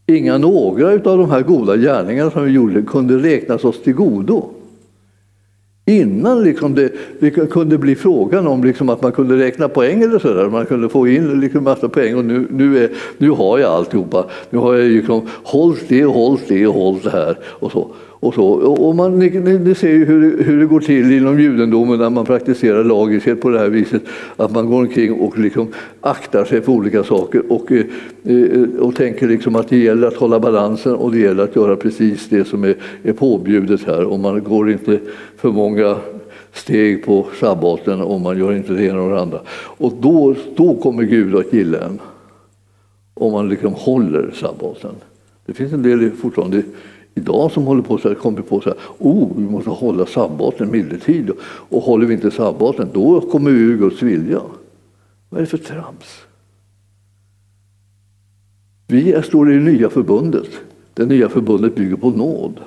Inga 0.06 0.38
några 0.38 0.92
av 0.92 1.18
de 1.18 1.30
här 1.30 1.42
goda 1.42 1.76
gärningarna 1.76 2.30
som 2.30 2.44
vi 2.44 2.50
gjorde 2.50 2.82
kunde 2.82 3.18
räknas 3.18 3.64
oss 3.64 3.82
till 3.82 3.94
godo. 3.94 4.50
Innan 5.90 6.42
liksom 6.42 6.74
det, 6.74 6.92
det 7.20 7.30
kunde 7.30 7.78
bli 7.78 7.94
frågan 7.94 8.46
om 8.46 8.64
liksom 8.64 8.88
att 8.88 9.02
man 9.02 9.12
kunde 9.12 9.36
räkna 9.36 9.68
poäng 9.68 10.02
eller 10.02 10.18
sådär. 10.18 10.48
Man 10.48 10.66
kunde 10.66 10.88
få 10.88 11.08
in 11.08 11.40
liksom 11.40 11.64
massa 11.64 11.88
poäng 11.88 12.16
och 12.16 12.24
nu, 12.24 12.46
nu, 12.50 12.84
är, 12.84 12.90
nu 13.18 13.30
har 13.30 13.58
jag 13.58 13.70
alltihopa. 13.70 14.26
Nu 14.50 14.58
har 14.58 14.74
jag 14.74 14.90
liksom 14.90 15.28
hållit 15.44 15.88
det, 15.88 16.04
hållit 16.04 16.48
det 16.48 16.66
och 16.66 16.74
hållit 16.74 17.04
det 17.04 17.10
här. 17.10 17.38
Och 17.44 17.72
så. 17.72 17.90
Och 18.20 18.34
så. 18.34 18.44
Och 18.46 18.94
man, 18.94 19.18
ni, 19.18 19.30
ni 19.58 19.74
ser 19.74 19.90
ju 19.90 20.04
hur, 20.04 20.44
hur 20.44 20.60
det 20.60 20.66
går 20.66 20.80
till 20.80 21.12
inom 21.12 21.40
judendomen 21.40 21.98
när 21.98 22.10
man 22.10 22.24
praktiserar 22.24 22.84
lagiskhet 22.84 23.40
på 23.40 23.50
det 23.50 23.58
här 23.58 23.68
viset. 23.68 24.02
Att 24.36 24.52
man 24.52 24.66
går 24.66 24.80
omkring 24.80 25.12
och 25.12 25.38
liksom 25.38 25.68
aktar 26.00 26.44
sig 26.44 26.60
för 26.60 26.72
olika 26.72 27.04
saker 27.04 27.52
och, 27.52 27.72
eh, 27.72 27.84
eh, 28.24 28.62
och 28.78 28.96
tänker 28.96 29.28
liksom 29.28 29.56
att 29.56 29.68
det 29.68 29.78
gäller 29.78 30.08
att 30.08 30.16
hålla 30.16 30.40
balansen 30.40 30.94
och 30.94 31.12
det 31.12 31.18
gäller 31.18 31.44
att 31.44 31.56
göra 31.56 31.76
precis 31.76 32.28
det 32.28 32.44
som 32.44 32.64
är, 32.64 32.76
är 33.02 33.12
påbjudet 33.12 33.84
här. 33.84 34.04
Och 34.04 34.18
man 34.18 34.44
går 34.44 34.70
inte 34.70 34.98
för 35.36 35.48
många 35.48 35.96
steg 36.52 37.04
på 37.04 37.26
sabbaten 37.40 38.00
och 38.00 38.20
man 38.20 38.38
gör 38.38 38.52
inte 38.52 38.72
det 38.72 38.84
ena 38.84 39.02
och 39.02 39.10
det 39.10 39.20
andra. 39.20 39.40
Och 39.52 39.92
då, 40.00 40.34
då 40.56 40.74
kommer 40.74 41.02
Gud 41.02 41.36
att 41.36 41.52
gilla 41.52 41.78
en. 41.78 41.98
Om 43.14 43.32
man 43.32 43.48
liksom 43.48 43.72
håller 43.74 44.30
sabbaten. 44.34 44.94
Det 45.46 45.52
finns 45.52 45.72
en 45.72 45.82
del 45.82 46.10
fortfarande 46.10 46.62
idag 47.14 47.52
som 47.52 47.64
håller 47.64 47.82
på 47.82 47.98
så 47.98 48.08
här, 48.08 48.14
kommer 48.14 48.42
på 48.42 48.60
så 48.60 48.68
här, 48.68 48.78
oh, 48.98 49.28
vi 49.36 49.42
måste 49.42 49.70
hålla 49.70 50.06
sabbaten 50.06 50.70
medeltid 50.70 51.30
och 51.42 51.82
håller 51.82 52.06
vi 52.06 52.14
inte 52.14 52.30
sabbaten 52.30 52.88
då 52.92 53.20
kommer 53.20 53.50
vi 53.50 53.60
ur 53.60 53.78
Guds 53.78 54.02
vilja. 54.02 54.40
Vad 55.28 55.38
är 55.38 55.44
det 55.44 55.50
för 55.50 55.58
trams? 55.58 56.22
Vi 58.86 59.22
står 59.22 59.52
i 59.52 59.54
det 59.54 59.60
nya 59.60 59.90
förbundet. 59.90 60.48
Det 60.94 61.06
nya 61.06 61.28
förbundet 61.28 61.74
bygger 61.74 61.96
på 61.96 62.10
nåd. 62.10 62.60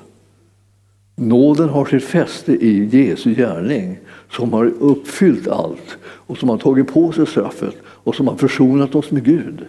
Nåden 1.15 1.69
har 1.69 1.85
sitt 1.85 2.03
fäste 2.03 2.53
i 2.53 2.85
Jesu 2.85 3.33
gärning 3.35 3.97
som 4.31 4.53
har 4.53 4.65
uppfyllt 4.65 5.47
allt 5.47 5.97
och 6.03 6.37
som 6.37 6.49
har 6.49 6.57
tagit 6.57 6.93
på 6.93 7.11
sig 7.11 7.27
straffet 7.27 7.75
och 7.85 8.15
som 8.15 8.27
har 8.27 8.35
försonat 8.35 8.95
oss 8.95 9.11
med 9.11 9.23
Gud. 9.23 9.65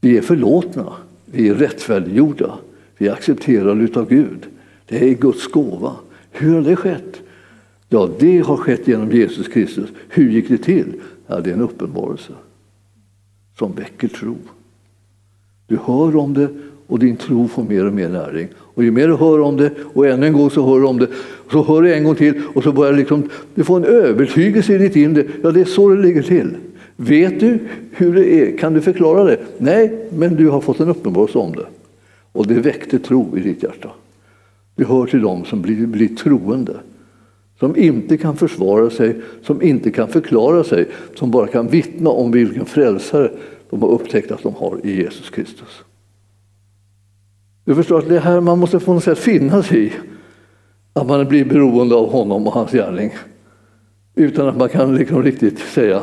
Vi 0.00 0.18
är 0.18 0.22
förlåtna, 0.22 0.92
vi 1.24 1.48
är 1.48 1.54
rättfärdiggjorda, 1.54 2.58
vi 3.00 3.08
är 3.08 3.12
accepterade 3.12 4.00
av 4.00 4.08
Gud. 4.08 4.46
Det 4.88 5.10
är 5.10 5.14
Guds 5.14 5.46
gåva. 5.46 5.92
Hur 6.30 6.54
har 6.54 6.62
det 6.62 6.76
skett? 6.76 7.20
Ja, 7.88 8.08
det 8.18 8.38
har 8.38 8.56
skett 8.56 8.88
genom 8.88 9.10
Jesus 9.10 9.48
Kristus. 9.48 9.90
Hur 10.08 10.30
gick 10.30 10.48
det 10.48 10.58
till? 10.58 10.92
Ja, 11.26 11.40
det 11.40 11.50
är 11.50 11.54
en 11.54 11.60
uppenbarelse 11.60 12.32
som 13.58 13.72
väcker 13.72 14.08
tro. 14.08 14.36
Du 15.66 15.78
hör 15.84 16.16
om 16.16 16.34
det 16.34 16.48
och 16.86 16.98
din 16.98 17.16
tro 17.16 17.48
får 17.48 17.64
mer 17.64 17.86
och 17.86 17.92
mer 17.92 18.08
näring. 18.08 18.48
Och 18.56 18.84
ju 18.84 18.90
mer 18.90 19.08
du 19.08 19.14
hör 19.14 19.40
om 19.40 19.56
det 19.56 19.70
och 19.94 20.06
ännu 20.06 20.26
en 20.26 20.32
gång 20.32 20.50
så 20.50 20.66
hör 20.66 20.80
du 20.80 20.86
om 20.86 20.98
det 20.98 21.06
och 21.46 21.52
så 21.52 21.62
hör 21.62 21.82
du 21.82 21.94
en 21.94 22.04
gång 22.04 22.14
till 22.14 22.42
och 22.54 22.62
så 22.62 22.72
börjar 22.72 22.92
liksom, 22.92 23.28
du 23.54 23.64
få 23.64 23.76
en 23.76 23.84
övertygelse 23.84 24.74
i 24.74 24.78
ditt 24.78 24.96
inre. 24.96 25.24
Ja, 25.42 25.50
det 25.50 25.60
är 25.60 25.64
så 25.64 25.88
det 25.88 26.02
ligger 26.02 26.22
till. 26.22 26.56
Vet 26.96 27.40
du 27.40 27.58
hur 27.90 28.14
det 28.14 28.34
är? 28.34 28.58
Kan 28.58 28.74
du 28.74 28.80
förklara 28.80 29.24
det? 29.24 29.38
Nej, 29.58 30.08
men 30.12 30.36
du 30.36 30.48
har 30.48 30.60
fått 30.60 30.80
en 30.80 30.88
uppenbarelse 30.88 31.38
om 31.38 31.52
det. 31.52 31.66
Och 32.32 32.46
det 32.46 32.54
väckte 32.54 32.98
tro 32.98 33.38
i 33.38 33.40
ditt 33.40 33.62
hjärta. 33.62 33.90
Du 34.74 34.84
hör 34.84 35.06
till 35.06 35.22
dem 35.22 35.44
som 35.44 35.62
blir, 35.62 35.86
blir 35.86 36.08
troende. 36.08 36.76
Som 37.58 37.76
inte 37.76 38.16
kan 38.16 38.36
försvara 38.36 38.90
sig, 38.90 39.16
som 39.42 39.62
inte 39.62 39.90
kan 39.90 40.08
förklara 40.08 40.64
sig, 40.64 40.88
som 41.14 41.30
bara 41.30 41.46
kan 41.46 41.68
vittna 41.68 42.10
om 42.10 42.30
vilken 42.30 42.66
frälsare 42.66 43.30
de 43.70 43.82
har 43.82 43.88
upptäckt 43.88 44.30
att 44.30 44.42
de 44.42 44.54
har 44.54 44.80
i 44.84 44.96
Jesus 45.02 45.30
Kristus. 45.30 45.82
Du 47.64 47.74
förstår 47.74 47.98
att 47.98 48.08
det 48.08 48.20
här 48.20 48.40
man 48.40 48.58
måste 48.58 48.78
på 48.78 48.94
något 48.94 49.04
sätt 49.04 49.18
finna 49.18 49.62
sig 49.62 49.86
i. 49.86 49.92
Att 50.92 51.06
man 51.06 51.28
blir 51.28 51.44
beroende 51.44 51.94
av 51.94 52.10
honom 52.12 52.46
och 52.46 52.52
hans 52.52 52.72
gärning. 52.72 53.10
Utan 54.14 54.48
att 54.48 54.56
man 54.56 54.68
kan 54.68 54.96
liksom 54.96 55.22
riktigt 55.22 55.58
säga 55.58 56.02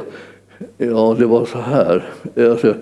Ja, 0.78 1.16
det 1.20 1.26
var 1.26 1.46
så 1.46 1.58
här. 1.58 2.10
Alltså, 2.36 2.76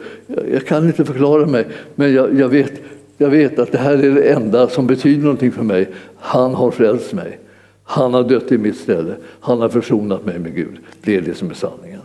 jag 0.51 0.67
kan 0.67 0.87
inte 0.87 1.05
förklara 1.05 1.45
mig, 1.45 1.67
men 1.95 2.13
jag, 2.13 2.39
jag, 2.39 2.49
vet, 2.49 2.81
jag 3.17 3.29
vet 3.29 3.59
att 3.59 3.71
det 3.71 3.77
här 3.77 3.97
är 3.97 4.11
det 4.11 4.31
enda 4.31 4.67
som 4.67 4.87
betyder 4.87 5.23
någonting 5.23 5.51
för 5.51 5.63
mig. 5.63 5.87
Han 6.17 6.53
har 6.53 6.71
frälst 6.71 7.13
mig. 7.13 7.39
Han 7.83 8.13
har 8.13 8.23
dött 8.23 8.51
i 8.51 8.57
mitt 8.57 8.77
ställe. 8.77 9.13
Han 9.39 9.61
har 9.61 9.69
försonat 9.69 10.25
mig 10.25 10.39
med 10.39 10.55
Gud. 10.55 10.77
Det 11.01 11.15
är 11.15 11.21
det 11.21 11.33
som 11.33 11.49
är 11.49 11.53
sanningen. 11.53 12.01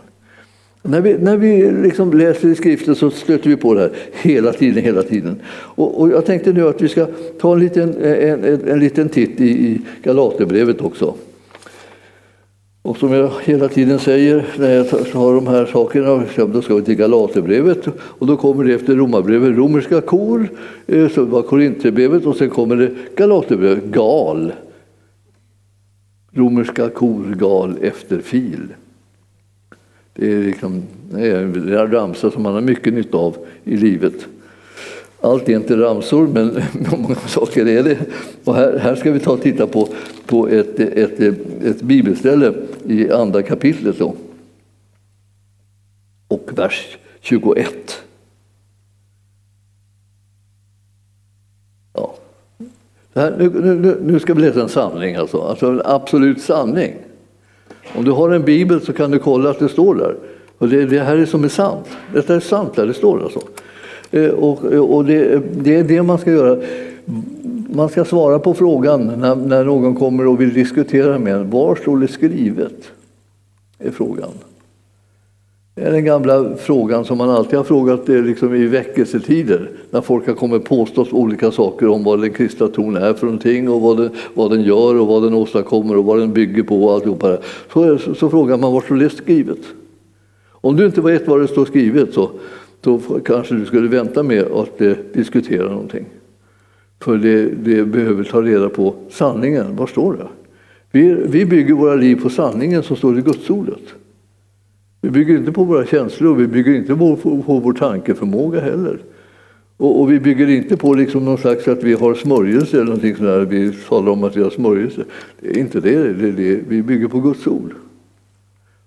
När 0.83 1.01
vi, 1.01 1.17
när 1.17 1.37
vi 1.37 1.71
liksom 1.71 2.13
läser 2.13 2.47
i 2.47 2.55
skriften 2.55 2.95
så 2.95 3.11
stöter 3.11 3.49
vi 3.49 3.55
på 3.55 3.73
det 3.73 3.81
här 3.81 3.91
hela 4.11 4.53
tiden. 4.53 4.83
hela 4.83 5.03
tiden. 5.03 5.39
Och, 5.49 6.01
och 6.01 6.09
jag 6.09 6.25
tänkte 6.25 6.53
nu 6.53 6.67
att 6.67 6.81
vi 6.81 6.87
ska 6.87 7.07
ta 7.39 7.53
en 7.53 7.59
liten, 7.59 7.93
en, 8.01 8.43
en, 8.43 8.67
en 8.67 8.79
liten 8.79 9.09
titt 9.09 9.41
i, 9.41 9.49
i 9.49 9.81
Galaterbrevet 10.03 10.81
också. 10.81 11.15
Och 12.83 12.97
som 12.97 13.13
jag 13.13 13.31
hela 13.43 13.67
tiden 13.67 13.99
säger 13.99 14.45
när 14.57 14.71
jag 14.71 14.83
har 15.13 15.35
de 15.35 15.47
här 15.47 15.65
sakerna, 15.65 16.23
då 16.53 16.61
ska 16.61 16.75
vi 16.75 16.81
till 16.81 16.95
Galaterbrevet 16.95 17.87
och 17.97 18.27
då 18.27 18.37
kommer 18.37 18.63
det 18.63 18.73
efter 18.73 18.95
Romarbrevet 18.95 19.57
romerska 19.57 20.01
kor, 20.01 20.49
eh, 20.87 21.09
så 21.09 21.25
var 21.25 21.41
Korinthierbrevet 21.41 22.25
och 22.25 22.35
sen 22.35 22.49
kommer 22.49 22.75
det 22.75 22.91
Galaterbrevet, 23.15 23.83
gal. 23.83 24.53
Romerska 26.31 26.89
kor, 26.89 27.35
gal 27.39 27.77
efter 27.81 28.19
fil. 28.19 28.67
Det 30.13 30.33
är, 30.33 30.43
liksom, 30.43 30.83
det 31.11 31.27
är 31.27 31.41
en 31.41 31.91
ramsa 31.91 32.31
som 32.31 32.43
man 32.43 32.53
har 32.53 32.61
mycket 32.61 32.93
nytta 32.93 33.17
av 33.17 33.37
i 33.63 33.77
livet. 33.77 34.27
Allt 35.21 35.49
är 35.49 35.55
inte 35.55 35.77
ramsor, 35.77 36.27
men 36.27 36.61
många 36.97 37.15
saker 37.15 37.67
är 37.67 37.83
det. 37.83 37.97
Och 38.43 38.55
här, 38.55 38.77
här 38.77 38.95
ska 38.95 39.11
vi 39.11 39.19
ta 39.19 39.31
och 39.31 39.41
titta 39.41 39.67
på, 39.67 39.87
på 40.25 40.47
ett, 40.47 40.79
ett, 40.79 41.19
ett 41.65 41.81
bibelställe 41.81 42.53
i 42.85 43.11
andra 43.11 43.41
kapitlet. 43.41 43.99
Då. 43.99 44.15
Och 46.27 46.49
vers 46.55 46.97
21. 47.19 48.03
Ja. 51.93 52.15
Här, 53.15 53.35
nu, 53.37 53.75
nu, 53.75 53.97
nu 54.01 54.19
ska 54.19 54.33
vi 54.33 54.41
läsa 54.41 54.61
en 54.61 54.69
sanning, 54.69 55.15
alltså. 55.15 55.41
alltså 55.41 55.67
en 55.67 55.81
absolut 55.85 56.41
sanning. 56.41 56.93
Om 57.95 58.05
du 58.05 58.11
har 58.11 58.29
en 58.29 58.43
bibel 58.43 58.81
så 58.81 58.93
kan 58.93 59.11
du 59.11 59.19
kolla 59.19 59.49
att 59.49 59.59
det 59.59 59.69
står 59.69 59.95
där. 59.95 60.15
Och 60.57 60.69
det, 60.69 60.85
det 60.85 60.99
här 60.99 61.17
är 61.17 61.25
som 61.25 61.43
är 61.43 61.47
sant. 61.47 61.87
Detta 62.13 62.35
är 62.35 62.39
sant 62.39 62.75
där 62.75 62.87
det 62.87 62.93
står 62.93 63.23
alltså. 63.23 63.41
Eh, 64.11 64.29
och, 64.29 64.63
och 64.63 65.05
det, 65.05 65.41
det, 65.53 65.75
är 65.75 65.83
det 65.83 66.03
man 66.03 66.17
ska 66.17 66.31
göra. 66.31 66.61
Man 67.69 67.89
ska 67.89 68.05
svara 68.05 68.39
på 68.39 68.53
frågan 68.53 69.07
när, 69.17 69.35
när 69.35 69.65
någon 69.65 69.95
kommer 69.95 70.27
och 70.27 70.41
vill 70.41 70.53
diskutera 70.53 71.19
med 71.19 71.35
en. 71.35 71.49
Var 71.49 71.75
står 71.75 71.97
det 71.97 72.07
skrivet? 72.07 72.91
är 73.83 73.91
frågan. 73.91 74.29
Det 75.75 75.81
är 75.81 75.91
den 75.91 76.05
gamla 76.05 76.55
frågan 76.57 77.05
som 77.05 77.17
man 77.17 77.29
alltid 77.29 77.57
har 77.57 77.63
frågat 77.63 78.09
eh, 78.09 78.23
liksom 78.23 78.55
i 78.55 78.67
väckelsetider. 78.67 79.69
När 79.89 80.01
folk 80.01 80.27
har 80.27 80.33
kommit 80.33 80.65
påstått 80.65 81.13
olika 81.13 81.51
saker 81.51 81.87
om 81.87 82.03
vad 82.03 82.21
den 82.21 82.33
kristna 82.33 82.67
tron 82.67 82.95
är 82.95 83.13
för 83.13 83.25
någonting 83.25 83.69
och 83.69 83.81
vad 83.81 83.97
den, 83.97 84.09
vad 84.33 84.51
den 84.51 84.61
gör 84.61 84.95
och 84.95 85.07
vad 85.07 85.23
den 85.23 85.33
åstadkommer 85.33 85.97
och 85.97 86.05
vad 86.05 86.19
den 86.19 86.33
bygger 86.33 86.63
på. 86.63 86.83
Och 86.85 86.93
alltihopa. 86.93 87.37
Så, 87.73 87.97
så, 87.97 88.15
så 88.15 88.29
frågar 88.29 88.57
man 88.57 88.73
var 88.73 88.81
står 88.81 88.95
det 88.95 89.09
skrivet? 89.09 89.59
Om 90.49 90.75
du 90.75 90.85
inte 90.85 91.01
vet 91.01 91.27
vad 91.27 91.41
det 91.41 91.47
står 91.47 91.65
skrivet 91.65 92.13
så 92.13 92.31
då 92.81 92.99
kanske 93.25 93.55
du 93.55 93.65
skulle 93.65 93.87
vänta 93.87 94.23
med 94.23 94.43
att 94.43 94.81
eh, 94.81 94.93
diskutera 95.13 95.69
någonting. 95.69 96.05
För 96.99 97.17
det, 97.17 97.45
det, 97.45 97.85
behöver 97.85 98.23
ta 98.23 98.41
reda 98.41 98.69
på 98.69 98.95
sanningen. 99.09 99.75
Var 99.75 99.87
står 99.87 100.13
det? 100.13 100.27
Vi, 100.91 101.13
vi 101.13 101.45
bygger 101.45 101.73
våra 101.73 101.95
liv 101.95 102.21
på 102.21 102.29
sanningen 102.29 102.83
som 102.83 102.95
står 102.95 103.19
i 103.19 103.21
Gudsordet. 103.21 103.83
Vi 105.01 105.09
bygger 105.09 105.37
inte 105.37 105.51
på 105.51 105.63
våra 105.63 105.85
känslor, 105.85 106.35
vi 106.35 106.47
bygger 106.47 106.73
inte 106.73 106.95
på, 106.95 107.15
på, 107.15 107.41
på 107.41 107.59
vår 107.59 107.73
tankeförmåga 107.73 108.59
heller. 108.59 108.99
Och, 109.77 110.01
och, 110.01 110.11
vi 110.11 110.19
bygger 110.19 110.49
inte 110.49 110.77
på 110.77 110.93
liksom 110.93 111.25
någon 111.25 111.37
slags 111.37 111.67
att 111.67 111.83
vi 111.83 111.93
har 111.93 112.13
smörjelse 112.13 112.77
eller 112.77 112.85
någonting 112.85 113.15
sånt 113.15 113.27
där. 113.27 113.45
Vi 113.45 113.71
talar 113.89 114.11
om 114.11 114.23
att 114.23 114.37
vi 114.37 114.43
har 114.43 114.49
smörjelse. 114.49 115.03
Det 115.39 115.49
är 115.49 115.57
inte 115.57 115.79
det, 115.79 116.13
det, 116.13 116.27
är 116.27 116.31
det. 116.31 116.59
vi 116.67 116.83
bygger 116.83 117.07
på 117.07 117.19
Guds 117.19 117.47
ord. 117.47 117.73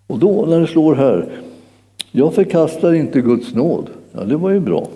Och 0.06 0.18
då 0.18 0.46
när 0.46 0.60
det 0.60 0.66
slår 0.66 0.94
här, 0.94 1.28
jag 2.16 2.34
förkastar 2.34 2.92
inte 2.92 3.20
Guds 3.20 3.54
nåd. 3.54 3.90
Ja, 4.12 4.24
det 4.24 4.36
var 4.36 4.50
ju 4.50 4.60
bra. 4.60 4.88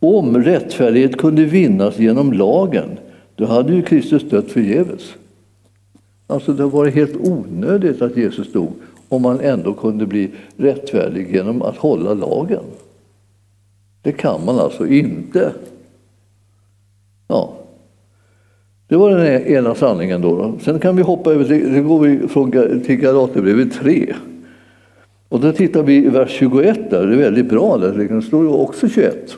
Om 0.00 0.42
rättfärdighet 0.42 1.16
kunde 1.16 1.44
vinnas 1.44 1.98
genom 1.98 2.32
lagen, 2.32 2.88
då 3.34 3.46
hade 3.46 3.74
ju 3.74 3.82
Kristus 3.82 4.22
dött 4.22 4.50
förgäves. 4.50 5.14
Alltså 6.26 6.52
det 6.52 6.64
var 6.64 6.86
helt 6.86 7.16
onödigt 7.16 8.02
att 8.02 8.16
Jesus 8.16 8.52
dog 8.52 8.72
om 9.08 9.22
man 9.22 9.40
ändå 9.40 9.74
kunde 9.74 10.06
bli 10.06 10.30
rättfärdig 10.56 11.34
genom 11.34 11.62
att 11.62 11.76
hålla 11.76 12.14
lagen. 12.14 12.64
Det 14.02 14.12
kan 14.12 14.44
man 14.44 14.58
alltså 14.58 14.86
inte. 14.86 15.52
Ja. 17.28 17.52
Det 18.88 18.96
var 18.96 19.10
den 19.10 19.46
ena 19.46 19.74
sanningen. 19.74 20.20
Då. 20.20 20.52
Sen 20.60 20.78
kan 20.78 20.96
vi 20.96 21.02
hoppa 21.02 21.32
över 21.32 21.44
till, 21.44 21.82
går 21.82 22.00
vi 22.00 22.28
från, 22.28 22.50
till 22.80 22.96
Galaterbrevet 22.96 23.72
3. 23.72 24.14
Och 25.32 25.40
då 25.40 25.52
tittar 25.52 25.82
vi 25.82 25.96
i 25.96 26.08
vers 26.08 26.30
21 26.30 26.90
där, 26.90 27.06
det 27.06 27.14
är 27.14 27.18
väldigt 27.18 27.46
bra, 27.46 27.78
där. 27.78 27.92
det 27.92 28.22
står 28.22 28.44
ju 28.44 28.50
också 28.50 28.88
21. 28.88 29.36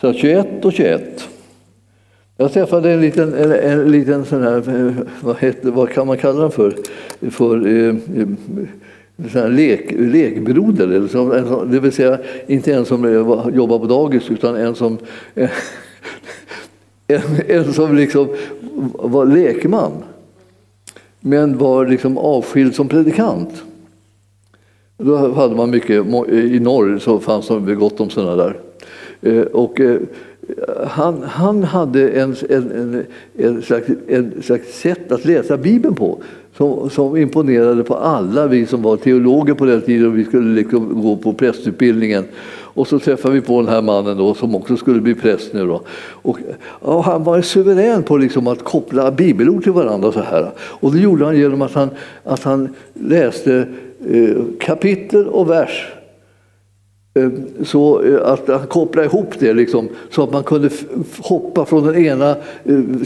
Så 0.00 0.12
21 0.12 0.64
och 0.64 0.72
21. 0.72 1.28
Jag 2.36 2.52
träffade 2.52 2.92
en 2.92 3.00
liten, 3.00 3.34
en, 3.34 3.52
en 3.52 3.90
liten 3.90 4.24
sån 4.24 4.42
här, 4.42 4.94
vad, 5.22 5.36
heter, 5.38 5.70
vad 5.70 5.90
kan 5.90 6.06
man 6.06 6.16
kalla 6.18 6.40
den 6.40 6.50
för? 6.50 6.74
för 7.30 7.66
eh, 7.66 7.88
eh 7.88 8.28
sån 9.32 9.42
här 9.42 9.48
lek, 9.48 9.92
lekbroder, 9.92 10.88
eller 10.88 11.08
så, 11.08 11.64
det 11.64 11.80
vill 11.80 11.92
säga 11.92 12.18
inte 12.46 12.74
en 12.74 12.84
som 12.84 13.12
jobbar 13.54 13.78
på 13.78 13.86
dagis 13.86 14.30
utan 14.30 14.56
en 14.56 14.74
som, 14.74 14.98
en, 17.06 17.20
en 17.48 17.72
som 17.72 17.96
liksom 17.96 18.28
var 18.92 19.26
lekman 19.26 19.92
men 21.20 21.58
var 21.58 21.86
liksom 21.86 22.18
avskild 22.18 22.74
som 22.74 22.88
predikant. 22.88 23.64
Då 24.98 25.16
hade 25.16 25.54
man 25.54 25.70
mycket, 25.70 26.06
I 26.28 26.60
norr 26.60 26.98
så 26.98 27.20
fanns 27.20 27.48
det 27.48 27.74
gott 27.74 28.00
om 28.00 28.10
sådana 28.10 28.36
där. 28.36 28.56
Eh, 29.22 29.42
och 29.42 29.80
eh, 29.80 30.00
han, 30.86 31.22
han 31.22 31.62
hade 31.62 32.08
en, 32.08 32.36
en, 32.48 32.70
en, 32.70 33.04
en, 33.36 33.62
slags, 33.62 33.86
en 34.08 34.42
slags 34.42 34.80
sätt 34.80 35.12
att 35.12 35.24
läsa 35.24 35.56
Bibeln 35.56 35.94
på 35.94 36.22
som, 36.56 36.90
som 36.90 37.16
imponerade 37.16 37.84
på 37.84 37.94
alla 37.94 38.46
vi 38.46 38.66
som 38.66 38.82
var 38.82 38.96
teologer 38.96 39.54
på 39.54 39.64
den 39.64 39.80
tiden 39.80 40.06
och 40.06 40.18
vi 40.18 40.24
skulle 40.24 40.54
liksom 40.54 41.02
gå 41.02 41.16
på 41.16 41.32
prästutbildningen. 41.32 42.24
Och 42.78 42.88
så 42.88 42.98
träffade 42.98 43.34
vi 43.34 43.40
på 43.40 43.60
den 43.60 43.70
här 43.70 43.82
mannen 43.82 44.16
då, 44.16 44.34
som 44.34 44.54
också 44.54 44.76
skulle 44.76 45.00
bli 45.00 45.14
präst 45.14 45.52
nu. 45.52 45.66
Då. 45.66 45.82
Och, 46.00 46.38
och 46.62 47.04
han 47.04 47.24
var 47.24 47.42
suverän 47.42 48.02
på 48.02 48.16
liksom 48.16 48.46
att 48.46 48.64
koppla 48.64 49.10
bibelord 49.10 49.62
till 49.62 49.72
varandra. 49.72 50.12
Så 50.12 50.20
här. 50.20 50.50
Och 50.58 50.92
det 50.92 50.98
gjorde 50.98 51.24
han 51.24 51.36
genom 51.36 51.62
att 51.62 51.72
han, 51.72 51.90
att 52.24 52.42
han 52.42 52.74
läste 52.94 53.66
Eh, 54.06 54.36
kapitel 54.58 55.28
och 55.28 55.50
vers 55.50 55.86
eh, 57.14 57.30
så 57.64 58.02
eh, 58.02 58.30
att 58.32 58.48
han 58.48 58.66
kopplade 58.66 59.06
ihop 59.06 59.34
det 59.38 59.52
liksom, 59.52 59.88
så 60.10 60.22
att 60.22 60.32
man 60.32 60.42
kunde 60.42 60.70
hoppa 61.18 61.64
från 61.64 61.86
den 61.86 62.04
ena 62.04 62.36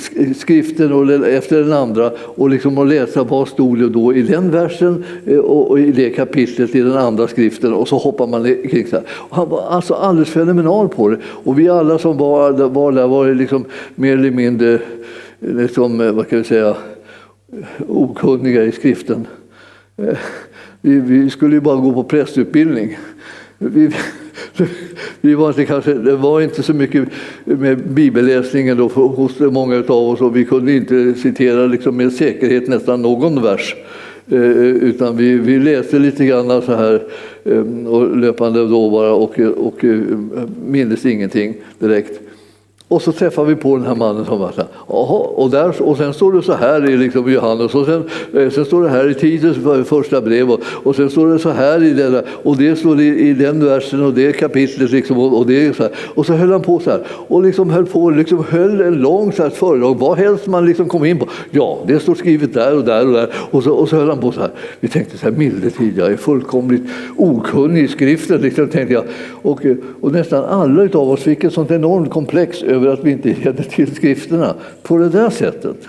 skriften 0.01 0.35
skriften 0.35 1.25
efter 1.25 1.61
den 1.61 1.73
andra 1.73 2.11
och, 2.17 2.51
liksom 2.51 2.79
och 2.79 2.87
läsa 2.87 3.25
vad 3.25 3.49
stod 3.49 3.79
det 3.79 3.89
då 3.89 4.15
i 4.15 4.23
den 4.23 4.51
versen 4.51 5.05
och 5.43 5.81
i 5.81 5.93
det 5.93 6.11
kapitlet 6.11 6.75
i 6.75 6.81
den 6.81 6.97
andra 6.97 7.29
skriften 7.29 7.73
och 7.73 7.89
så 7.89 7.97
hoppar 7.97 8.27
man 8.27 8.45
kring. 8.45 8.87
Så 8.87 8.97
Och 9.11 9.37
han 9.37 9.49
var 9.49 9.63
alltså 9.71 9.95
alldeles 9.95 10.31
fenomenal 10.31 10.89
på 10.89 11.09
det 11.09 11.19
och 11.25 11.59
vi 11.59 11.69
alla 11.69 11.99
som 11.99 12.19
var, 12.19 12.53
var 12.53 12.93
där 12.93 13.07
var 13.07 13.35
liksom 13.35 13.65
mer 13.95 14.13
eller 14.13 14.31
mindre 14.31 14.79
liksom, 15.39 16.17
vad 16.17 16.29
kan 16.29 16.39
vi 16.39 16.45
säga, 16.45 16.77
okunniga 17.89 18.65
i 18.65 18.73
skriften. 18.73 19.27
Vi, 20.83 21.01
vi 21.01 21.31
skulle 21.31 21.55
ju 21.55 21.61
bara 21.61 21.77
gå 21.77 21.93
på 21.93 22.05
prästutbildning 22.05 22.97
vi, 23.71 23.91
vi 25.21 25.35
var 25.35 25.49
inte 25.49 25.65
kanske, 25.65 25.95
det 25.95 26.17
var 26.17 26.41
inte 26.41 26.63
så 26.63 26.75
mycket 26.75 27.09
med 27.45 27.79
bibelläsningen 27.79 28.77
då 28.77 28.89
hos 28.89 29.41
många 29.41 29.77
av 29.77 29.91
oss 29.91 30.21
och 30.21 30.37
vi 30.37 30.45
kunde 30.45 30.73
inte 30.73 31.15
citera 31.15 31.67
liksom 31.67 31.97
med 31.97 32.13
säkerhet 32.13 32.69
nästan 32.69 33.03
någon 33.03 33.43
vers. 33.43 33.75
Eh, 34.31 34.41
utan 34.61 35.17
vi, 35.17 35.35
vi 35.35 35.59
läste 35.59 35.99
lite 35.99 36.25
grann 36.25 36.63
så 36.63 36.75
här 36.75 37.03
eh, 37.45 37.87
och 37.87 38.17
löpande 38.17 38.69
då 38.69 38.91
bara 38.91 39.13
och, 39.13 39.39
och 39.39 39.85
eh, 39.85 40.01
mindes 40.67 41.07
ingenting 41.07 41.55
direkt. 41.79 42.21
Och 42.93 43.03
så 43.03 43.13
träffar 43.13 43.45
vi 43.45 43.57
på 43.57 43.77
den 43.77 43.87
här 43.87 43.95
mannen 43.95 44.25
som 44.25 44.39
var 44.39 44.53
så 44.53 44.61
här, 44.61 44.69
och, 45.39 45.51
där, 45.51 45.83
och 45.83 45.97
sen 45.97 46.15
står 46.15 46.33
det 46.33 46.43
så 46.43 46.53
här 46.53 46.91
i 46.91 46.97
liksom 46.97 47.33
Johannes 47.33 47.75
och 47.75 47.87
sen, 47.87 48.05
eh, 48.35 48.51
sen 48.51 48.65
står 48.65 48.83
det 48.83 48.89
här 48.89 49.11
i 49.11 49.15
Titus 49.15 49.57
eh, 49.57 49.83
första 49.83 50.21
brev 50.21 50.51
och, 50.51 50.61
och 50.65 50.97
sen 50.97 51.11
står 51.11 51.27
det 51.27 51.39
så 51.39 51.51
här 51.51 51.83
i 51.83 51.93
den 51.93 52.23
och 52.43 52.57
det 52.57 52.77
står 52.77 53.01
i, 53.01 53.29
i 53.29 53.35
den 53.35 53.65
versen 53.65 54.03
och 54.03 54.15
det 54.15 54.33
kapitlet 54.33 54.91
liksom, 54.91 55.19
och, 55.19 55.39
och, 55.39 55.47
det 55.47 55.77
så 55.77 55.83
här. 55.83 55.93
Och 56.15 56.27
så 56.27 56.33
höll 56.33 56.53
han 56.53 56.63
på 56.63 56.79
så 56.79 56.91
här 56.91 57.01
och 57.09 57.43
liksom 57.43 57.71
höll 57.71 57.87
på 57.87 58.11
liksom 58.11 58.45
höll 58.51 58.81
en 58.81 58.95
lång 58.95 59.33
så 59.33 59.43
här 59.43 59.51
föredrag, 59.51 59.99
vad 59.99 60.19
helst 60.19 60.47
man 60.47 60.67
liksom 60.67 60.89
kom 60.89 61.05
in 61.05 61.19
på. 61.19 61.29
Ja, 61.51 61.79
det 61.87 62.01
står 62.01 62.15
skrivet 62.15 62.55
där 62.55 62.77
och 62.77 62.85
där 62.85 63.07
och 63.07 63.13
där 63.13 63.29
och 63.51 63.63
så, 63.63 63.73
och 63.73 63.89
så 63.89 63.97
höll 63.97 64.09
han 64.09 64.21
på 64.21 64.33
så 64.33 64.41
här. 64.41 64.51
Vi 64.81 64.89
tänkte 64.89 65.19
så 65.19 65.25
här, 65.25 65.33
milde 65.33 65.71
tid, 65.71 65.93
jag 65.97 66.13
är 66.13 66.17
fullkomligt 66.17 66.83
okunnig 67.17 67.83
i 67.83 67.89
skriften 67.89 68.41
liksom, 68.41 68.69
tänkte 68.69 68.95
jag. 68.95 69.05
Och, 69.43 69.61
och 70.01 70.13
nästan 70.13 70.45
alla 70.45 70.83
av 70.83 71.11
oss 71.11 71.21
fick 71.21 71.45
ett 71.45 71.53
sånt 71.53 71.71
enormt 71.71 72.11
komplex 72.11 72.63
över 72.63 72.82
att 72.89 73.05
vi 73.05 73.11
inte 73.11 73.35
kände 73.35 73.63
till 73.63 73.95
skrifterna 73.95 74.55
på 74.83 74.99
det 74.99 75.09
där 75.09 75.31
sättet. 75.31 75.89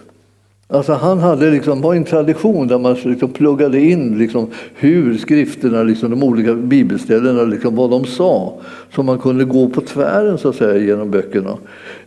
Alltså 0.74 0.94
han 0.94 1.20
hade 1.20 1.52
liksom, 1.52 1.82
var 1.82 1.96
en 1.96 2.04
tradition 2.04 2.68
där 2.68 2.78
man 2.78 2.94
liksom 3.04 3.30
pluggade 3.30 3.80
in 3.80 4.18
liksom 4.18 4.48
hur 4.76 5.18
skrifterna, 5.18 5.84
liksom 5.84 6.10
de 6.10 6.24
olika 6.24 6.54
bibelställena, 6.54 7.44
liksom 7.44 7.76
vad 7.76 7.89
de 7.89 8.06
sa. 8.06 8.54
Så 8.96 9.04
man 9.04 9.20
kunde 9.20 9.46
gå 9.46 9.70
på 9.70 9.82
tvären 9.82 10.38
så 10.38 10.50
att 10.50 10.56
säga 10.56 10.86
genom 10.86 11.12
böckerna. 11.12 11.58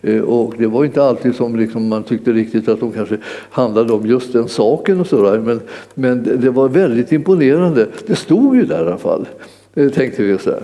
Eh, 0.03 0.20
och 0.20 0.55
det 0.59 0.66
var 0.66 0.84
inte 0.84 1.05
alltid 1.05 1.34
som 1.34 1.57
liksom 1.57 1.89
man 1.89 2.03
tyckte 2.03 2.32
riktigt 2.32 2.68
att 2.68 2.80
de 2.80 2.93
kanske 2.93 3.16
handlade 3.51 3.93
om 3.93 4.07
just 4.07 4.32
den 4.32 4.49
saken 4.49 5.01
och 5.01 5.07
sådär. 5.07 5.39
Men, 5.39 5.61
men 5.95 6.41
det 6.41 6.51
var 6.51 6.68
väldigt 6.68 7.12
imponerande. 7.12 7.87
Det 8.07 8.16
stod 8.16 8.57
ju 8.57 8.64
där 8.64 8.84
i 8.84 8.87
alla 8.87 8.99
fall, 8.99 9.28
eh, 9.74 9.89
tänkte 9.89 10.22
vi 10.22 10.39
så 10.39 10.51
här. 10.51 10.61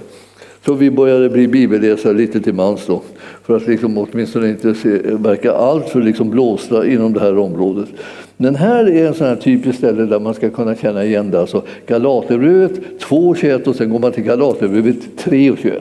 Så 0.67 0.75
vi 0.75 0.91
började 0.91 1.29
bli 1.29 1.49
bibelläsare 1.49 2.13
lite 2.13 2.41
till 2.41 2.55
mans 2.55 2.87
då, 2.87 3.03
för 3.43 3.57
att 3.57 3.67
liksom 3.67 3.99
åtminstone 3.99 4.49
inte 4.49 4.75
se, 4.75 4.99
verka 5.03 5.53
alltför 5.53 6.03
liksom 6.03 6.31
blåsta 6.31 6.87
inom 6.87 7.13
det 7.13 7.21
här 7.21 7.39
området. 7.39 7.89
Men 8.37 8.55
här 8.55 8.89
är 8.89 9.07
en 9.07 9.15
sån 9.15 9.27
här 9.27 9.37
typisk 9.37 9.79
ställe 9.79 10.05
där 10.05 10.21
man 10.21 10.35
ska 10.35 10.51
kunna 10.51 10.75
känna 10.75 11.05
igen 11.05 11.31
det. 11.31 11.41
Alltså 11.41 11.63
Galaterbrevet 11.87 12.73
2.21 13.01 13.69
och 13.69 13.77
sen 13.77 13.91
går 13.91 13.99
man 13.99 14.13
till 14.13 14.25
Galaterbrevet 14.25 14.97
3.21. 15.17 15.81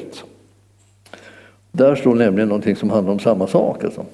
Där 1.72 1.96
står 1.96 2.16
nämligen 2.16 2.50
någonting 2.50 2.76
som 2.76 2.90
handlar 2.90 3.14
om 3.14 3.20
samma 3.20 3.48
sak. 3.48 3.84
Alltså. 3.84 4.06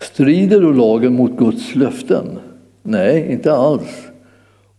Strider 0.00 0.60
då 0.60 0.72
lagen 0.72 1.12
mot 1.12 1.38
Guds 1.38 1.74
löften? 1.74 2.38
Nej, 2.82 3.32
inte 3.32 3.52
alls. 3.52 4.06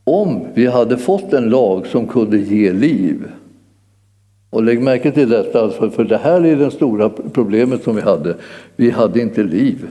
Om 0.04 0.48
vi 0.54 0.66
hade 0.66 0.98
fått 0.98 1.34
en 1.34 1.50
lag 1.50 1.88
som 1.88 2.08
kunde 2.08 2.38
ge 2.38 2.72
liv 2.72 3.24
och 4.52 4.64
lägg 4.64 4.82
märke 4.82 5.12
till 5.12 5.30
detta, 5.30 5.62
alltså, 5.62 5.90
för 5.90 6.04
det 6.04 6.18
här 6.18 6.46
är 6.46 6.56
det 6.56 6.72
stora 6.72 7.10
problemet 7.10 7.84
som 7.84 7.96
vi 7.96 8.02
hade. 8.02 8.36
Vi 8.76 8.90
hade 8.90 9.22
inte 9.22 9.44
liv. 9.44 9.88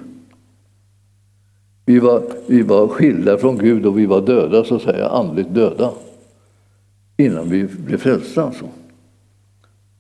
Vi 1.87 1.99
var, 1.99 2.23
vi 2.47 2.63
var 2.63 2.89
skilda 2.89 3.39
från 3.39 3.59
Gud 3.59 3.87
och 3.87 3.99
vi 3.99 4.07
var 4.07 4.21
döda, 4.21 4.65
så 4.65 4.77
att 4.77 4.83
säga, 4.83 5.09
andligt 5.09 5.55
döda. 5.55 5.91
Innan 7.17 7.49
vi 7.49 7.65
blev 7.65 7.97
frälsta. 7.97 8.43
Alltså. 8.43 8.65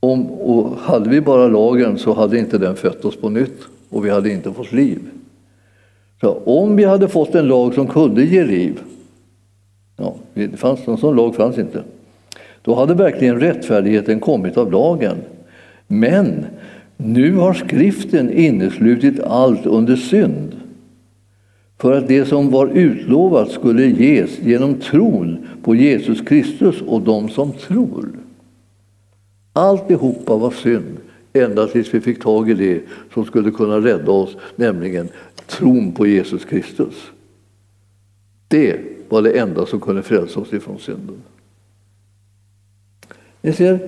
Om, 0.01 0.31
och 0.31 0.79
hade 0.79 1.11
vi 1.11 1.21
bara 1.21 1.49
lagen 1.49 1.99
så 1.99 2.13
hade 2.13 2.39
inte 2.39 2.59
den 2.59 2.77
fött 2.77 3.05
oss 3.05 3.17
på 3.17 3.29
nytt 3.29 3.59
och 3.91 4.05
vi 4.05 4.11
hade 4.11 4.31
inte 4.31 4.53
fått 4.53 4.73
liv. 4.73 4.99
Så 6.21 6.39
om 6.45 6.77
vi 6.77 6.85
hade 6.85 7.09
fått 7.09 7.35
en 7.35 7.49
lag 7.49 7.75
som 7.75 7.87
kunde 7.87 8.25
ge 8.25 8.45
liv, 8.45 8.81
ja, 9.97 10.15
det 10.35 10.57
fanns, 10.57 10.87
någon 10.87 10.99
sån 10.99 11.17
lag 11.17 11.35
fanns 11.35 11.59
inte. 11.59 11.83
Då 12.63 12.75
hade 12.75 12.95
verkligen 12.95 13.41
rättfärdigheten 13.41 14.21
kommit 14.21 14.57
av 14.57 14.73
lagen. 14.73 15.17
Men 15.87 16.47
nu 16.97 17.35
har 17.35 17.55
skriften 17.55 18.33
inneslutit 18.33 19.21
allt 19.21 19.67
under 19.67 19.97
synd 19.97 20.57
för 21.79 21.93
att 21.93 22.09
det 22.09 22.25
som 22.25 22.51
var 22.51 22.67
utlovat 22.67 23.51
skulle 23.51 23.87
ges 23.87 24.39
genom 24.39 24.75
tron 24.75 25.47
på 25.63 25.75
Jesus 25.75 26.21
Kristus 26.21 26.83
och 26.83 27.01
de 27.01 27.29
som 27.29 27.53
tror. 27.53 28.09
Alltihopa 29.53 30.37
var 30.37 30.51
synd 30.51 30.97
ända 31.33 31.67
tills 31.67 31.95
vi 31.95 32.01
fick 32.01 32.23
tag 32.23 32.51
i 32.51 32.55
det 32.55 32.81
som 33.15 33.25
skulle 33.25 33.51
kunna 33.51 33.77
rädda 33.77 34.13
oss, 34.13 34.37
nämligen 34.57 35.09
tron 35.47 35.93
på 35.93 36.07
Jesus 36.07 36.45
Kristus. 36.45 36.95
Det 38.49 38.81
var 39.09 39.23
det 39.23 39.39
enda 39.39 39.67
som 39.67 39.81
kunde 39.81 40.03
frälsa 40.03 40.41
oss 40.41 40.53
ifrån 40.53 40.79
synden. 40.79 41.23
Ni 43.43 43.53
ser, 43.53 43.78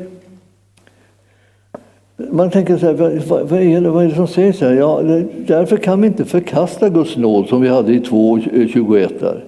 man 2.16 2.50
tänker 2.50 2.76
så 2.76 2.86
här, 2.86 2.94
vad, 2.94 3.48
vad, 3.48 3.60
är 3.60 3.80
det, 3.80 3.90
vad 3.90 4.04
är 4.04 4.08
det 4.08 4.14
som 4.14 4.28
sägs 4.28 4.60
här? 4.60 4.72
Ja, 4.72 5.02
därför 5.46 5.76
kan 5.76 6.00
vi 6.00 6.06
inte 6.06 6.24
förkasta 6.24 6.88
Guds 6.88 7.16
nåd 7.16 7.48
som 7.48 7.60
vi 7.60 7.68
hade 7.68 7.92
i 7.92 8.00
2.21 8.00 9.02
eh, 9.02 9.08
där. 9.20 9.44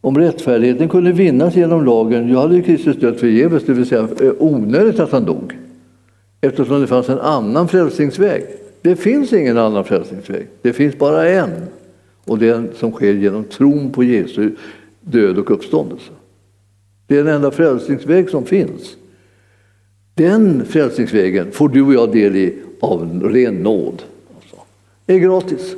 Om 0.00 0.18
rättfärdigheten 0.18 0.88
kunde 0.88 1.12
vinnas 1.12 1.56
genom 1.56 1.84
lagen, 1.84 2.32
då 2.32 2.40
hade 2.40 2.62
Kristus 2.62 2.96
dött 2.96 3.20
förgäves, 3.20 3.64
det 3.66 3.72
vill 3.72 3.86
säga 3.86 4.08
eh, 4.20 4.32
onödigt 4.38 5.00
att 5.00 5.12
han 5.12 5.24
dog. 5.24 5.58
Eftersom 6.40 6.80
det 6.80 6.86
fanns 6.86 7.08
en 7.08 7.20
annan 7.20 7.68
frälsningsväg. 7.68 8.44
Det 8.82 8.96
finns 8.96 9.32
ingen 9.32 9.58
annan 9.58 9.84
frälsningsväg, 9.84 10.46
det 10.62 10.72
finns 10.72 10.98
bara 10.98 11.28
en. 11.28 11.50
Och 12.24 12.38
det 12.38 12.48
är 12.48 12.52
den 12.52 12.68
som 12.76 12.92
sker 12.92 13.12
genom 13.12 13.44
tron 13.44 13.90
på 13.90 14.04
Jesu 14.04 14.50
död 15.00 15.38
och 15.38 15.50
uppståndelse. 15.50 16.12
Det 17.06 17.18
är 17.18 17.24
den 17.24 17.34
enda 17.34 17.50
frälsningsväg 17.50 18.30
som 18.30 18.44
finns. 18.44 18.96
Den 20.14 20.64
frälsningsvägen 20.64 21.52
får 21.52 21.68
du 21.68 21.82
och 21.82 21.94
jag 21.94 22.12
del 22.12 22.36
i 22.36 22.54
av 22.80 23.22
ren 23.22 23.54
nåd. 23.54 24.02
Det 25.06 25.14
är 25.14 25.18
gratis. 25.18 25.76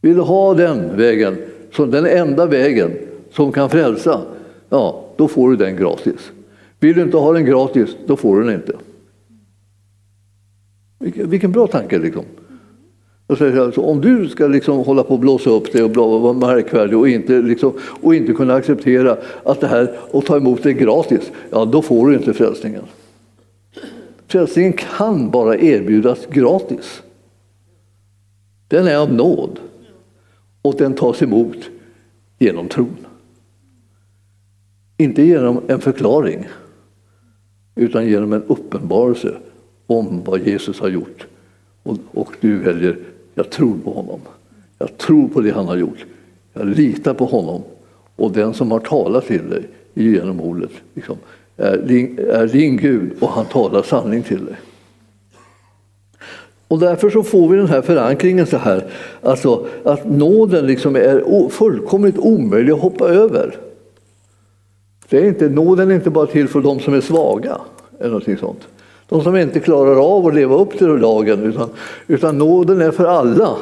Vill 0.00 0.14
du 0.14 0.20
ha 0.20 0.54
den 0.54 0.96
vägen, 0.96 1.36
som 1.72 1.90
den 1.90 2.06
enda 2.06 2.46
vägen 2.46 2.90
som 3.30 3.52
kan 3.52 3.70
frälsa, 3.70 4.22
ja, 4.68 5.04
då 5.16 5.28
får 5.28 5.50
du 5.50 5.56
den 5.56 5.76
gratis. 5.76 6.32
Vill 6.80 6.94
du 6.94 7.02
inte 7.02 7.16
ha 7.16 7.32
den 7.32 7.44
gratis, 7.44 7.96
då 8.06 8.16
får 8.16 8.36
du 8.36 8.44
den 8.46 8.54
inte. 8.54 8.72
Vilken, 10.98 11.52
bra 11.52 11.66
tanke 11.66 11.98
liksom. 11.98 12.24
Alltså, 13.28 13.80
om 13.80 14.00
du 14.00 14.28
ska 14.28 14.46
liksom 14.46 14.78
hålla 14.78 15.02
på 15.02 15.14
och 15.14 15.20
blåsa 15.20 15.50
upp 15.50 15.72
dig 15.72 15.82
och 15.82 15.96
vara 15.96 16.32
märkvärdig 16.32 16.98
och 16.98 17.08
inte, 17.08 17.42
liksom, 17.42 17.72
och 18.02 18.14
inte 18.14 18.32
kunna 18.32 18.54
acceptera 18.54 19.16
att 19.44 19.60
det 19.60 19.66
här 19.66 19.90
och 20.10 20.24
ta 20.24 20.36
emot 20.36 20.62
det 20.62 20.72
gratis, 20.72 21.32
ja 21.50 21.64
då 21.64 21.82
får 21.82 22.08
du 22.08 22.14
inte 22.14 22.34
frälsningen. 22.34 22.82
Frälsningen 24.28 24.72
kan 24.72 25.30
bara 25.30 25.56
erbjudas 25.56 26.26
gratis. 26.26 27.02
Den 28.68 28.86
är 28.86 28.96
av 28.96 29.12
nåd 29.12 29.58
och 30.62 30.74
den 30.78 30.94
tas 30.94 31.22
emot 31.22 31.70
genom 32.38 32.68
tron. 32.68 32.96
Inte 34.96 35.22
genom 35.22 35.60
en 35.66 35.80
förklaring 35.80 36.48
utan 37.74 38.06
genom 38.06 38.32
en 38.32 38.42
uppenbarelse 38.42 39.36
om 39.86 40.22
vad 40.24 40.40
Jesus 40.40 40.80
har 40.80 40.88
gjort. 40.88 41.26
Och, 41.82 41.98
och 42.12 42.36
du 42.40 42.58
väljer 42.58 42.98
jag 43.36 43.50
tror 43.50 43.78
på 43.84 43.90
honom. 43.90 44.20
Jag 44.78 44.98
tror 44.98 45.28
på 45.28 45.40
det 45.40 45.50
han 45.50 45.66
har 45.66 45.76
gjort. 45.76 46.04
Jag 46.52 46.66
litar 46.66 47.14
på 47.14 47.24
honom. 47.24 47.62
Och 48.16 48.32
den 48.32 48.54
som 48.54 48.70
har 48.70 48.80
talat 48.80 49.26
till 49.26 49.50
dig 49.50 49.68
genom 49.94 50.40
ordet 50.40 50.70
liksom, 50.94 51.16
är, 51.56 51.76
din, 51.76 52.18
är 52.18 52.46
din 52.46 52.76
Gud 52.76 53.12
och 53.20 53.28
han 53.28 53.46
talar 53.46 53.82
sanning 53.82 54.22
till 54.22 54.44
dig. 54.44 54.54
Och 56.68 56.78
därför 56.78 57.10
så 57.10 57.22
får 57.22 57.48
vi 57.48 57.56
den 57.56 57.68
här 57.68 57.82
förankringen 57.82 58.46
så 58.46 58.56
här, 58.56 58.84
alltså 59.22 59.66
att 59.84 60.04
nåden 60.04 60.66
liksom 60.66 60.96
är 60.96 61.48
fullkomligt 61.48 62.18
omöjlig 62.18 62.72
att 62.72 62.80
hoppa 62.80 63.08
över. 63.08 63.56
Det 65.08 65.18
är 65.18 65.24
inte, 65.24 65.48
nåden 65.48 65.90
är 65.90 65.94
inte 65.94 66.10
bara 66.10 66.26
till 66.26 66.48
för 66.48 66.60
de 66.60 66.80
som 66.80 66.94
är 66.94 67.00
svaga, 67.00 67.60
eller 67.98 68.10
någonting 68.10 68.36
sånt. 68.36 68.68
De 69.08 69.22
som 69.22 69.36
inte 69.36 69.60
klarar 69.60 70.16
av 70.16 70.26
att 70.26 70.34
leva 70.34 70.54
upp 70.54 70.78
till 70.78 70.86
lagen, 70.86 71.42
utan, 71.42 71.70
utan 72.06 72.38
nåden 72.38 72.80
är 72.80 72.90
för 72.90 73.04
alla. 73.04 73.56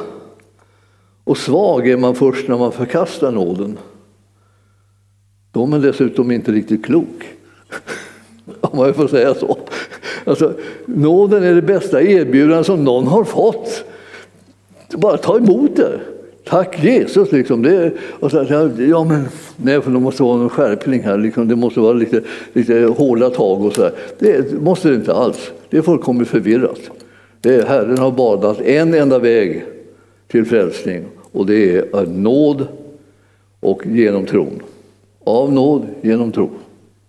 Och 1.23 1.37
svag 1.37 1.87
är 1.87 1.97
man 1.97 2.15
först 2.15 2.47
när 2.47 2.57
man 2.57 2.71
förkastar 2.71 3.31
nåden. 3.31 3.77
Då 5.51 5.63
är 5.63 5.67
man 5.67 5.81
dessutom 5.81 6.31
inte 6.31 6.51
riktigt 6.51 6.85
klok. 6.85 7.23
Om 8.61 8.77
man 8.77 8.93
får 8.93 9.07
säga 9.07 9.33
så. 9.33 9.57
Alltså, 10.25 10.53
nåden 10.85 11.43
är 11.43 11.55
det 11.55 11.61
bästa 11.61 12.01
erbjudandet 12.01 12.65
som 12.65 12.83
någon 12.83 13.07
har 13.07 13.23
fått. 13.23 13.83
Bara 14.97 15.17
ta 15.17 15.37
emot 15.37 15.75
det. 15.75 15.99
Tack 16.45 16.83
Jesus! 16.83 17.31
Liksom. 17.31 17.61
Det, 17.61 17.91
och 18.19 18.31
så, 18.31 18.45
ja, 18.89 19.03
men, 19.03 19.25
nej, 19.57 19.81
för 19.81 19.91
det 19.91 19.99
måste 19.99 20.23
vara 20.23 20.37
någon 20.37 20.49
skärpning 20.49 21.03
här. 21.03 21.17
Liksom. 21.17 21.47
Det 21.47 21.55
måste 21.55 21.79
vara 21.79 21.93
lite, 21.93 22.21
lite 22.53 22.79
hårda 22.97 23.29
tag 23.29 23.65
och 23.65 23.73
så 23.73 23.81
Här. 23.81 23.93
Det 24.19 24.61
måste 24.61 24.89
det 24.89 24.95
inte 24.95 25.13
alls. 25.13 25.51
Det 25.69 25.77
är 25.77 25.81
fullkomligt 25.81 26.29
förvirrat. 26.29 26.79
Det 27.41 27.55
är, 27.55 27.65
Herren 27.65 27.97
har 27.97 28.11
badat 28.11 28.61
en 28.61 28.93
enda 28.93 29.19
väg 29.19 29.65
till 30.27 30.45
frälsning 30.45 31.05
och 31.31 31.45
det 31.45 31.75
är 31.75 32.05
nåd 32.05 32.67
och 33.59 33.85
genom 33.85 34.25
tron. 34.25 34.61
Av 35.23 35.53
nåd 35.53 35.85
genom 36.01 36.31
tro. 36.31 36.49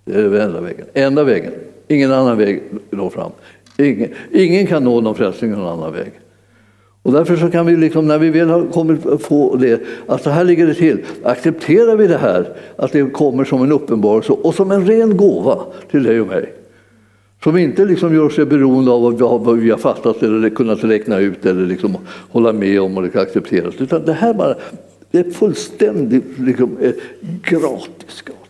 Det 0.05 0.15
är 0.15 0.23
den 0.23 0.41
enda 0.41 0.61
vägen. 0.61 0.87
Enda 0.95 1.25
vägen. 1.25 1.53
Ingen 1.89 2.13
annan 2.13 2.39
väg 2.39 2.63
når 2.91 3.11
fram. 3.11 3.31
Ingen, 3.79 4.11
ingen 4.33 4.67
kan 4.67 4.85
nå 4.85 5.01
någon 5.01 5.15
frälsning 5.15 5.51
någon 5.51 5.79
annan 5.79 5.93
väg. 5.93 6.13
Och 7.07 7.13
därför 7.13 7.37
så 7.37 7.51
kan 7.51 7.67
vi, 7.67 7.77
liksom, 7.77 8.07
när 8.07 8.19
vi 8.19 8.31
väl 8.31 8.51
har 8.51 8.67
kommit 8.67 9.01
få 9.21 9.57
det, 9.57 9.81
att 10.07 10.23
så 10.23 10.31
här 10.31 10.45
ligger 10.45 10.67
det 10.67 10.75
till. 10.75 10.99
Accepterar 11.23 11.97
vi 11.97 12.07
det 12.07 12.19
här, 12.19 12.49
att 12.77 12.93
det 12.93 13.13
kommer 13.13 13.45
som 13.45 13.63
en 13.63 13.73
uppenbarelse 13.73 14.33
och 14.33 14.55
som 14.55 14.71
en 14.71 14.87
ren 14.87 15.17
gåva 15.17 15.61
till 15.91 16.03
dig 16.03 16.21
och 16.21 16.27
mig. 16.27 16.53
Som 17.45 17.57
inte 17.57 17.85
liksom 17.85 18.15
gör 18.15 18.29
sig 18.29 18.47
beroende 18.47 18.91
av 18.91 19.45
vad 19.45 19.59
vi 19.59 19.71
har 19.71 19.79
fattat 19.79 20.23
eller 20.23 20.51
kunnat 20.51 20.85
räkna 20.85 21.19
ut 21.19 21.47
eller 21.47 21.67
liksom 21.67 21.97
hålla 22.31 22.53
med 22.53 22.81
om 22.81 22.99
och 22.99 23.17
acceptera. 23.17 23.73
Utan 23.79 24.05
det 24.05 24.13
här 24.13 24.35
bara, 24.35 24.55
det 25.11 25.19
är 25.19 25.31
fullständigt 25.31 26.39
liksom, 26.39 26.77
eh, 26.81 26.93
gratis, 27.43 28.23
gratis. 28.25 28.46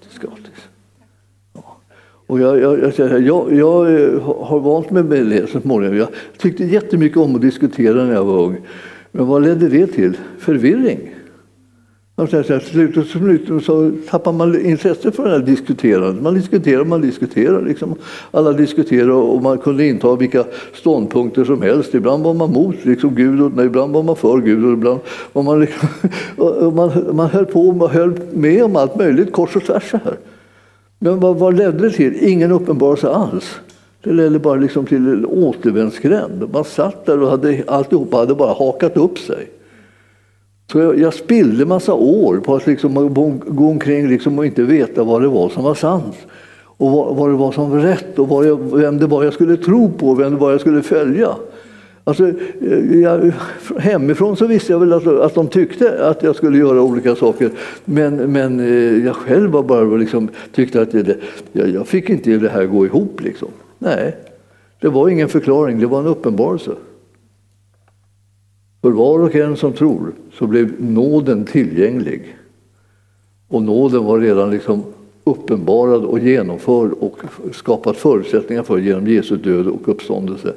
Och 2.26 2.40
jag, 2.40 2.60
jag, 2.60 2.92
jag, 2.98 3.52
jag, 3.54 4.02
eh, 4.02 4.20
har 4.22 4.60
vant 4.60 4.90
mig 4.90 5.02
med 5.02 5.26
det 5.26 5.50
så 5.50 5.60
småningom. 5.60 5.96
Jag 5.96 6.08
tyckte 6.38 6.64
jättemycket 6.64 7.18
om 7.18 7.34
att 7.34 7.40
diskutera 7.40 8.04
när 8.04 8.12
jag 8.12 8.24
var 8.24 8.44
ung. 8.44 8.56
Men 9.12 9.26
vad 9.26 9.42
ledde 9.42 9.68
det 9.68 9.86
till? 9.86 10.16
Förvirring. 10.38 11.14
Till 12.30 13.04
slut 13.04 13.64
så 13.64 13.92
tappar 14.10 14.32
man 14.32 14.60
intresse 14.66 15.12
för 15.12 15.24
det 15.24 15.30
här 15.30 15.38
diskuterandet. 15.38 16.22
Man 16.22 16.34
diskuterar, 16.34 16.84
man 16.84 17.00
diskuterar. 17.00 17.62
Liksom. 17.62 17.94
Alla 18.30 18.52
diskuterar 18.52 19.10
och 19.10 19.42
man 19.42 19.58
kunde 19.58 19.86
inta 19.86 20.16
vilka 20.16 20.44
ståndpunkter 20.74 21.44
som 21.44 21.62
helst. 21.62 21.94
Ibland 21.94 22.24
var 22.24 22.34
man 22.34 22.52
mot 22.52 22.84
liksom, 22.84 23.14
Gud, 23.14 23.40
och 23.42 23.64
ibland 23.64 23.92
var 23.92 24.02
man 24.02 24.16
för 24.16 24.38
Gud. 24.38 24.64
Och 24.64 24.72
ibland 24.72 25.00
var 25.32 25.42
man, 25.42 25.60
liksom, 25.60 25.88
och 26.36 26.72
man, 26.72 27.16
man 27.16 27.30
höll 27.30 27.46
på 27.46 27.68
och 27.68 27.90
höll 27.90 28.12
med 28.32 28.64
om 28.64 28.76
allt 28.76 28.96
möjligt 28.96 29.32
kors 29.32 29.56
och 29.56 29.64
tvärs. 29.64 29.92
Här. 29.92 30.16
Men 30.98 31.20
vad, 31.20 31.36
vad 31.36 31.56
ledde 31.56 31.88
det 31.88 31.90
till? 31.90 32.28
Ingen 32.28 32.52
uppenbarelse 32.52 33.08
alls. 33.08 33.60
Det 34.02 34.12
ledde 34.12 34.38
bara 34.38 34.54
liksom 34.54 34.86
till 34.86 35.08
en 35.08 35.26
återvändsgränd. 35.26 36.48
Man 36.52 36.64
satt 36.64 37.06
där 37.06 37.22
och 37.22 37.30
hade, 37.30 37.62
alltihopa 37.66 38.16
hade 38.16 38.34
bara 38.34 38.52
hakat 38.52 38.96
upp 38.96 39.18
sig. 39.18 39.50
Så 40.72 40.78
jag, 40.78 40.98
jag 40.98 41.14
spillde 41.14 41.66
massa 41.66 41.94
år 41.94 42.36
på 42.36 42.54
att 42.54 42.66
liksom 42.66 43.14
gå 43.46 43.68
omkring 43.68 44.08
liksom 44.08 44.38
och 44.38 44.46
inte 44.46 44.62
veta 44.62 45.04
vad 45.04 45.22
det 45.22 45.28
var 45.28 45.48
som 45.48 45.64
var 45.64 45.74
sant. 45.74 46.16
Och 46.78 46.90
vad, 46.90 47.16
vad 47.16 47.30
det 47.30 47.36
var 47.36 47.52
som 47.52 47.70
var 47.70 47.78
rätt 47.78 48.18
och 48.18 48.28
vad 48.28 48.46
jag, 48.46 48.76
vem 48.76 48.98
det 48.98 49.06
var 49.06 49.24
jag 49.24 49.32
skulle 49.32 49.56
tro 49.56 49.92
på 49.92 50.08
och 50.08 50.20
vem 50.20 50.32
det 50.32 50.38
var 50.38 50.50
jag 50.50 50.60
skulle 50.60 50.82
följa. 50.82 51.28
Alltså, 52.08 52.28
eh, 52.60 53.00
jag, 53.00 53.32
hemifrån 53.78 54.36
så 54.36 54.46
visste 54.46 54.72
jag 54.72 54.80
väl 54.80 54.92
att, 54.92 55.06
att 55.06 55.34
de 55.34 55.48
tyckte 55.48 56.08
att 56.08 56.22
jag 56.22 56.36
skulle 56.36 56.58
göra 56.58 56.82
olika 56.82 57.16
saker. 57.16 57.50
Men, 57.84 58.32
men 58.32 58.60
eh, 58.60 59.04
jag 59.04 59.16
själv 59.16 59.50
var 59.50 59.62
bara 59.62 59.96
liksom, 59.96 60.28
tyckte 60.52 60.82
att 60.82 60.90
det, 60.90 61.16
jag, 61.52 61.68
jag 61.68 61.88
fick 61.88 62.10
inte 62.10 62.30
det 62.36 62.48
här 62.48 62.66
gå 62.66 62.86
ihop. 62.86 63.20
Liksom. 63.20 63.48
Nej, 63.78 64.16
det 64.80 64.88
var 64.88 65.08
ingen 65.08 65.28
förklaring, 65.28 65.80
det 65.80 65.86
var 65.86 66.00
en 66.00 66.06
uppenbarelse. 66.06 66.70
För 68.82 68.90
var 68.90 69.18
och 69.18 69.34
en 69.34 69.56
som 69.56 69.72
tror 69.72 70.12
så 70.32 70.46
blev 70.46 70.82
nåden 70.82 71.44
tillgänglig. 71.44 72.36
Och 73.48 73.62
nåden 73.62 74.04
var 74.04 74.20
redan 74.20 74.50
liksom 74.50 74.82
uppenbarad 75.24 76.04
och 76.04 76.18
genomförd 76.18 76.92
och 76.92 77.18
skapat 77.52 77.96
förutsättningar 77.96 78.62
för 78.62 78.78
genom 78.78 79.06
Jesu 79.06 79.36
död 79.36 79.66
och 79.66 79.88
uppståndelse. 79.88 80.54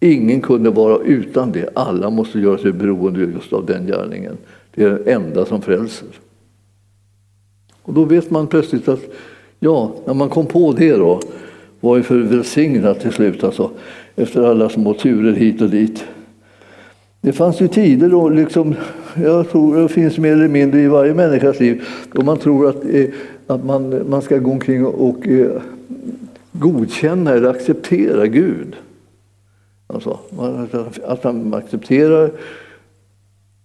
Ingen 0.00 0.40
kunde 0.40 0.70
vara 0.70 0.98
utan 1.04 1.52
det. 1.52 1.68
Alla 1.74 2.10
måste 2.10 2.38
göra 2.38 2.58
sig 2.58 2.72
beroende 2.72 3.20
just 3.20 3.52
av 3.52 3.66
den 3.66 3.86
gärningen. 3.86 4.36
Det 4.74 4.84
är 4.84 4.90
den 4.90 5.08
enda 5.08 5.44
som 5.44 5.62
frälser. 5.62 6.08
Och 7.82 7.94
då 7.94 8.04
vet 8.04 8.30
man 8.30 8.46
plötsligt 8.46 8.88
att, 8.88 9.00
ja, 9.58 9.94
när 10.04 10.14
man 10.14 10.28
kom 10.28 10.46
på 10.46 10.72
det 10.72 10.92
då, 10.92 11.20
var 11.80 11.96
ju 11.96 12.02
för 12.02 12.18
välsignat 12.18 13.00
till 13.00 13.12
slut 13.12 13.44
alltså, 13.44 13.70
efter 14.16 14.42
alla 14.42 14.68
små 14.68 14.94
turer 14.94 15.32
hit 15.32 15.62
och 15.62 15.70
dit. 15.70 16.04
Det 17.20 17.32
fanns 17.32 17.60
ju 17.60 17.68
tider 17.68 18.08
då, 18.08 18.28
liksom, 18.28 18.74
jag 19.22 19.50
tror 19.50 19.76
det 19.82 19.88
finns 19.88 20.18
mer 20.18 20.32
eller 20.32 20.48
mindre 20.48 20.80
i 20.80 20.88
varje 20.88 21.14
människas 21.14 21.60
liv, 21.60 21.82
då 22.12 22.22
man 22.22 22.38
tror 22.38 22.68
att, 22.68 22.84
eh, 22.84 23.06
att 23.46 23.64
man, 23.64 24.10
man 24.10 24.22
ska 24.22 24.38
gå 24.38 24.50
omkring 24.50 24.86
och, 24.86 25.08
och 25.08 25.28
eh, 25.28 25.62
godkänna 26.52 27.32
eller 27.32 27.50
acceptera 27.50 28.26
Gud. 28.26 28.76
Alltså, 29.94 30.18
att 31.04 31.24
han 31.24 31.54
accepterar 31.54 32.30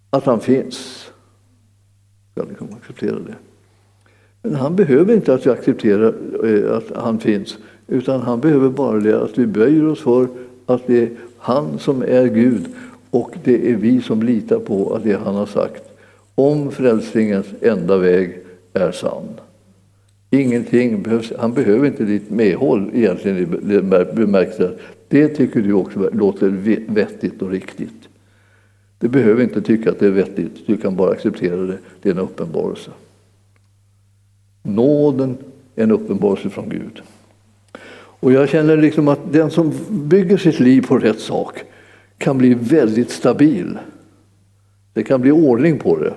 att 0.10 0.26
han 0.26 0.40
finns. 0.40 1.10
Ska 2.32 2.44
liksom 2.44 2.68
acceptera 2.82 3.16
det. 3.16 3.36
Men 4.42 4.56
han 4.56 4.76
behöver 4.76 5.14
inte 5.14 5.34
att 5.34 5.46
vi 5.46 5.50
accepterar 5.50 6.14
eh, 6.44 6.78
att 6.78 7.04
han 7.04 7.20
finns, 7.20 7.58
utan 7.88 8.22
han 8.22 8.40
behöver 8.40 8.70
bara 8.70 9.00
det 9.00 9.24
att 9.24 9.38
vi 9.38 9.48
böjer 9.48 9.88
oss 9.88 10.00
för 10.00 10.28
att 10.66 10.88
det 10.88 11.04
är 11.04 11.10
han 11.38 11.80
som 11.80 12.02
är 12.02 12.26
Gud 12.28 12.66
och 13.10 13.32
det 13.44 13.72
är 13.72 13.76
vi 13.76 14.02
som 14.02 14.24
litar 14.24 14.60
på 14.60 14.94
att 14.94 15.04
det 15.04 15.20
han 15.26 15.36
har 15.36 15.46
sagt 15.46 15.84
om 16.36 16.72
frälsningens 16.72 17.48
enda 17.62 17.98
väg 17.98 18.38
är 18.74 18.92
sann. 18.92 19.28
Ingenting 20.30 21.04
behövs, 21.04 21.34
han 21.40 21.54
behöver 21.54 21.88
inte 21.88 22.04
ditt 22.04 22.30
medhåll 22.30 22.92
egentligen 22.94 23.38
i 23.38 23.46
bemärkelsen. 24.16 24.76
Det 25.16 25.28
tycker 25.28 25.62
du 25.62 25.74
också 25.74 26.10
låter 26.14 26.50
vettigt 26.88 27.42
och 27.42 27.50
riktigt. 27.50 28.10
Du 29.00 29.08
behöver 29.08 29.44
inte 29.44 29.62
tycka 29.62 29.92
att 29.92 30.00
det 30.00 30.06
är 30.08 30.12
vettigt, 30.12 30.68
du 30.68 30.78
kan 30.78 30.96
bara 30.96 31.12
acceptera 31.12 31.56
det. 31.56 31.78
Det 32.02 32.10
är 32.10 32.14
en 32.14 32.20
uppenbarelse. 32.20 32.92
Nåden 34.64 35.38
är 35.76 35.84
en 35.84 35.92
uppenbarelse 35.92 36.50
från 36.50 36.70
Gud. 36.70 37.02
Och 37.96 38.32
jag 38.32 38.50
känner 38.50 38.78
liksom 38.78 39.08
att 39.08 39.34
den 39.34 39.52
som 39.52 39.74
bygger 39.90 40.38
sitt 40.38 40.60
liv 40.60 40.82
på 40.88 40.98
rätt 40.98 41.20
sak 41.20 41.64
kan 42.18 42.38
bli 42.38 42.54
väldigt 42.54 43.10
stabil. 43.10 43.78
Det 44.94 45.04
kan 45.04 45.22
bli 45.22 45.32
ordning 45.32 45.80
på 45.80 46.00
det. 46.00 46.14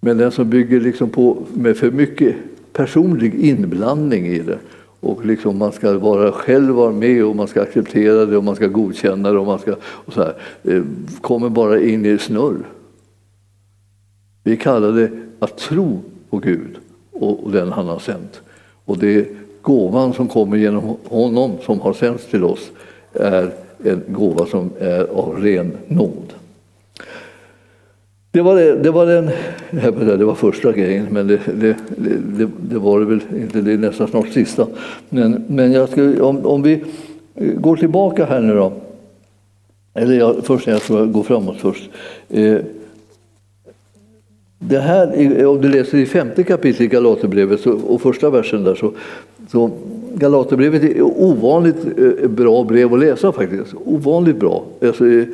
Men 0.00 0.18
den 0.18 0.32
som 0.32 0.50
bygger 0.50 0.80
liksom 0.80 1.10
på, 1.10 1.42
med 1.54 1.76
för 1.76 1.90
mycket 1.90 2.36
personlig 2.72 3.34
inblandning 3.34 4.26
i 4.26 4.38
det 4.38 4.58
och 5.04 5.26
liksom 5.26 5.58
man 5.58 5.72
ska 5.72 5.98
vara 5.98 6.32
själv 6.32 6.74
vara 6.74 6.92
med 6.92 7.24
och 7.24 7.36
man 7.36 7.48
ska 7.48 7.62
acceptera 7.62 8.26
det 8.26 8.36
och 8.36 8.44
man 8.44 8.56
ska 8.56 8.66
godkänna 8.66 9.32
det 9.32 9.38
och 9.38 9.46
man 9.46 9.58
ska 9.58 9.74
och 9.82 10.12
så 10.12 10.22
här, 10.22 10.34
eh, 10.62 10.82
kommer 11.20 11.48
bara 11.48 11.80
in 11.80 12.06
i 12.06 12.18
snurr. 12.18 12.66
Vi 14.42 14.56
kallar 14.56 14.92
det 14.92 15.10
att 15.38 15.58
tro 15.58 16.00
på 16.30 16.38
Gud 16.38 16.76
och, 17.12 17.44
och 17.44 17.52
den 17.52 17.72
han 17.72 17.86
har 17.86 17.98
sänt. 17.98 18.42
Och 18.84 18.98
det 18.98 19.28
gåvan 19.62 20.12
som 20.12 20.28
kommer 20.28 20.56
genom 20.56 20.96
honom 21.08 21.52
som 21.62 21.80
har 21.80 21.92
sänts 21.92 22.26
till 22.26 22.44
oss 22.44 22.70
är 23.12 23.52
en 23.84 24.02
gåva 24.08 24.46
som 24.46 24.70
är 24.78 25.04
av 25.04 25.36
ren 25.42 25.72
nåd. 25.86 26.32
Det 28.34 28.42
var, 28.42 28.56
det, 28.56 28.74
det 28.76 28.90
var, 28.90 29.06
den, 29.06 29.30
det 30.18 30.24
var 30.24 30.34
första 30.34 30.72
grejen, 30.72 31.06
men 31.10 31.26
det, 31.26 31.40
det, 31.54 31.76
det, 31.96 32.48
det 32.60 32.78
var 32.78 33.00
det 33.00 33.06
väl 33.06 33.20
inte. 33.36 33.60
Det 33.60 33.72
är 33.72 33.78
nästan 33.78 34.08
snart 34.08 34.28
sista. 34.28 34.66
Men, 35.08 35.44
men 35.48 35.72
jag 35.72 35.88
ska, 35.88 36.24
om, 36.24 36.46
om 36.46 36.62
vi 36.62 36.84
eh, 37.34 37.46
går 37.46 37.76
tillbaka 37.76 38.24
här 38.24 38.40
nu 38.40 38.54
då. 38.54 38.72
Eller 39.94 40.14
jag, 40.14 40.36
först, 40.44 40.66
jag 40.66 40.82
tror 40.82 40.98
jag 40.98 41.12
går 41.12 41.22
framåt 41.22 41.56
först. 41.58 41.90
Eh, 42.28 42.58
det 44.58 44.78
här, 44.78 45.46
om 45.46 45.60
du 45.60 45.68
läser 45.68 45.98
i 45.98 46.06
femte 46.06 46.42
kapitlet 46.42 46.80
i 46.80 46.86
Galaterbrevet 46.86 47.66
och 47.66 48.00
första 48.00 48.30
versen 48.30 48.64
där 48.64 48.74
så, 48.74 48.92
så 49.48 49.70
Galaterbrevet 50.14 50.82
är 50.82 51.02
ovanligt 51.02 51.86
eh, 51.98 52.28
bra 52.28 52.64
brev 52.64 52.94
att 52.94 53.00
läsa 53.00 53.32
faktiskt. 53.32 53.74
Ovanligt 53.84 54.36
bra. 54.36 54.64
Alltså, 54.82 55.06
eh, 55.06 55.24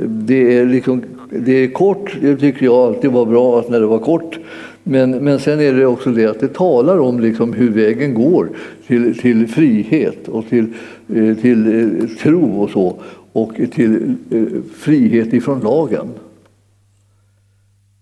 det, 0.00 0.58
är 0.58 0.66
liksom, 0.66 1.02
det 1.30 1.52
är 1.52 1.68
kort, 1.68 2.16
det 2.20 2.36
tycker 2.36 2.64
jag 2.64 2.74
alltid 2.74 3.10
var 3.10 3.26
bra 3.26 3.64
när 3.68 3.80
det 3.80 3.86
var 3.86 3.98
kort. 3.98 4.38
Men, 4.82 5.10
men 5.10 5.38
sen 5.38 5.60
är 5.60 5.72
det 5.72 5.86
också 5.86 6.10
det 6.10 6.26
att 6.26 6.40
det 6.40 6.54
talar 6.54 6.98
om 6.98 7.20
liksom 7.20 7.52
hur 7.52 7.70
vägen 7.70 8.14
går 8.14 8.48
till, 8.86 9.18
till 9.18 9.48
frihet 9.48 10.28
och 10.28 10.48
till, 10.48 10.66
eh, 11.14 11.36
till 11.36 11.66
eh, 11.80 12.08
tro 12.08 12.62
och 12.62 12.70
så. 12.70 12.96
Och 13.32 13.54
till 13.72 14.14
eh, 14.30 14.42
frihet 14.74 15.32
ifrån 15.32 15.60
lagen. 15.60 16.08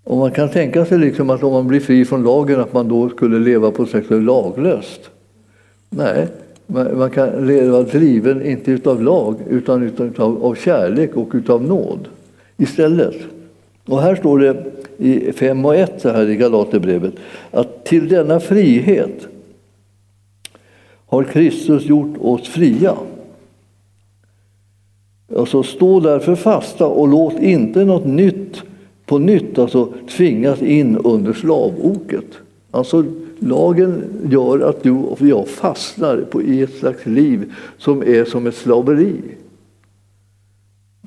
Och 0.04 0.16
man 0.16 0.30
kan 0.30 0.48
tänka 0.48 0.84
sig 0.84 0.98
liksom 0.98 1.30
att 1.30 1.42
om 1.42 1.52
man 1.52 1.68
blir 1.68 1.80
fri 1.80 2.04
från 2.04 2.22
lagen 2.22 2.60
att 2.60 2.72
man 2.72 2.88
då 2.88 3.08
skulle 3.08 3.38
leva 3.38 3.70
på 3.70 3.82
ett 3.82 3.90
sätt 3.90 4.10
laglöst. 4.10 5.10
Nej, 5.90 6.28
man 6.72 7.10
kan 7.10 7.46
leva 7.46 7.82
driven 7.82 8.46
inte 8.46 8.70
utav 8.70 9.02
lag 9.02 9.36
utan 9.48 9.82
utav, 9.82 10.44
av 10.44 10.54
kärlek 10.54 11.16
och 11.16 11.28
utav 11.34 11.62
nåd 11.62 12.08
istället. 12.56 13.16
Och 13.86 14.02
här 14.02 14.14
står 14.14 14.38
det 14.38 14.64
i 14.98 15.32
5 15.32 15.64
och 15.64 15.76
1 15.76 16.00
så 16.00 16.08
här 16.08 16.28
i 16.28 16.36
Galaterbrevet 16.36 17.14
att 17.50 17.84
till 17.84 18.08
denna 18.08 18.40
frihet 18.40 19.26
har 21.06 21.24
Kristus 21.24 21.84
gjort 21.84 22.16
oss 22.20 22.48
fria. 22.48 22.96
Alltså 25.36 25.62
stå 25.62 26.00
därför 26.00 26.34
fasta 26.34 26.86
och 26.86 27.08
låt 27.08 27.40
inte 27.40 27.84
något 27.84 28.06
nytt 28.06 28.62
på 29.06 29.18
nytt 29.18 29.58
alltså 29.58 29.92
tvingas 30.08 30.62
in 30.62 30.96
under 30.96 31.32
slavoket. 31.32 32.26
Alltså 32.70 33.04
Lagen 33.40 34.02
gör 34.30 34.60
att 34.60 34.82
du 34.82 34.90
och 34.90 35.20
jag 35.20 35.48
fastnar 35.48 36.16
på, 36.16 36.42
i 36.42 36.62
ett 36.62 36.74
slags 36.74 37.06
liv 37.06 37.52
som 37.78 38.02
är 38.02 38.24
som 38.24 38.46
ett 38.46 38.54
slaveri. 38.54 39.14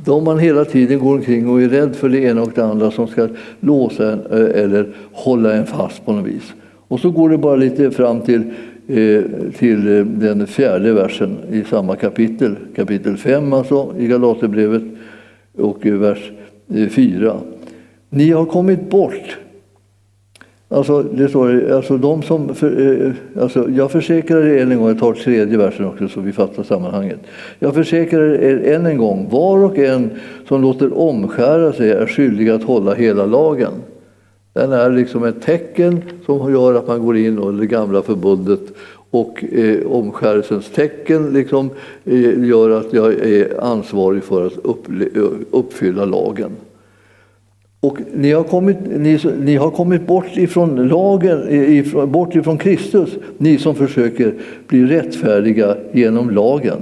Då 0.05 0.21
man 0.21 0.39
hela 0.39 0.65
tiden 0.65 0.99
går 0.99 1.15
omkring 1.15 1.49
och 1.49 1.61
är 1.61 1.69
rädd 1.69 1.95
för 1.95 2.09
det 2.09 2.19
ena 2.19 2.41
och 2.41 2.51
det 2.55 2.65
andra 2.65 2.91
som 2.91 3.07
ska 3.07 3.27
låsa 3.59 4.11
en 4.11 4.19
eh, 4.19 4.63
eller 4.63 4.95
hålla 5.11 5.53
en 5.53 5.65
fast 5.65 6.05
på 6.05 6.13
något 6.13 6.27
vis. 6.27 6.53
Och 6.87 6.99
så 6.99 7.11
går 7.11 7.29
det 7.29 7.37
bara 7.37 7.55
lite 7.55 7.91
fram 7.91 8.21
till, 8.21 8.41
eh, 8.87 9.21
till 9.57 9.97
eh, 9.97 10.05
den 10.05 10.47
fjärde 10.47 10.93
versen 10.93 11.37
i 11.51 11.63
samma 11.63 11.95
kapitel, 11.95 12.55
kapitel 12.75 13.17
5 13.17 13.53
alltså, 13.53 13.93
i 13.97 14.07
Galaterbrevet 14.07 14.83
och 15.57 15.85
vers 15.85 16.31
4. 16.89 17.35
Ni 18.09 18.31
har 18.31 18.45
kommit 18.45 18.89
bort 18.89 19.37
Alltså, 20.69 21.03
det 21.03 21.29
står, 21.29 21.71
alltså 21.71 21.97
de 21.97 22.21
som, 22.21 22.55
för, 22.55 23.01
eh, 23.05 23.41
alltså, 23.43 23.69
jag 23.69 23.91
försäkrar 23.91 24.45
er 24.45 24.61
än 24.61 24.71
en 24.71 24.77
gång, 24.77 24.87
jag 24.87 24.99
tar 24.99 25.13
tredje 25.13 25.57
versen 25.57 25.85
också 25.85 26.07
så 26.07 26.21
vi 26.21 26.31
fattar 26.31 26.63
sammanhanget. 26.63 27.19
Jag 27.59 27.73
försäkrar 27.73 28.33
er 28.33 28.73
än 28.73 28.85
en 28.85 28.97
gång, 28.97 29.27
var 29.31 29.63
och 29.63 29.77
en 29.77 30.09
som 30.47 30.61
låter 30.61 30.97
omskära 30.97 31.73
sig 31.73 31.91
är 31.91 32.05
skyldig 32.05 32.49
att 32.49 32.63
hålla 32.63 32.93
hela 32.93 33.25
lagen. 33.25 33.73
Den 34.53 34.71
är 34.71 34.89
liksom 34.89 35.23
ett 35.23 35.41
tecken 35.41 36.01
som 36.25 36.53
gör 36.53 36.73
att 36.73 36.87
man 36.87 37.05
går 37.05 37.17
in 37.17 37.39
under 37.39 37.61
det 37.61 37.67
gamla 37.67 38.01
förbundet 38.01 38.61
och 39.09 39.43
eh, 39.43 39.91
omskärelsens 39.91 40.69
tecken 40.69 41.33
liksom, 41.33 41.69
eh, 42.05 42.43
gör 42.43 42.69
att 42.69 42.93
jag 42.93 43.13
är 43.13 43.63
ansvarig 43.63 44.23
för 44.23 44.45
att 44.45 44.55
eh, 45.15 45.23
uppfylla 45.51 46.05
lagen. 46.05 46.51
Och 47.83 47.97
ni 48.13 48.31
har 48.31 48.43
kommit, 48.43 48.77
ni, 48.97 49.19
ni 49.39 49.55
har 49.55 49.71
kommit 49.71 50.07
bort 50.07 50.37
ifrån 50.37 50.87
lagen, 50.87 51.49
ifrån, 51.49 52.11
bort 52.11 52.35
ifrån 52.35 52.57
Kristus, 52.57 53.09
ni 53.37 53.57
som 53.57 53.75
försöker 53.75 54.33
bli 54.67 54.85
rättfärdiga 54.85 55.77
genom 55.91 56.29
lagen. 56.29 56.77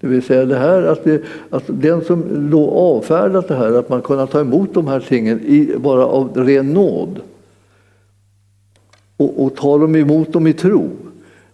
Det 0.00 0.06
vill 0.06 0.22
säga 0.22 0.44
det 0.44 0.56
här 0.56 0.82
att, 0.82 1.04
det, 1.04 1.22
att 1.50 1.62
den 1.66 2.04
som 2.04 2.54
avfärdat 2.72 3.48
det 3.48 3.54
här, 3.54 3.72
att 3.72 3.88
man 3.88 4.02
kunnat 4.02 4.30
ta 4.30 4.40
emot 4.40 4.74
de 4.74 4.86
här 4.86 5.00
tingen 5.00 5.40
i, 5.40 5.74
bara 5.78 6.06
av 6.06 6.30
ren 6.34 6.72
nåd 6.72 7.20
och, 9.16 9.44
och 9.44 9.56
tar 9.56 9.78
dem 9.78 9.96
emot 9.96 10.32
dem 10.32 10.46
i 10.46 10.52
tro. 10.52 10.88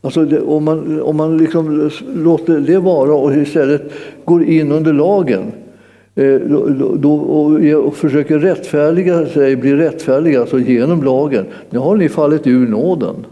Alltså 0.01 0.25
det, 0.25 0.41
om 0.41 0.65
man, 0.65 1.03
om 1.03 1.17
man 1.17 1.39
liksom 1.39 1.91
låter 2.15 2.61
det 2.61 2.79
vara 2.79 3.15
och 3.15 3.35
istället 3.35 3.93
går 4.25 4.45
in 4.45 4.73
under 4.73 4.93
lagen 4.93 5.53
Eh, 6.15 6.35
då, 6.35 6.95
då, 6.97 7.15
och, 7.15 7.97
försöker 7.97 8.39
rättfärdiga 8.39 9.27
sig, 9.27 9.57
bli 9.57 9.77
rättfärdiga 9.77 10.41
alltså 10.41 10.59
genom 10.59 11.03
lagen. 11.05 11.47
Nu 11.71 11.79
har 11.79 11.97
ni 11.97 12.09
fallit 12.09 12.47
ur 12.47 12.69
nåden. 12.69 13.27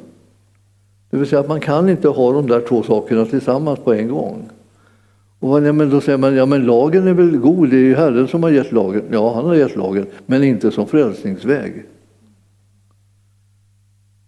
Det 1.10 1.16
vill 1.16 1.26
säga 1.26 1.40
att 1.40 1.48
man 1.48 1.60
kan 1.60 1.88
inte 1.88 2.08
ha 2.08 2.32
de 2.32 2.46
där 2.46 2.60
två 2.60 2.82
sakerna 2.82 3.24
tillsammans 3.24 3.78
på 3.78 3.94
en 3.94 4.08
gång. 4.08 4.48
Och 5.38 5.66
ja, 5.66 5.72
men 5.72 5.90
då 5.90 6.00
säger 6.00 6.18
man, 6.18 6.34
ja 6.34 6.46
men 6.46 6.66
lagen 6.66 7.06
är 7.06 7.12
väl 7.12 7.36
god, 7.36 7.70
det 7.70 7.76
är 7.76 7.80
ju 7.80 7.94
Herren 7.94 8.28
som 8.28 8.42
har 8.42 8.50
gett 8.50 8.72
lagen. 8.72 9.02
Ja, 9.10 9.34
han 9.34 9.44
har 9.44 9.54
gett 9.54 9.76
lagen, 9.76 10.06
men 10.26 10.44
inte 10.44 10.70
som 10.70 10.86
frälsningsväg. 10.86 11.84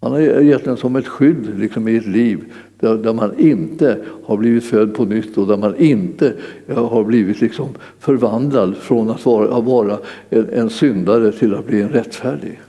Han 0.00 0.12
har 0.12 0.20
gett 0.20 0.64
den 0.64 0.76
som 0.76 0.96
ett 0.96 1.06
skydd 1.06 1.58
liksom, 1.58 1.88
i 1.88 1.96
ett 1.96 2.06
liv 2.06 2.44
där, 2.82 2.96
där, 2.96 3.12
man 3.12 3.38
inte 3.38 3.96
har 4.24 4.36
blivit 4.36 4.64
född 4.64 4.94
på 4.94 5.04
nytt 5.04 5.38
och 5.38 5.46
där 5.46 5.56
man 5.56 5.76
inte 5.76 6.32
eh, 6.66 6.88
har 6.88 7.04
blivit 7.04 7.40
liksom, 7.40 7.68
förvandlad 7.98 8.76
från 8.76 9.10
att 9.10 9.26
vara, 9.26 9.56
att 9.56 9.64
vara 9.64 9.98
en, 10.30 10.48
en 10.52 10.70
syndare 10.70 11.32
till 11.32 11.54
att 11.54 11.66
bli 11.66 11.82
en 11.82 11.88
rättfärdig. 11.88 12.60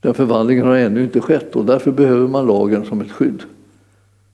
Den 0.00 0.14
förvandlingen 0.14 0.66
har 0.66 0.76
ännu 0.76 1.02
inte 1.02 1.20
skett 1.20 1.56
och 1.56 1.64
därför 1.64 1.90
behöver 1.90 2.28
man 2.28 2.46
lagen 2.46 2.84
som 2.84 3.00
ett 3.00 3.12
skydd 3.12 3.42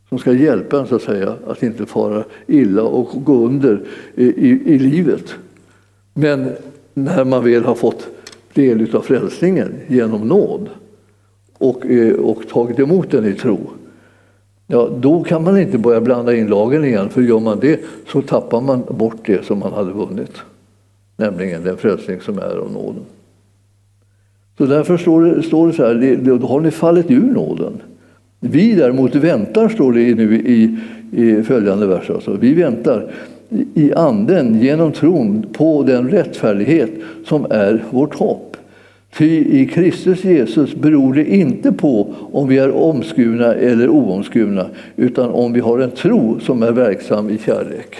som 0.08 0.18
ska 0.18 0.32
hjälpa 0.32 0.80
en 0.80 0.86
så 0.86 0.96
att, 0.96 1.02
säga, 1.02 1.34
att 1.46 1.62
inte 1.62 1.86
fara 1.86 2.24
illa 2.46 2.82
och 2.82 3.24
gå 3.24 3.46
under 3.46 3.82
i, 4.14 4.24
i, 4.24 4.74
i 4.74 4.78
livet. 4.78 5.34
Men 6.14 6.52
när 6.94 7.24
man 7.24 7.44
väl 7.44 7.64
har 7.64 7.74
fått 7.74 8.08
del 8.54 8.96
av 8.96 9.00
frälsningen 9.00 9.74
genom 9.86 10.28
nåd 10.28 10.68
och, 11.58 11.86
eh, 11.86 12.14
och 12.14 12.48
tagit 12.48 12.78
emot 12.78 13.10
den 13.10 13.26
i 13.26 13.32
tro, 13.32 13.70
ja, 14.70 14.88
då 15.00 15.22
kan 15.22 15.44
man 15.44 15.58
inte 15.58 15.78
börja 15.78 16.00
blanda 16.00 16.34
in 16.34 16.46
lagen 16.46 16.84
igen, 16.84 17.08
för 17.08 17.22
gör 17.22 17.40
man 17.40 17.60
det 17.60 17.80
så 18.06 18.22
tappar 18.22 18.60
man 18.60 18.82
bort 18.88 19.16
det 19.24 19.44
som 19.44 19.58
man 19.58 19.72
hade 19.72 19.92
vunnit, 19.92 20.32
nämligen 21.16 21.64
den 21.64 21.76
frälsning 21.76 22.20
som 22.20 22.38
är 22.38 22.56
av 22.56 22.72
nåden. 22.72 23.02
Så 24.58 24.66
därför 24.66 24.96
står 24.96 25.22
det, 25.24 25.42
står 25.42 25.66
det 25.66 25.72
så 25.72 25.86
här, 25.86 26.38
då 26.38 26.46
har 26.46 26.60
ni 26.60 26.70
fallit 26.70 27.10
ur 27.10 27.32
nåden. 27.32 27.82
Vi 28.40 28.74
däremot 28.74 29.14
väntar, 29.14 29.68
står 29.68 29.92
det 29.92 30.14
nu 30.14 30.36
i, 30.36 30.78
i 31.12 31.42
följande 31.42 31.86
vers. 31.86 32.10
Alltså. 32.10 32.36
Vi 32.40 32.54
väntar 32.54 33.12
i 33.74 33.92
anden 33.94 34.60
genom 34.60 34.92
tron 34.92 35.46
på 35.52 35.82
den 35.82 36.08
rättfärdighet 36.08 36.90
som 37.24 37.46
är 37.50 37.84
vårt 37.90 38.14
hopp. 38.14 38.49
Ty 39.16 39.60
i 39.60 39.66
Kristus 39.66 40.24
Jesus 40.24 40.74
beror 40.74 41.14
det 41.14 41.24
inte 41.24 41.72
på 41.72 42.14
om 42.32 42.48
vi 42.48 42.58
är 42.58 42.70
omskurna 42.70 43.54
eller 43.54 43.88
oomskurna 43.88 44.66
utan 44.96 45.30
om 45.30 45.52
vi 45.52 45.60
har 45.60 45.78
en 45.78 45.90
tro 45.90 46.40
som 46.40 46.62
är 46.62 46.72
verksam 46.72 47.30
i 47.30 47.38
kärlek. 47.38 47.96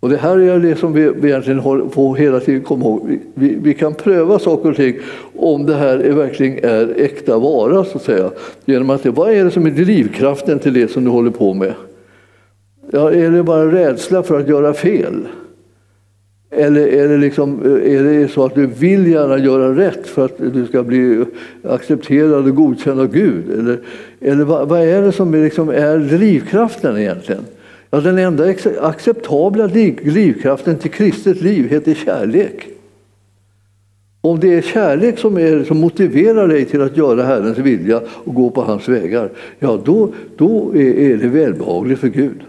Och 0.00 0.08
Det 0.08 0.16
här 0.16 0.38
är 0.38 0.58
det 0.58 0.76
som 0.76 0.92
vi 0.92 1.28
egentligen 1.28 1.62
får 1.90 2.16
hela 2.16 2.40
tiden 2.40 2.62
komma 2.62 2.84
ihåg. 2.84 3.18
Vi, 3.34 3.58
vi, 3.62 3.74
kan 3.74 3.94
pröva 3.94 4.38
saker 4.38 4.70
och 4.70 4.76
ting 4.76 4.98
om 5.36 5.66
det 5.66 5.74
här 5.74 5.98
är, 5.98 6.12
verkligen 6.12 6.64
är 6.64 6.94
äkta 6.96 7.38
vara, 7.38 7.84
så 7.84 7.96
att 7.96 8.02
säga. 8.02 8.30
Genom 8.64 8.90
att 8.90 9.02
det, 9.02 9.10
vad 9.10 9.30
är 9.30 9.44
det 9.44 9.50
som 9.50 9.66
är 9.66 9.70
drivkraften 9.70 10.58
till 10.58 10.72
det 10.72 10.90
som 10.90 11.04
du 11.04 11.10
håller 11.10 11.30
på 11.30 11.54
med? 11.54 11.74
Ja, 12.90 13.12
är 13.12 13.30
det 13.30 13.42
bara 13.42 13.72
rädsla 13.72 14.22
för 14.22 14.40
att 14.40 14.48
göra 14.48 14.74
fel? 14.74 15.26
Eller 16.50 16.86
är 16.86 17.08
det, 17.08 17.16
liksom, 17.16 17.62
eh, 17.64 17.94
är 17.94 18.02
det 18.02 18.28
så 18.28 18.44
att 18.44 18.54
du 18.54 18.66
vill 18.66 19.06
gärna 19.06 19.38
göra 19.38 19.76
rätt 19.76 20.06
för 20.06 20.24
att 20.24 20.38
du 20.52 20.66
ska 20.66 20.82
bli 20.82 21.24
accepterad 21.62 22.48
och 22.48 22.54
godkänd 22.54 23.00
av 23.00 23.12
Gud? 23.12 23.50
Eller, 23.58 23.78
eller 24.20 24.44
vad, 24.44 24.68
vad 24.68 24.80
är 24.80 25.02
det 25.02 25.12
som 25.12 25.34
är, 25.34 25.44
liksom 25.44 25.68
är 25.68 25.98
drivkraften 25.98 26.98
egentligen? 26.98 27.42
Ja, 27.90 28.00
den 28.00 28.18
enda 28.18 28.54
acceptabla 28.80 29.66
drivkraften 29.66 30.78
till 30.78 30.90
kristet 30.90 31.40
liv 31.40 31.68
heter 31.68 31.94
kärlek. 31.94 32.68
Om 34.20 34.40
det 34.40 34.54
är 34.54 34.62
kärlek 34.62 35.18
som, 35.18 35.38
är, 35.38 35.64
som 35.64 35.80
motiverar 35.80 36.48
dig 36.48 36.64
till 36.64 36.82
att 36.82 36.96
göra 36.96 37.22
Herrens 37.22 37.58
vilja 37.58 38.00
och 38.08 38.34
gå 38.34 38.50
på 38.50 38.62
hans 38.62 38.88
vägar, 38.88 39.30
ja 39.58 39.80
då, 39.84 40.12
då 40.36 40.72
är, 40.74 40.98
är 40.98 41.16
det 41.16 41.28
välbehagligt 41.28 42.00
för 42.00 42.08
Gud. 42.08 42.40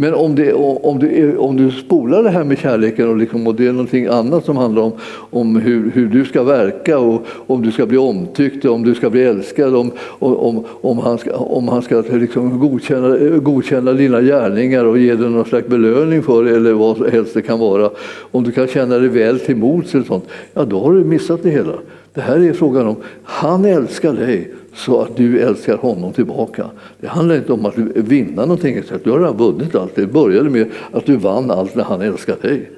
Men 0.00 0.14
om, 0.14 0.34
det, 0.34 0.52
om, 0.52 0.98
du, 0.98 1.36
om 1.36 1.56
du 1.56 1.70
spolar 1.70 2.22
det 2.22 2.30
här 2.30 2.44
med 2.44 2.58
kärleken 2.58 3.08
och, 3.08 3.16
liksom, 3.16 3.46
och 3.46 3.54
det 3.54 3.66
är 3.66 3.72
någonting 3.72 4.06
annat 4.06 4.44
som 4.44 4.56
handlar 4.56 4.82
om, 4.82 4.92
om 5.30 5.56
hur, 5.56 5.90
hur 5.90 6.06
du 6.08 6.24
ska 6.24 6.42
verka 6.42 6.98
och 6.98 7.26
om 7.46 7.62
du 7.62 7.72
ska 7.72 7.86
bli 7.86 7.98
omtyckt, 7.98 8.64
om 8.64 8.84
du 8.84 8.94
ska 8.94 9.10
bli 9.10 9.24
älskad, 9.24 9.76
om, 9.76 9.90
om, 10.18 10.64
om 10.80 10.98
han 10.98 11.18
ska, 11.18 11.36
om 11.36 11.68
han 11.68 11.82
ska 11.82 12.02
liksom 12.10 12.58
godkänna, 12.58 13.38
godkänna 13.38 13.92
dina 13.92 14.20
gärningar 14.20 14.84
och 14.84 14.98
ge 14.98 15.14
dig 15.14 15.30
någon 15.30 15.44
slags 15.44 15.68
belöning 15.68 16.22
för 16.22 16.44
det 16.44 16.56
eller 16.56 16.72
vad 16.72 17.12
helst 17.12 17.34
det 17.34 17.42
kan 17.42 17.58
vara. 17.58 17.90
Om 18.30 18.44
du 18.44 18.52
kan 18.52 18.66
känna 18.66 18.98
dig 18.98 19.08
väl 19.08 19.40
till 19.40 19.56
mods 19.56 19.94
eller 19.94 20.04
sånt, 20.04 20.24
ja 20.54 20.64
då 20.64 20.80
har 20.80 20.92
du 20.92 21.04
missat 21.04 21.42
det 21.42 21.50
hela. 21.50 21.72
Det 22.14 22.20
här 22.20 22.48
är 22.48 22.52
frågan 22.52 22.86
om, 22.86 22.96
han 23.22 23.64
älskar 23.64 24.12
dig 24.12 24.54
så 24.74 25.00
att 25.00 25.16
du 25.16 25.38
älskar 25.38 25.76
honom 25.76 26.12
tillbaka. 26.12 26.66
Det 27.00 27.06
handlar 27.06 27.36
inte 27.36 27.52
om 27.52 27.66
att 27.66 27.78
vinna 27.94 28.42
någonting, 28.42 28.82
du 29.04 29.10
har 29.10 29.18
redan 29.18 29.36
vunnit 29.36 29.74
allt. 29.74 29.94
Det 29.94 30.06
började 30.06 30.50
med 30.50 30.66
att 30.92 31.06
du 31.06 31.16
vann 31.16 31.50
allt 31.50 31.74
när 31.74 31.84
han 31.84 32.00
älskade 32.00 32.48
dig. 32.48 32.70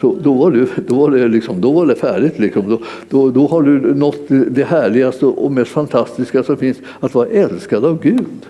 Så 0.00 0.16
då, 0.22 0.34
var 0.34 0.50
du, 0.50 0.68
då, 0.86 0.94
var 0.94 1.10
det 1.10 1.28
liksom, 1.28 1.60
då 1.60 1.72
var 1.72 1.86
det 1.86 1.94
färdigt. 1.94 2.38
Liksom. 2.38 2.70
Då, 2.70 2.80
då, 3.08 3.30
då 3.30 3.46
har 3.46 3.62
du 3.62 3.94
nått 3.94 4.28
det 4.28 4.64
härligaste 4.64 5.26
och 5.26 5.52
mest 5.52 5.70
fantastiska 5.70 6.42
som 6.42 6.56
finns, 6.56 6.78
att 7.00 7.14
vara 7.14 7.28
älskad 7.28 7.84
av 7.84 8.02
Gud. 8.02 8.46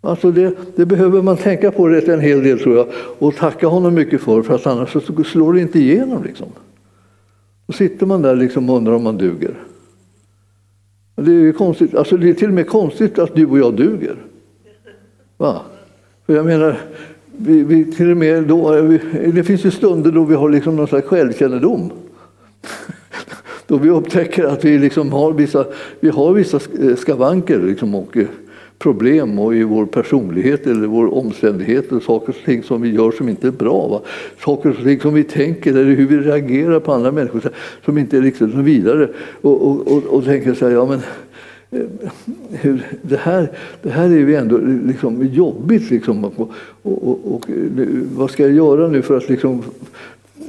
Alltså 0.00 0.30
det, 0.30 0.54
det, 0.76 0.86
behöver 0.86 1.22
man 1.22 1.36
tänka 1.36 1.70
på 1.70 1.88
rätt 1.88 2.08
en 2.08 2.20
hel 2.20 2.42
del 2.42 2.58
tror 2.58 2.76
jag 2.76 2.86
och 3.18 3.36
tacka 3.36 3.66
honom 3.66 3.94
mycket 3.94 4.20
för, 4.20 4.42
för 4.42 4.54
att 4.54 4.66
annars 4.66 4.92
så 4.92 5.24
slår 5.24 5.52
det 5.52 5.60
inte 5.60 5.78
igenom. 5.78 6.24
Liksom. 6.24 6.46
Då 7.66 7.72
sitter 7.72 8.06
man 8.06 8.22
där 8.22 8.36
liksom 8.36 8.70
och 8.70 8.76
undrar 8.76 8.92
om 8.92 9.02
man 9.02 9.18
duger. 9.18 9.54
Det 11.16 11.32
är, 11.32 11.52
konstigt. 11.52 11.94
Alltså 11.94 12.16
det 12.16 12.28
är 12.28 12.34
till 12.34 12.48
och 12.48 12.54
med 12.54 12.68
konstigt 12.68 13.18
att 13.18 13.34
du 13.34 13.46
och 13.46 13.58
jag 13.58 13.76
duger. 13.76 14.16
Va? 15.36 15.60
För 16.26 16.36
jag 16.36 16.46
menar, 16.46 16.80
vi, 17.36 17.64
vi 17.64 17.92
till 17.92 18.10
och 18.10 18.16
med 18.16 18.44
då, 18.44 18.80
vi, 18.80 18.98
det 19.34 19.44
finns 19.44 19.64
ju 19.64 19.70
stunder 19.70 20.12
då 20.12 20.24
vi 20.24 20.34
har 20.34 20.50
liksom 20.50 20.76
någon 20.76 20.88
slags 20.88 21.06
självkännedom. 21.06 21.90
då 23.66 23.76
vi 23.76 23.90
upptäcker 23.90 24.44
att 24.44 24.64
vi 24.64 24.78
liksom 24.78 25.12
har 25.12 25.32
vissa, 25.32 25.66
vi 26.00 26.08
har 26.08 26.32
vissa 26.32 26.60
skavanker 26.96 27.60
liksom 27.60 27.94
och 27.94 28.16
problem 28.78 29.38
och 29.38 29.54
i 29.54 29.62
vår 29.62 29.86
personlighet 29.86 30.66
eller 30.66 30.86
vår 30.86 31.14
omständighet 31.14 31.92
och 31.92 32.02
saker 32.02 32.28
och 32.28 32.44
ting 32.44 32.62
som 32.62 32.82
vi 32.82 32.94
gör 32.94 33.10
som 33.10 33.28
inte 33.28 33.46
är 33.46 33.50
bra. 33.50 33.88
Va? 33.88 34.00
Saker 34.44 34.70
och 34.70 34.76
ting 34.76 35.00
som 35.00 35.14
vi 35.14 35.24
tänker 35.24 35.70
eller 35.70 35.94
hur 35.94 36.06
vi 36.06 36.18
reagerar 36.18 36.80
på 36.80 36.92
andra 36.92 37.12
människor 37.12 37.42
som 37.84 37.98
inte 37.98 38.16
är 38.16 38.22
riktigt 38.22 38.52
så 38.52 38.60
vidare. 38.60 39.08
Och, 39.40 39.66
och, 39.66 39.92
och, 39.92 40.04
och 40.04 40.24
tänker 40.24 40.54
så 40.54 40.66
här, 40.66 40.72
ja 40.72 40.86
men 40.86 41.00
eh, 41.70 41.86
hur, 42.50 42.86
det, 43.02 43.16
här, 43.16 43.50
det 43.82 43.90
här 43.90 44.04
är 44.04 44.18
ju 44.18 44.34
ändå 44.34 44.58
liksom 44.86 45.26
jobbigt. 45.26 45.90
Liksom, 45.90 46.24
och, 46.24 46.50
och, 46.82 47.34
och, 47.34 47.50
vad 48.16 48.30
ska 48.30 48.42
jag 48.42 48.52
göra 48.52 48.88
nu 48.88 49.02
för 49.02 49.16
att 49.16 49.28
liksom 49.28 49.62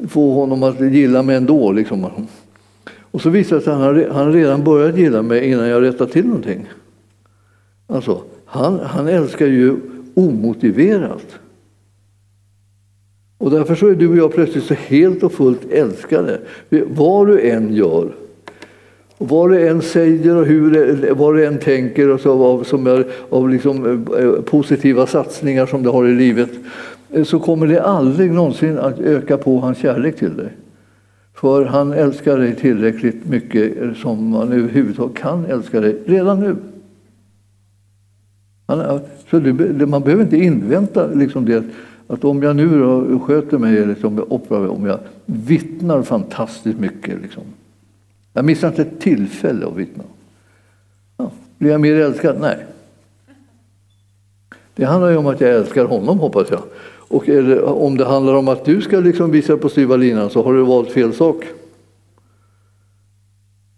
få 0.09 0.33
honom 0.33 0.63
att 0.63 0.79
gilla 0.79 1.23
mig 1.23 1.35
ändå? 1.35 1.71
Liksom. 1.71 2.05
Och 3.11 3.21
så 3.21 3.29
visar 3.29 3.55
det 3.55 3.61
sig 3.61 3.73
att 3.73 3.79
han, 3.79 4.05
han 4.11 4.33
redan 4.33 4.63
börjat 4.63 4.97
gilla 4.97 5.21
mig 5.21 5.49
innan 5.49 5.67
jag 5.67 5.83
rättat 5.83 6.11
till 6.11 6.25
någonting. 6.25 6.65
Alltså, 7.87 8.21
han, 8.45 8.79
han 8.79 9.07
älskar 9.07 9.47
ju 9.47 9.75
omotiverat. 10.13 11.39
Och 13.37 13.51
därför 13.51 13.75
så 13.75 13.87
är 13.87 13.95
du 13.95 14.07
och 14.07 14.17
jag 14.17 14.33
plötsligt 14.33 14.63
så 14.63 14.73
helt 14.73 15.23
och 15.23 15.31
fullt 15.31 15.71
älskade. 15.71 16.39
Vad 16.87 17.27
du 17.27 17.49
än 17.49 17.73
gör. 17.73 18.15
Vad 19.17 19.51
du 19.51 19.67
än 19.67 19.81
säger 19.81 20.35
och 20.35 20.45
hur 20.45 21.13
vad 21.13 21.35
du 21.35 21.45
än 21.45 21.57
tänker 21.57 22.09
och 22.09 22.19
så, 22.19 22.43
av, 22.43 22.63
som 22.63 22.87
är, 22.87 23.07
av 23.29 23.49
liksom, 23.49 24.05
eh, 24.17 24.31
positiva 24.41 25.07
satsningar 25.07 25.65
som 25.65 25.83
du 25.83 25.89
har 25.89 26.07
i 26.07 26.13
livet 26.13 26.49
eh, 27.11 27.23
så 27.23 27.39
kommer 27.39 27.67
det 27.67 27.83
aldrig 27.83 28.31
någonsin 28.31 28.77
att 28.77 28.99
öka 28.99 29.37
på 29.37 29.59
hans 29.59 29.77
kärlek 29.77 30.15
till 30.15 30.37
dig. 30.37 30.49
För 31.33 31.65
han 31.65 31.93
älskar 31.93 32.37
dig 32.37 32.55
tillräckligt 32.55 33.25
mycket 33.25 33.97
som 33.97 34.29
man 34.29 34.51
överhuvudtaget 34.51 35.17
kan 35.17 35.45
älska 35.45 35.81
dig 35.81 35.95
redan 36.05 36.39
nu. 36.39 36.55
Så 39.29 39.39
det, 39.39 39.85
man 39.85 40.01
behöver 40.01 40.23
inte 40.23 40.37
invänta 40.37 41.07
liksom 41.07 41.45
det 41.45 41.63
att 42.07 42.23
om 42.23 42.43
jag 42.43 42.55
nu 42.55 42.79
då 42.79 43.19
sköter 43.19 43.57
mig, 43.57 43.85
liksom, 43.85 44.41
eller 44.49 44.69
om 44.69 44.85
jag 44.85 44.99
vittnar 45.25 46.03
fantastiskt 46.03 46.79
mycket. 46.79 47.21
Liksom. 47.21 47.43
Jag 48.33 48.45
missar 48.45 48.67
inte 48.67 48.81
ett 48.81 48.99
tillfälle 48.99 49.67
att 49.67 49.75
vittna. 49.75 50.03
Ja. 51.17 51.31
Blir 51.57 51.71
jag 51.71 51.81
mer 51.81 51.95
älskad? 51.95 52.37
Nej. 52.39 52.57
Det 54.75 54.85
handlar 54.85 55.09
ju 55.09 55.17
om 55.17 55.27
att 55.27 55.41
jag 55.41 55.51
älskar 55.51 55.85
honom, 55.85 56.19
hoppas 56.19 56.47
jag. 56.51 56.61
Och 57.09 57.23
det, 57.25 57.61
om 57.61 57.97
det 57.97 58.05
handlar 58.05 58.33
om 58.33 58.47
att 58.47 58.65
du 58.65 58.81
ska 58.81 58.99
liksom 58.99 59.31
visa 59.31 59.57
på 59.57 59.69
styva 59.69 59.95
linan 59.95 60.29
så 60.29 60.43
har 60.43 60.53
du 60.53 60.63
valt 60.63 60.91
fel 60.91 61.13
sak. 61.13 61.43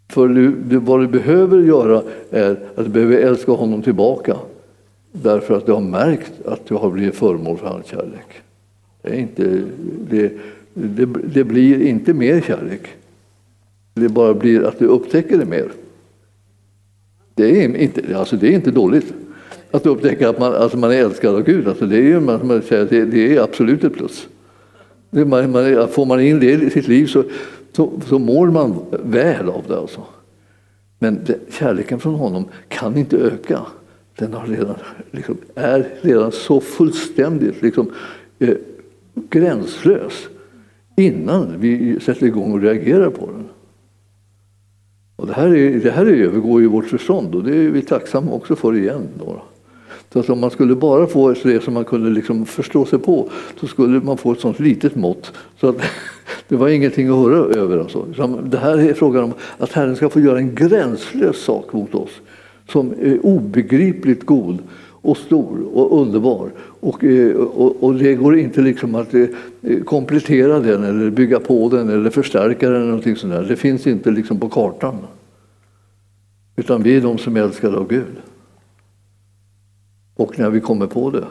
För 0.10 0.28
du, 0.28 0.56
du, 0.56 0.78
vad 0.78 1.00
du 1.00 1.08
behöver 1.08 1.58
göra 1.58 2.02
är 2.32 2.52
att 2.76 2.86
du 2.86 2.90
behöver 2.90 3.18
älska 3.18 3.52
honom 3.52 3.82
tillbaka. 3.82 4.38
Därför 5.24 5.58
att 5.58 5.66
du 5.66 5.72
har 5.72 5.82
märkt 5.82 6.32
att 6.46 6.66
du 6.66 6.76
har 6.76 6.92
blivit 6.92 7.16
föremål 7.16 7.58
för 7.58 7.68
hans 7.68 7.86
kärlek. 7.86 8.42
Det, 9.02 9.10
är 9.10 9.20
inte, 9.20 9.62
det, 10.10 10.32
det, 10.74 11.06
det 11.06 11.44
blir 11.44 11.82
inte 11.82 12.14
mer 12.14 12.42
kärlek. 12.42 12.88
Det 13.94 14.10
bara 14.10 14.34
blir 14.34 14.64
att 14.64 14.80
du 14.80 14.86
upptäcker 14.86 15.38
det 15.38 15.46
mer. 15.46 15.72
Det 17.36 17.64
är 17.64 17.76
inte, 17.76 18.18
alltså 18.18 18.36
det 18.36 18.48
är 18.48 18.52
inte 18.52 18.72
dåligt 18.72 19.14
att 19.72 19.86
upptäcka 19.86 20.30
att 20.30 20.40
man, 20.40 20.54
alltså 20.54 20.78
man 20.78 20.92
är 20.92 20.96
älskad 20.96 21.36
av 21.36 21.44
Gud. 21.44 21.68
Alltså 21.68 21.86
det, 21.86 22.12
är, 22.12 22.20
man, 22.20 22.48
man 22.48 22.62
säger, 22.62 22.86
det, 22.86 23.06
det 23.06 23.36
är 23.36 23.42
absolut 23.42 23.84
ett 23.84 23.94
plus. 23.94 24.28
Det, 25.10 25.26
man, 25.26 25.52
man, 25.52 25.88
får 25.88 26.06
man 26.06 26.22
in 26.22 26.40
det 26.40 26.52
i 26.52 26.70
sitt 26.70 26.88
liv 26.88 27.06
så, 27.08 27.24
så, 27.72 27.92
så 28.08 28.20
mår 28.20 28.48
man 28.48 28.76
väl 29.04 29.50
av 29.50 29.64
det. 29.68 29.78
Alltså. 29.78 30.04
Men 31.00 31.20
det, 31.26 31.40
kärleken 31.52 32.00
från 32.00 32.16
honom 32.16 32.46
kan 32.68 32.98
inte 32.98 33.18
öka. 33.18 33.62
Den 34.20 34.34
har 34.34 34.48
redan, 34.48 34.76
liksom, 35.12 35.38
är 35.56 35.88
redan 36.02 36.32
så 36.32 36.62
fullständigt 36.62 37.62
liksom, 37.62 37.92
eh, 38.40 38.56
gränslös 39.30 40.28
innan 40.96 41.60
vi 41.60 42.00
sätter 42.00 42.26
igång 42.26 42.54
och 42.54 42.62
reagerar 42.62 43.10
på 43.10 43.26
den. 43.26 43.46
Och 45.16 45.28
det 45.28 45.34
här, 45.34 45.56
är, 45.56 45.80
det 45.80 45.92
här 45.92 46.06
övergår 46.06 46.62
ju 46.62 46.68
vårt 46.68 46.86
förstånd 46.86 47.36
och 47.36 47.44
det 47.44 47.56
är 47.56 47.70
vi 47.70 47.82
tacksamma 47.82 48.32
också 48.32 48.56
för 48.56 48.76
igen. 48.76 49.08
Då. 49.20 49.42
Så 50.14 50.20
att 50.20 50.30
om 50.30 50.40
man 50.40 50.52
skulle 50.52 50.76
bara 50.76 51.08
få 51.08 51.34
det 51.44 51.64
som 51.64 51.74
man 51.74 51.86
kunde 51.86 52.10
liksom 52.10 52.46
förstå 52.46 52.86
sig 52.86 53.00
på 53.00 53.30
så 53.60 53.68
skulle 53.68 54.00
man 54.00 54.18
få 54.18 54.32
ett 54.32 54.40
sånt 54.40 54.60
litet 54.60 54.96
mått 54.96 55.34
så 55.60 55.70
att 55.70 55.82
det 56.48 56.56
var 56.56 56.70
ingenting 56.70 57.08
att 57.08 57.16
höra 57.16 57.36
över. 57.36 57.78
Alltså. 57.78 58.06
Det 58.44 58.58
här 58.58 58.78
är 58.78 58.94
frågan 58.94 59.24
om 59.24 59.34
att 59.58 59.72
Herren 59.72 59.96
ska 59.96 60.10
få 60.10 60.20
göra 60.20 60.38
en 60.38 60.56
gränslös 60.56 61.38
sak 61.38 61.74
mot 61.74 61.96
oss 61.96 62.12
som 62.70 62.94
är 63.02 63.26
obegripligt 63.26 64.26
god 64.26 64.58
och 65.02 65.18
stor 65.18 65.78
och 65.78 66.02
underbar. 66.02 66.52
Och, 66.60 67.04
eh, 67.04 67.36
och, 67.36 67.84
och, 67.84 67.96
det 67.96 68.16
går 68.16 68.38
inte 68.38 68.62
liksom 68.62 68.96
att 68.96 69.14
eh, 69.14 69.28
komplettera 69.86 70.60
den 70.60 70.84
eller 70.84 71.10
bygga 71.10 71.40
på 71.40 71.70
den 71.70 71.90
eller 71.90 72.10
förstärka 72.10 72.70
den. 72.70 72.76
Eller 72.76 72.86
någonting 72.86 73.16
sånt 73.16 73.34
där. 73.34 73.44
Det 73.44 73.56
finns 73.56 73.88
inte 73.88 74.12
liksom 74.12 74.40
på 74.40 74.50
kartan. 74.50 74.98
Utan 76.56 76.84
vi 76.84 76.96
är 76.96 77.02
de 77.02 77.18
som 77.18 77.38
är 77.38 77.42
älskade 77.42 77.78
av 77.78 77.88
Gud. 77.88 78.16
Och 80.16 80.40
när 80.40 80.50
vi 80.50 80.60
kommer 80.60 80.88
på 80.88 81.12
det 81.12 81.26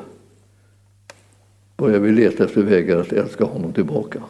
börjar 1.76 1.98
vi 1.98 2.12
leta 2.12 2.44
efter 2.44 2.62
vägar 2.62 2.98
att 2.98 3.12
älska 3.12 3.44
honom 3.44 3.72
tillbaka. 3.72 4.22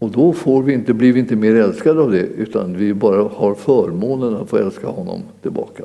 Och 0.00 0.10
då 0.10 0.32
får 0.32 0.62
vi 0.62 0.72
inte, 0.72 0.94
blir 0.94 1.12
vi 1.12 1.20
inte 1.20 1.36
mer 1.36 1.54
älskade 1.54 2.00
av 2.00 2.12
det 2.12 2.26
utan 2.36 2.76
vi 2.76 2.94
bara 2.94 3.22
har 3.22 3.54
förmånen 3.54 4.36
att 4.36 4.50
få 4.50 4.56
älska 4.56 4.86
honom 4.86 5.22
tillbaka. 5.42 5.82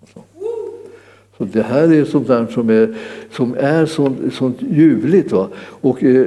Alltså. 0.00 0.20
Så 1.38 1.44
det 1.44 1.62
här 1.62 1.92
är 1.92 2.04
sånt 2.04 2.26
där 2.26 2.46
som 2.46 2.70
är, 2.70 2.94
som 3.30 3.54
är 3.58 3.86
sånt, 3.86 4.34
sånt 4.34 4.56
ljuvligt. 4.60 5.32
Va? 5.32 5.48
Och, 5.58 6.04
eh, 6.04 6.26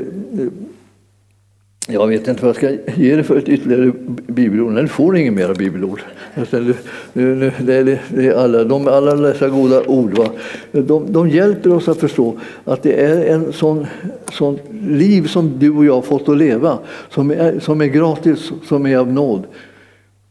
jag 1.88 2.08
vet 2.08 2.28
inte 2.28 2.42
vad 2.46 2.50
jag 2.50 2.56
ska 2.56 2.94
ge 2.96 3.16
dig 3.16 3.24
för 3.24 3.38
ett 3.38 3.50
ytterligare 3.50 3.92
bibelord. 4.28 4.74
Nej, 4.74 4.84
du 4.84 4.90
får 4.90 5.18
inget 5.18 5.34
mer 5.34 5.54
bibelord. 5.54 6.02
Alltså, 6.36 6.74
det 7.14 8.28
är 8.28 8.34
alla, 8.34 8.64
de, 8.64 8.88
alla 8.88 9.16
dessa 9.16 9.50
goda 9.50 9.84
ord 9.88 10.18
va? 10.18 10.30
De, 10.72 11.12
de 11.12 11.30
hjälper 11.30 11.74
oss 11.74 11.88
att 11.88 11.98
förstå 11.98 12.36
att 12.64 12.84
det 12.84 12.94
är 12.94 13.34
en 13.34 13.54
sån, 13.54 13.86
sån 14.32 14.60
liv 14.88 15.28
som 15.28 15.60
du 15.60 15.70
och 15.70 15.86
jag 15.86 15.94
har 15.94 16.02
fått 16.02 16.30
att 16.30 16.38
leva 16.38 16.78
som 17.10 17.32
är, 17.32 17.60
som 17.60 17.82
är 17.82 17.86
gratis, 17.86 18.52
som 18.68 18.86
är 18.86 18.98
av 18.98 19.14
nåd. 19.14 19.44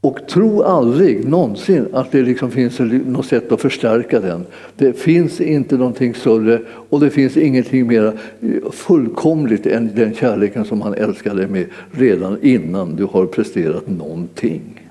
Och 0.05 0.27
tro 0.27 0.63
aldrig 0.63 1.29
någonsin 1.29 1.89
att 1.93 2.13
det 2.13 2.23
liksom 2.23 2.51
finns 2.51 2.79
något 3.07 3.27
sätt 3.27 3.53
att 3.53 3.61
förstärka 3.61 4.21
den. 4.21 4.47
Det 4.77 4.93
finns 4.93 5.41
inte 5.41 5.77
någonting 5.77 6.15
större 6.15 6.61
och 6.89 7.01
det 7.01 7.11
finns 7.11 7.37
ingenting 7.37 7.87
mer 7.87 8.13
fullkomligt 8.73 9.67
än 9.67 9.91
den 9.95 10.15
kärleken 10.15 10.65
som 10.65 10.83
han 10.83 10.95
älskade 10.95 11.37
dig 11.37 11.49
med 11.49 11.67
redan 11.91 12.39
innan 12.43 12.97
du 12.97 13.05
har 13.05 13.27
presterat 13.27 13.89
någonting. 13.89 14.84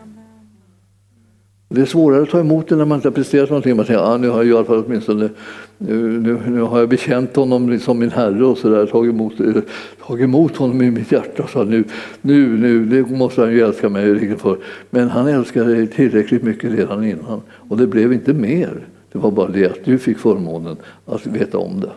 Det 1.76 1.82
är 1.82 1.86
svårare 1.86 2.24
att 2.24 2.30
ta 2.30 2.40
emot 2.40 2.70
det 2.70 2.76
när 2.76 2.86
man 2.86 2.96
inte 2.96 3.08
har 3.08 3.14
presterat 3.14 3.50
någonting. 3.50 3.76
Man 3.76 3.86
tänker 3.86 4.04
ah, 4.04 4.18
nu 4.18 4.30
har 4.30 4.38
jag 4.38 4.48
i 4.48 4.54
alla 4.54 4.66
fall 4.66 4.84
åtminstone 4.86 5.30
nu, 5.78 6.20
nu, 6.20 6.40
nu 6.48 6.62
har 6.62 6.80
jag 6.80 6.90
bekänt 6.90 7.36
honom 7.36 7.80
som 7.80 8.00
min 8.00 8.12
herre 8.12 8.46
och 8.46 8.58
så 8.58 8.70
där, 8.70 8.86
tagit, 8.86 9.14
emot, 9.14 9.40
eh, 9.40 9.54
tagit 10.08 10.24
emot 10.24 10.58
honom 10.58 10.82
i 10.82 10.92
mitt 10.92 11.12
hjärta. 11.12 11.48
Så 11.48 11.64
nu, 11.64 11.84
nu, 12.22 12.58
nu 12.58 12.86
det 12.86 13.16
måste 13.16 13.42
han 13.42 13.52
ju 13.52 13.62
älska 13.62 13.90
mig 13.90 14.38
för. 14.38 14.58
Men 14.90 15.10
han 15.10 15.28
älskade 15.28 15.76
dig 15.76 15.88
tillräckligt 15.88 16.44
mycket 16.44 16.72
redan 16.72 17.04
innan 17.04 17.42
och 17.50 17.78
det 17.78 17.88
blev 17.88 18.14
inte 18.14 18.34
mer. 18.34 18.88
Det 19.12 19.20
var 19.20 19.32
bara 19.32 19.50
det 19.50 19.66
att 19.66 19.86
du 19.86 19.98
fick 19.98 20.18
förmånen 20.18 20.78
att 21.06 21.26
veta 21.28 21.58
om 21.58 21.80
det. 21.80 21.92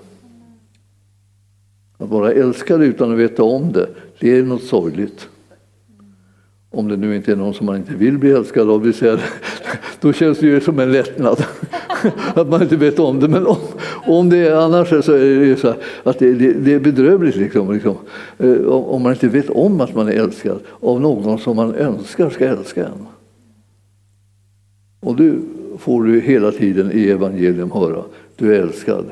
Att 1.98 2.10
vara 2.10 2.32
älskad 2.32 2.82
utan 2.82 3.12
att 3.12 3.18
veta 3.18 3.42
om 3.42 3.72
det, 3.72 3.88
det 4.20 4.38
är 4.38 4.42
något 4.42 4.62
sorgligt. 4.62 5.28
Om 6.76 6.88
det 6.88 6.96
nu 6.96 7.16
inte 7.16 7.32
är 7.32 7.36
någon 7.36 7.54
som 7.54 7.66
man 7.66 7.76
inte 7.76 7.94
vill 7.94 8.18
bli 8.18 8.30
älskad 8.30 8.70
av, 8.70 8.92
då 10.00 10.12
känns 10.12 10.38
det 10.38 10.46
ju 10.46 10.60
som 10.60 10.78
en 10.78 10.92
lättnad 10.92 11.44
att 12.34 12.48
man 12.48 12.62
inte 12.62 12.76
vet 12.76 12.98
om 12.98 13.20
det. 13.20 13.28
Men 13.28 13.46
om, 13.46 13.56
om 14.06 14.28
det 14.28 14.38
är 14.38 14.56
annars 14.56 14.88
så 14.88 15.12
är 15.12 15.40
det 15.40 15.56
så 15.56 15.74
att 16.02 16.18
det, 16.18 16.34
det, 16.34 16.52
det 16.52 16.74
är 16.74 16.78
bedrövligt 16.78 17.36
liksom, 17.36 17.72
liksom, 17.72 17.96
eh, 18.38 18.66
om 18.66 19.02
man 19.02 19.12
inte 19.12 19.28
vet 19.28 19.50
om 19.50 19.80
att 19.80 19.94
man 19.94 20.08
är 20.08 20.12
älskad 20.12 20.60
av 20.80 21.00
någon 21.00 21.38
som 21.38 21.56
man 21.56 21.74
önskar 21.74 22.30
ska 22.30 22.46
älska 22.46 22.86
en. 22.86 23.06
Och 25.00 25.16
du 25.16 25.40
får 25.78 26.04
du 26.04 26.20
hela 26.20 26.52
tiden 26.52 26.90
i 26.92 27.08
evangelium 27.08 27.70
höra, 27.70 28.02
du 28.36 28.56
är 28.56 28.60
älskad. 28.62 29.04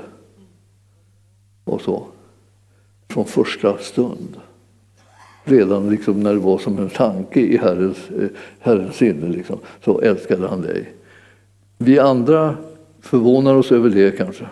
Och 1.64 1.80
så. 1.80 2.06
Från 3.08 3.24
första 3.24 3.78
stund 3.78 4.36
redan 5.45 5.90
liksom 5.90 6.20
när 6.20 6.32
det 6.32 6.40
var 6.40 6.59
som 6.59 6.78
en 6.78 6.88
tanke 6.88 7.40
i 7.40 7.57
Herrens, 7.57 8.11
eh, 8.20 8.28
Herrens 8.61 8.97
sinne, 8.97 9.28
liksom, 9.28 9.59
så 9.84 10.01
älskade 10.01 10.49
han 10.49 10.62
dig. 10.62 10.92
Vi 11.78 11.99
andra 11.99 12.57
förvånar 13.01 13.55
oss 13.55 13.72
över 13.72 13.90
det 13.90 14.16
kanske. 14.16 14.45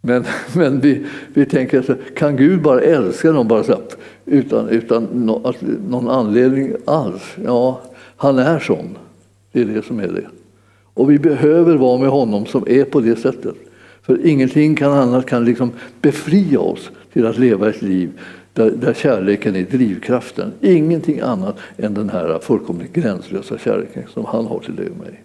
Men, 0.00 0.24
men 0.56 0.80
vi, 0.80 1.06
vi 1.34 1.46
tänker, 1.46 1.82
så, 1.82 1.94
kan 2.16 2.36
Gud 2.36 2.62
bara 2.62 2.80
älska 2.80 3.32
någon 3.32 3.48
bara 3.48 3.64
så, 3.64 3.78
utan, 4.26 4.68
utan 4.68 5.04
no, 5.04 5.52
någon 5.88 6.08
anledning 6.08 6.72
alls? 6.84 7.36
Ja, 7.44 7.80
han 8.16 8.38
är 8.38 8.58
sån. 8.58 8.98
Det 9.52 9.60
är 9.60 9.64
det 9.64 9.84
som 9.84 9.98
är 9.98 10.08
det. 10.08 10.26
Och 10.94 11.10
vi 11.10 11.18
behöver 11.18 11.76
vara 11.76 11.98
med 11.98 12.08
honom 12.08 12.46
som 12.46 12.64
är 12.66 12.84
på 12.84 13.00
det 13.00 13.16
sättet. 13.16 13.54
För 14.02 14.26
ingenting 14.26 14.76
kan 14.76 14.92
annat 14.92 15.26
kan 15.26 15.44
liksom 15.44 15.72
befria 16.00 16.60
oss 16.60 16.90
till 17.12 17.26
att 17.26 17.38
leva 17.38 17.68
ett 17.68 17.82
liv 17.82 18.10
där, 18.54 18.70
där 18.70 18.94
kärleken 18.94 19.56
är 19.56 19.62
drivkraften. 19.62 20.52
Ingenting 20.60 21.20
annat 21.20 21.56
än 21.76 21.94
den 21.94 22.10
här 22.10 22.38
fullkomligt 22.38 22.92
gränslösa 22.92 23.58
kärleken 23.58 24.02
som 24.14 24.24
han 24.24 24.46
har 24.46 24.58
till 24.58 24.76
dig 24.76 24.88
och 24.90 24.96
mig. 24.96 25.24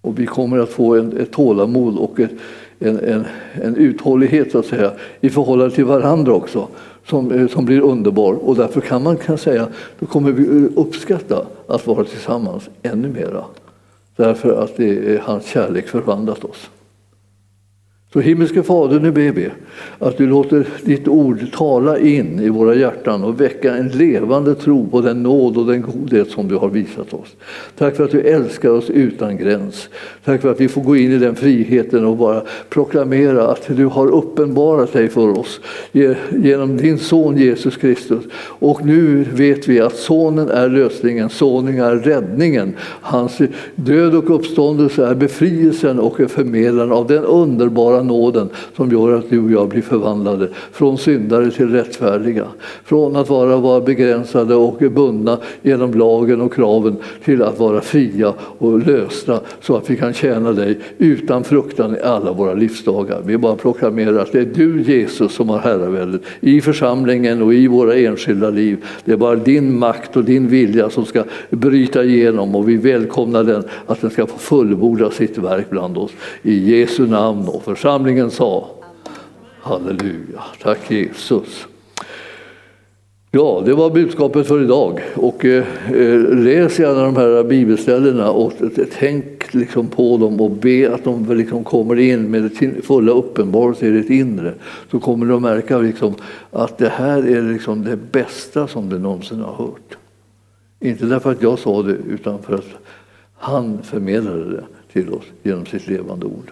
Och 0.00 0.18
vi 0.18 0.26
kommer 0.26 0.58
att 0.58 0.68
få 0.68 0.96
en, 0.96 1.16
ett 1.16 1.32
tålamod 1.32 1.98
och 1.98 2.20
ett, 2.20 2.30
en, 2.78 2.98
en, 2.98 3.24
en 3.62 3.76
uthållighet 3.76 4.52
så 4.52 4.58
att 4.58 4.66
säga, 4.66 4.92
i 5.20 5.30
förhållande 5.30 5.74
till 5.74 5.84
varandra 5.84 6.32
också 6.32 6.68
som, 7.06 7.32
eh, 7.32 7.48
som 7.48 7.64
blir 7.64 7.80
underbar. 7.80 8.32
Och 8.34 8.56
därför 8.56 8.80
kan 8.80 9.02
man 9.02 9.16
kan 9.16 9.38
säga 9.38 9.68
då 9.98 10.06
kommer 10.06 10.32
vi 10.32 10.68
uppskatta 10.76 11.46
att 11.66 11.86
vara 11.86 12.04
tillsammans 12.04 12.68
ännu 12.82 13.08
mera. 13.08 13.44
Därför 14.16 14.62
att 14.62 14.76
det 14.76 15.14
är 15.14 15.18
hans 15.18 15.46
kärlek 15.46 15.88
förvandlat 15.88 16.44
oss. 16.44 16.70
Så 18.14 18.20
himmelske 18.20 18.62
Fader, 18.62 19.00
nu 19.00 19.10
ber 19.10 19.32
vi 19.32 19.48
att 19.98 20.18
du 20.18 20.26
låter 20.26 20.66
ditt 20.84 21.08
ord 21.08 21.52
tala 21.52 21.98
in 21.98 22.40
i 22.40 22.48
våra 22.48 22.74
hjärtan 22.74 23.24
och 23.24 23.40
väcka 23.40 23.76
en 23.76 23.88
levande 23.88 24.54
tro 24.54 24.88
på 24.88 25.00
den 25.00 25.22
nåd 25.22 25.56
och 25.56 25.66
den 25.66 25.82
godhet 25.82 26.30
som 26.30 26.48
du 26.48 26.56
har 26.56 26.68
visat 26.68 27.14
oss. 27.14 27.36
Tack 27.78 27.96
för 27.96 28.04
att 28.04 28.10
du 28.10 28.20
älskar 28.20 28.70
oss 28.70 28.90
utan 28.90 29.36
gräns. 29.36 29.88
Tack 30.24 30.42
för 30.42 30.50
att 30.50 30.60
vi 30.60 30.68
får 30.68 30.82
gå 30.82 30.96
in 30.96 31.12
i 31.12 31.18
den 31.18 31.36
friheten 31.36 32.04
och 32.04 32.16
bara 32.16 32.42
proklamera 32.68 33.46
att 33.46 33.76
du 33.76 33.86
har 33.86 34.06
uppenbarat 34.06 34.92
dig 34.92 35.08
för 35.08 35.38
oss 35.38 35.60
genom 36.32 36.76
din 36.76 36.98
son 36.98 37.36
Jesus 37.36 37.76
Kristus. 37.76 38.24
Och 38.36 38.86
nu 38.86 39.24
vet 39.32 39.68
vi 39.68 39.80
att 39.80 39.96
sonen 39.96 40.48
är 40.48 40.68
lösningen, 40.68 41.30
sonen 41.30 41.80
är 41.80 41.96
räddningen. 41.96 42.74
Hans 43.00 43.38
död 43.74 44.14
och 44.14 44.34
uppståndelse 44.34 45.06
är 45.06 45.14
befrielsen 45.14 45.98
och 45.98 46.16
förmedlaren 46.30 46.92
av 46.92 47.06
den 47.06 47.24
underbara 47.24 48.03
nåden 48.06 48.48
som 48.76 48.90
gör 48.90 49.18
att 49.18 49.30
du 49.30 49.44
och 49.44 49.50
jag 49.50 49.68
blir 49.68 49.82
förvandlade 49.82 50.48
från 50.72 50.98
syndare 50.98 51.50
till 51.50 51.68
rättfärdiga. 51.68 52.46
Från 52.84 53.16
att 53.16 53.28
vara, 53.28 53.56
vara 53.56 53.80
begränsade 53.80 54.54
och 54.54 54.78
bundna 54.78 55.38
genom 55.62 55.94
lagen 55.94 56.40
och 56.40 56.54
kraven 56.54 56.96
till 57.24 57.42
att 57.42 57.58
vara 57.58 57.80
fria 57.80 58.34
och 58.58 58.86
lösta 58.86 59.40
så 59.60 59.76
att 59.76 59.90
vi 59.90 59.96
kan 59.96 60.12
tjäna 60.12 60.52
dig 60.52 60.78
utan 60.98 61.44
fruktan 61.44 61.96
i 61.96 62.00
alla 62.00 62.32
våra 62.32 62.54
livsdagar. 62.54 63.22
Vi 63.24 63.38
bara 63.38 63.56
proklamerar 63.56 64.18
att 64.18 64.32
det 64.32 64.40
är 64.40 64.50
du 64.54 64.82
Jesus 64.82 65.34
som 65.34 65.48
har 65.48 65.58
herraväldet 65.58 66.22
i 66.40 66.60
församlingen 66.60 67.42
och 67.42 67.54
i 67.54 67.66
våra 67.66 67.94
enskilda 67.94 68.50
liv. 68.50 68.84
Det 69.04 69.12
är 69.12 69.16
bara 69.16 69.36
din 69.36 69.78
makt 69.78 70.16
och 70.16 70.24
din 70.24 70.48
vilja 70.48 70.90
som 70.90 71.04
ska 71.04 71.24
bryta 71.50 72.04
igenom 72.04 72.54
och 72.54 72.68
vi 72.68 72.76
välkomnar 72.76 73.44
den 73.44 73.64
att 73.86 74.00
den 74.00 74.10
ska 74.10 74.26
få 74.26 74.38
fullborda 74.38 75.10
sitt 75.10 75.38
verk 75.38 75.70
bland 75.70 75.98
oss. 75.98 76.10
I 76.42 76.78
Jesu 76.78 77.06
namn 77.06 77.48
och 77.48 77.62
församlingen 77.64 77.93
församlingen 77.94 78.30
sa 78.30 78.70
Halleluja, 79.60 80.42
tack 80.62 80.90
Jesus. 80.90 81.66
Ja, 83.30 83.62
det 83.66 83.74
var 83.74 83.90
budskapet 83.90 84.46
för 84.46 84.62
idag. 84.62 85.00
Och 85.14 85.44
eh, 85.44 85.64
eh 85.92 86.20
läs 86.20 86.78
gärna 86.78 87.02
de 87.02 87.16
här 87.16 87.44
bibelställena 87.44 88.30
och 88.30 88.52
tänk 88.98 89.54
liksom 89.54 89.88
på 89.88 90.16
dem 90.16 90.40
och 90.40 90.50
be 90.50 90.94
att 90.94 91.04
de 91.04 91.36
liksom 91.36 91.64
kommer 91.64 91.98
in 91.98 92.30
med 92.30 92.52
sin 92.52 92.82
fulla 92.82 93.12
uppenbarelse 93.12 93.86
i 93.86 93.90
ditt 93.90 94.10
inre. 94.10 94.54
Så 94.90 95.00
kommer 95.00 95.26
du 95.26 95.34
att 95.34 95.42
märka 95.42 95.78
liksom 95.78 96.14
att 96.50 96.78
det 96.78 96.88
här 96.88 97.18
är 97.18 97.42
liksom 97.42 97.84
det 97.84 97.96
bästa 98.12 98.68
som 98.68 98.88
du 98.88 98.98
någonsin 98.98 99.40
har 99.40 99.54
hört. 99.54 99.96
Inte 100.80 101.06
därför 101.06 101.32
att 101.32 101.42
jag 101.42 101.58
sa 101.58 101.82
det, 101.82 101.96
utan 102.08 102.42
för 102.42 102.54
att 102.54 102.68
han 103.38 103.82
förmedlade 103.82 104.50
det 104.50 104.64
till 104.92 105.12
oss 105.12 105.24
genom 105.42 105.66
sitt 105.66 105.86
levande 105.86 106.26
ord. 106.26 106.50